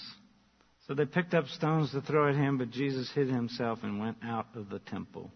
So 0.88 0.93
they 0.93 1.06
picked 1.06 1.34
up 1.34 1.47
stones 1.47 1.91
to 1.91 2.01
throw 2.01 2.30
at 2.30 2.36
him, 2.36 2.58
but 2.58 2.72
Jesus 2.72 3.12
hid 3.14 3.28
himself 3.28 3.80
and 3.84 3.99
went 3.99 4.18
out 4.24 4.47
of 4.56 4.70
the 4.70 4.80
temple. 4.80 5.32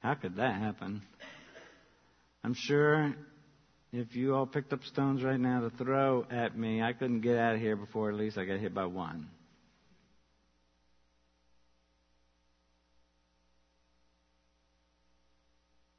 How 0.00 0.14
could 0.14 0.36
that 0.36 0.56
happen? 0.56 1.02
I'm 2.42 2.52
sure 2.54 3.14
if 3.92 4.14
you 4.14 4.34
all 4.34 4.44
picked 4.44 4.74
up 4.74 4.84
stones 4.84 5.22
right 5.22 5.40
now 5.40 5.60
to 5.62 5.70
throw 5.70 6.26
at 6.30 6.58
me, 6.58 6.82
I 6.82 6.92
couldn't 6.92 7.22
get 7.22 7.38
out 7.38 7.54
of 7.54 7.60
here 7.62 7.76
before 7.76 8.10
at 8.10 8.16
least 8.16 8.36
I 8.36 8.44
got 8.44 8.60
hit 8.60 8.74
by 8.74 8.84
one. 8.84 9.30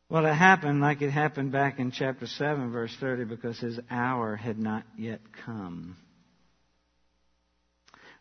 Well, 0.10 0.26
it 0.26 0.34
happened 0.34 0.82
like 0.82 1.02
it 1.02 1.10
happened 1.10 1.52
back 1.52 1.80
in 1.80 1.92
chapter 1.92 2.28
7, 2.28 2.72
verse 2.72 2.96
30, 3.00 3.26
because 3.26 3.60
his 3.60 3.80
hour 3.90 4.36
had 4.36 4.60
not 4.60 4.84
yet 4.98 5.22
come. 5.46 5.98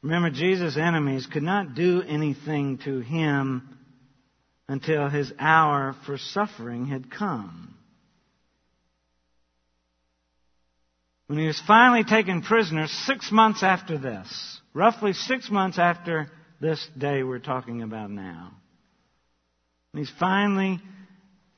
Remember, 0.03 0.31
Jesus' 0.31 0.77
enemies 0.77 1.27
could 1.27 1.43
not 1.43 1.75
do 1.75 2.03
anything 2.03 2.79
to 2.85 3.01
him 3.01 3.79
until 4.69 5.09
his 5.09 5.33
hour 5.39 5.95
for 6.07 6.17
suffering 6.19 6.87
had 6.87 7.11
come. 7.11 7.75
when 11.27 11.39
he 11.39 11.47
was 11.47 11.61
finally 11.67 12.05
taken 12.05 12.43
prisoner 12.43 12.87
six 12.87 13.33
months 13.33 13.63
after 13.63 13.99
this, 13.99 14.61
roughly 14.75 15.13
six 15.13 15.51
months 15.51 15.79
after 15.79 16.31
this 16.61 16.87
day 16.99 17.23
we're 17.23 17.39
talking 17.39 17.83
about 17.83 18.11
now. 18.11 18.53
He's 19.95 20.13
finally 20.21 20.81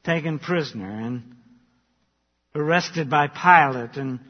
taken 0.07 0.39
prisoner 0.39 1.01
and 1.01 1.35
arrested 2.55 3.11
by 3.11 3.27
Pilate 3.27 3.97
and 3.97 4.21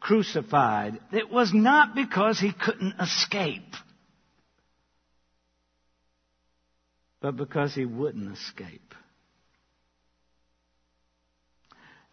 crucified. 0.00 0.98
It 1.12 1.30
was 1.30 1.52
not 1.54 1.94
because 1.94 2.40
he 2.40 2.52
couldn't 2.52 2.94
escape, 3.00 3.74
but 7.20 7.36
because 7.36 7.74
he 7.74 7.84
wouldn't 7.84 8.32
escape. 8.32 8.94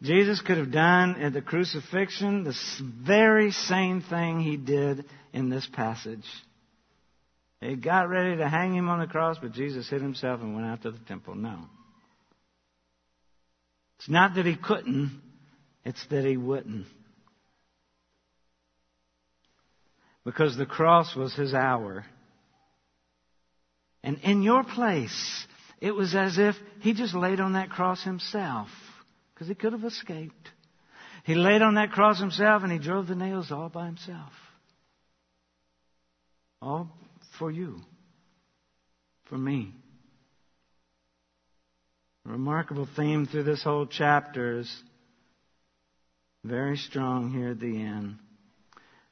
Jesus 0.01 0.41
could 0.41 0.57
have 0.57 0.71
done 0.71 1.21
at 1.21 1.33
the 1.33 1.41
crucifixion 1.41 2.43
the 2.43 2.55
very 2.81 3.51
same 3.51 4.01
thing 4.01 4.41
he 4.41 4.57
did 4.57 5.05
in 5.33 5.49
this 5.49 5.65
passage. 5.71 6.25
He 7.61 7.75
got 7.75 8.09
ready 8.09 8.37
to 8.37 8.47
hang 8.47 8.75
him 8.75 8.89
on 8.89 8.99
the 8.99 9.07
cross, 9.07 9.37
but 9.41 9.53
Jesus 9.53 9.89
hid 9.89 10.01
himself 10.01 10.41
and 10.41 10.53
went 10.53 10.67
out 10.67 10.83
to 10.83 10.91
the 10.91 10.99
temple. 10.99 11.33
No. 11.33 11.61
It's 13.99 14.09
not 14.09 14.35
that 14.35 14.45
he 14.45 14.55
couldn't, 14.55 15.21
it's 15.83 16.05
that 16.09 16.25
he 16.25 16.37
wouldn't. 16.37 16.87
Because 20.23 20.57
the 20.57 20.65
cross 20.65 21.15
was 21.15 21.33
his 21.35 21.53
hour. 21.53 22.05
And 24.03 24.19
in 24.19 24.41
your 24.41 24.63
place, 24.63 25.45
it 25.79 25.91
was 25.91 26.15
as 26.15 26.37
if 26.37 26.55
he 26.81 26.93
just 26.93 27.13
laid 27.13 27.39
on 27.39 27.53
that 27.53 27.69
cross 27.69 28.03
himself 28.03 28.69
because 29.33 29.47
he 29.47 29.55
could 29.55 29.73
have 29.73 29.83
escaped. 29.83 30.49
He 31.25 31.35
laid 31.35 31.61
on 31.61 31.75
that 31.75 31.91
cross 31.91 32.19
himself 32.19 32.63
and 32.63 32.71
he 32.71 32.79
drove 32.79 33.07
the 33.07 33.15
nails 33.15 33.51
all 33.51 33.69
by 33.69 33.87
himself. 33.87 34.31
All 36.61 36.89
for 37.37 37.51
you, 37.51 37.81
for 39.25 39.37
me. 39.37 39.73
Remarkable 42.25 42.87
theme 42.95 43.27
through 43.27 43.43
this 43.43 43.63
whole 43.63 43.85
chapter 43.85 44.59
is 44.59 44.83
very 46.43 46.75
strong 46.75 47.31
here 47.31 47.51
at 47.51 47.59
the 47.59 47.81
end. 47.81 48.17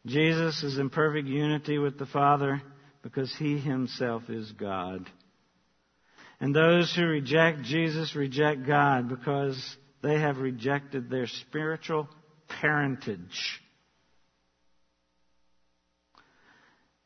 Jesus 0.08 0.64
is 0.64 0.80
in 0.80 0.90
perfect 0.90 1.28
unity 1.28 1.78
with 1.78 2.00
the 2.00 2.08
Father 2.08 2.62
because 3.04 3.34
he 3.38 3.60
himself 3.60 4.24
is 4.30 4.52
God. 4.54 5.08
And 6.40 6.56
those 6.56 6.94
who 6.96 7.06
reject 7.06 7.62
Jesus 7.62 8.16
reject 8.16 8.66
God 8.66 9.08
because 9.08 9.78
they 10.02 10.20
have 10.20 10.40
rejected 10.40 11.10
their 11.10 11.28
spiritual 11.28 12.10
parentage. 12.48 13.62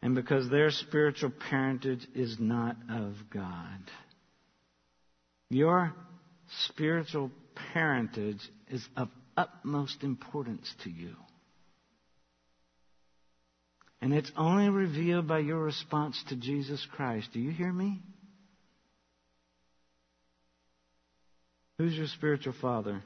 And 0.01 0.15
because 0.15 0.49
their 0.49 0.71
spiritual 0.71 1.31
parentage 1.49 2.07
is 2.15 2.37
not 2.39 2.77
of 2.89 3.15
God. 3.29 3.91
Your 5.49 5.93
spiritual 6.65 7.31
parentage 7.73 8.41
is 8.69 8.85
of 8.95 9.09
utmost 9.35 10.03
importance 10.03 10.73
to 10.83 10.89
you. 10.89 11.15
And 14.01 14.13
it's 14.13 14.31
only 14.37 14.69
revealed 14.69 15.27
by 15.27 15.39
your 15.39 15.59
response 15.59 16.21
to 16.29 16.35
Jesus 16.35 16.85
Christ. 16.91 17.29
Do 17.33 17.39
you 17.39 17.51
hear 17.51 17.71
me? 17.71 18.01
Who's 21.77 21.95
your 21.95 22.07
spiritual 22.07 22.53
father? 22.59 23.01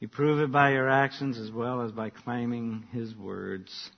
You 0.00 0.08
prove 0.08 0.40
it 0.40 0.52
by 0.52 0.72
your 0.72 0.88
actions 0.88 1.38
as 1.38 1.50
well 1.50 1.80
as 1.82 1.92
by 1.92 2.10
claiming 2.10 2.84
his 2.92 3.14
words, 3.16 3.90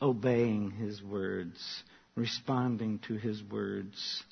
obeying 0.00 0.72
his 0.72 1.02
words, 1.02 1.58
responding 2.18 2.98
to 3.06 3.14
his 3.14 3.42
words. 3.42 4.22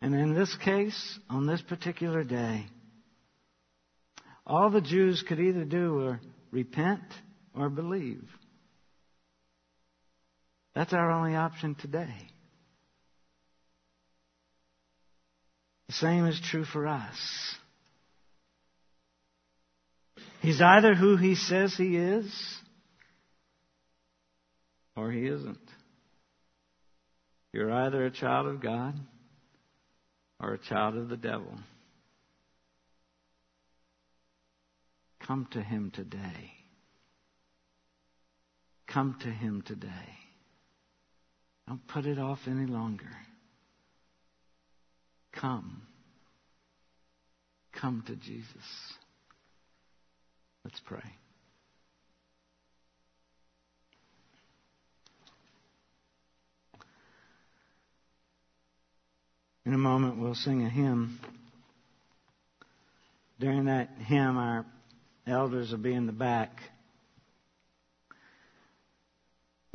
And 0.00 0.14
in 0.14 0.34
this 0.34 0.54
case, 0.64 1.18
on 1.28 1.46
this 1.46 1.60
particular 1.60 2.24
day, 2.24 2.66
all 4.46 4.70
the 4.70 4.80
Jews 4.80 5.22
could 5.26 5.40
either 5.40 5.64
do 5.64 5.94
were 5.94 6.20
repent 6.50 7.02
or 7.54 7.68
believe. 7.68 8.24
That's 10.74 10.92
our 10.92 11.10
only 11.10 11.34
option 11.34 11.74
today. 11.74 12.14
The 15.88 15.94
same 15.94 16.26
is 16.26 16.40
true 16.40 16.64
for 16.64 16.86
us. 16.86 17.16
He's 20.40 20.60
either 20.60 20.94
who 20.94 21.16
he 21.16 21.34
says 21.34 21.74
he 21.74 21.96
is, 21.96 22.32
or 24.98 25.12
he 25.12 25.26
isn't. 25.26 25.58
You're 27.52 27.72
either 27.72 28.04
a 28.04 28.10
child 28.10 28.48
of 28.48 28.60
God 28.60 28.94
or 30.40 30.54
a 30.54 30.58
child 30.58 30.96
of 30.96 31.08
the 31.08 31.16
devil. 31.16 31.54
Come 35.24 35.46
to 35.52 35.62
him 35.62 35.92
today. 35.94 36.52
Come 38.92 39.16
to 39.22 39.28
him 39.28 39.62
today. 39.66 39.88
Don't 41.68 41.86
put 41.86 42.06
it 42.06 42.18
off 42.18 42.38
any 42.46 42.66
longer. 42.66 43.10
Come. 45.32 45.82
Come 47.72 48.02
to 48.06 48.16
Jesus. 48.16 48.46
Let's 50.64 50.80
pray. 50.80 51.17
In 59.68 59.74
a 59.74 59.76
moment, 59.76 60.16
we'll 60.16 60.34
sing 60.34 60.64
a 60.64 60.70
hymn. 60.70 61.20
During 63.38 63.66
that 63.66 63.90
hymn, 63.98 64.38
our 64.38 64.64
elders 65.26 65.70
will 65.70 65.78
be 65.78 65.92
in 65.92 66.06
the 66.06 66.12
back. 66.12 66.58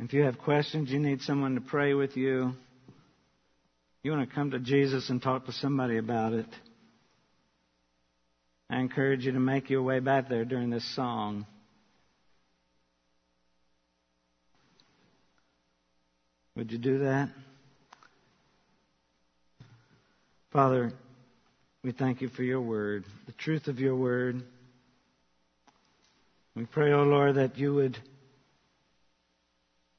If 0.00 0.12
you 0.12 0.22
have 0.22 0.36
questions, 0.36 0.90
you 0.90 0.98
need 0.98 1.22
someone 1.22 1.54
to 1.54 1.60
pray 1.60 1.94
with 1.94 2.16
you, 2.16 2.54
you 4.02 4.10
want 4.10 4.28
to 4.28 4.34
come 4.34 4.50
to 4.50 4.58
Jesus 4.58 5.10
and 5.10 5.22
talk 5.22 5.46
to 5.46 5.52
somebody 5.52 5.98
about 5.98 6.32
it, 6.32 6.48
I 8.68 8.80
encourage 8.80 9.24
you 9.24 9.30
to 9.30 9.38
make 9.38 9.70
your 9.70 9.84
way 9.84 10.00
back 10.00 10.28
there 10.28 10.44
during 10.44 10.70
this 10.70 10.96
song. 10.96 11.46
Would 16.56 16.72
you 16.72 16.78
do 16.78 16.98
that? 16.98 17.28
Father, 20.54 20.94
we 21.82 21.92
thank 21.92 22.22
you 22.22 22.30
for 22.30 22.42
your 22.42 22.62
word, 22.62 23.04
the 23.26 23.32
truth 23.32 23.66
of 23.66 23.78
your 23.78 23.94
word. 23.94 24.42
We 26.56 26.64
pray, 26.64 26.92
O 26.92 27.00
oh 27.00 27.02
Lord, 27.02 27.34
that 27.34 27.58
you 27.58 27.74
would 27.74 27.98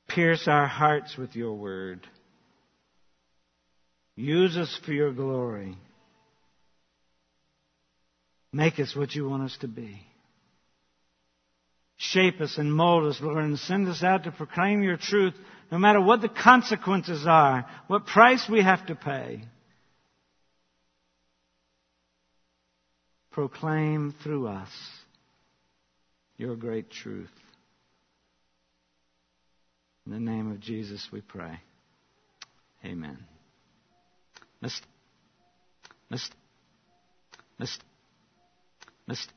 Pierce 0.07 0.47
our 0.47 0.67
hearts 0.67 1.17
with 1.17 1.35
your 1.35 1.53
word. 1.53 2.07
Use 4.15 4.55
us 4.55 4.79
for 4.85 4.93
your 4.93 5.11
glory. 5.11 5.75
Make 8.53 8.79
us 8.79 8.95
what 8.95 9.13
you 9.13 9.27
want 9.27 9.43
us 9.43 9.57
to 9.59 9.67
be. 9.67 9.99
Shape 11.97 12.39
us 12.39 12.57
and 12.57 12.73
mold 12.73 13.07
us, 13.07 13.19
Lord, 13.21 13.43
and 13.43 13.59
send 13.59 13.89
us 13.89 14.03
out 14.03 14.23
to 14.23 14.31
proclaim 14.31 14.83
your 14.83 14.97
truth 14.97 15.33
no 15.69 15.77
matter 15.77 15.99
what 15.99 16.21
the 16.21 16.29
consequences 16.29 17.25
are, 17.27 17.65
what 17.87 18.05
price 18.05 18.47
we 18.49 18.61
have 18.61 18.85
to 18.85 18.95
pay. 18.95 19.43
Proclaim 23.35 24.15
through 24.23 24.47
us 24.47 24.69
your 26.37 26.55
great 26.55 26.89
truth. 26.89 27.27
In 30.05 30.13
the 30.13 30.19
name 30.21 30.49
of 30.49 30.61
Jesus 30.61 31.09
we 31.11 31.19
pray. 31.19 31.59
Amen. 32.85 33.17
Mist. 34.61 34.81
Mist. 36.09 36.33
Mist. 37.59 37.83
Mist. 39.05 39.29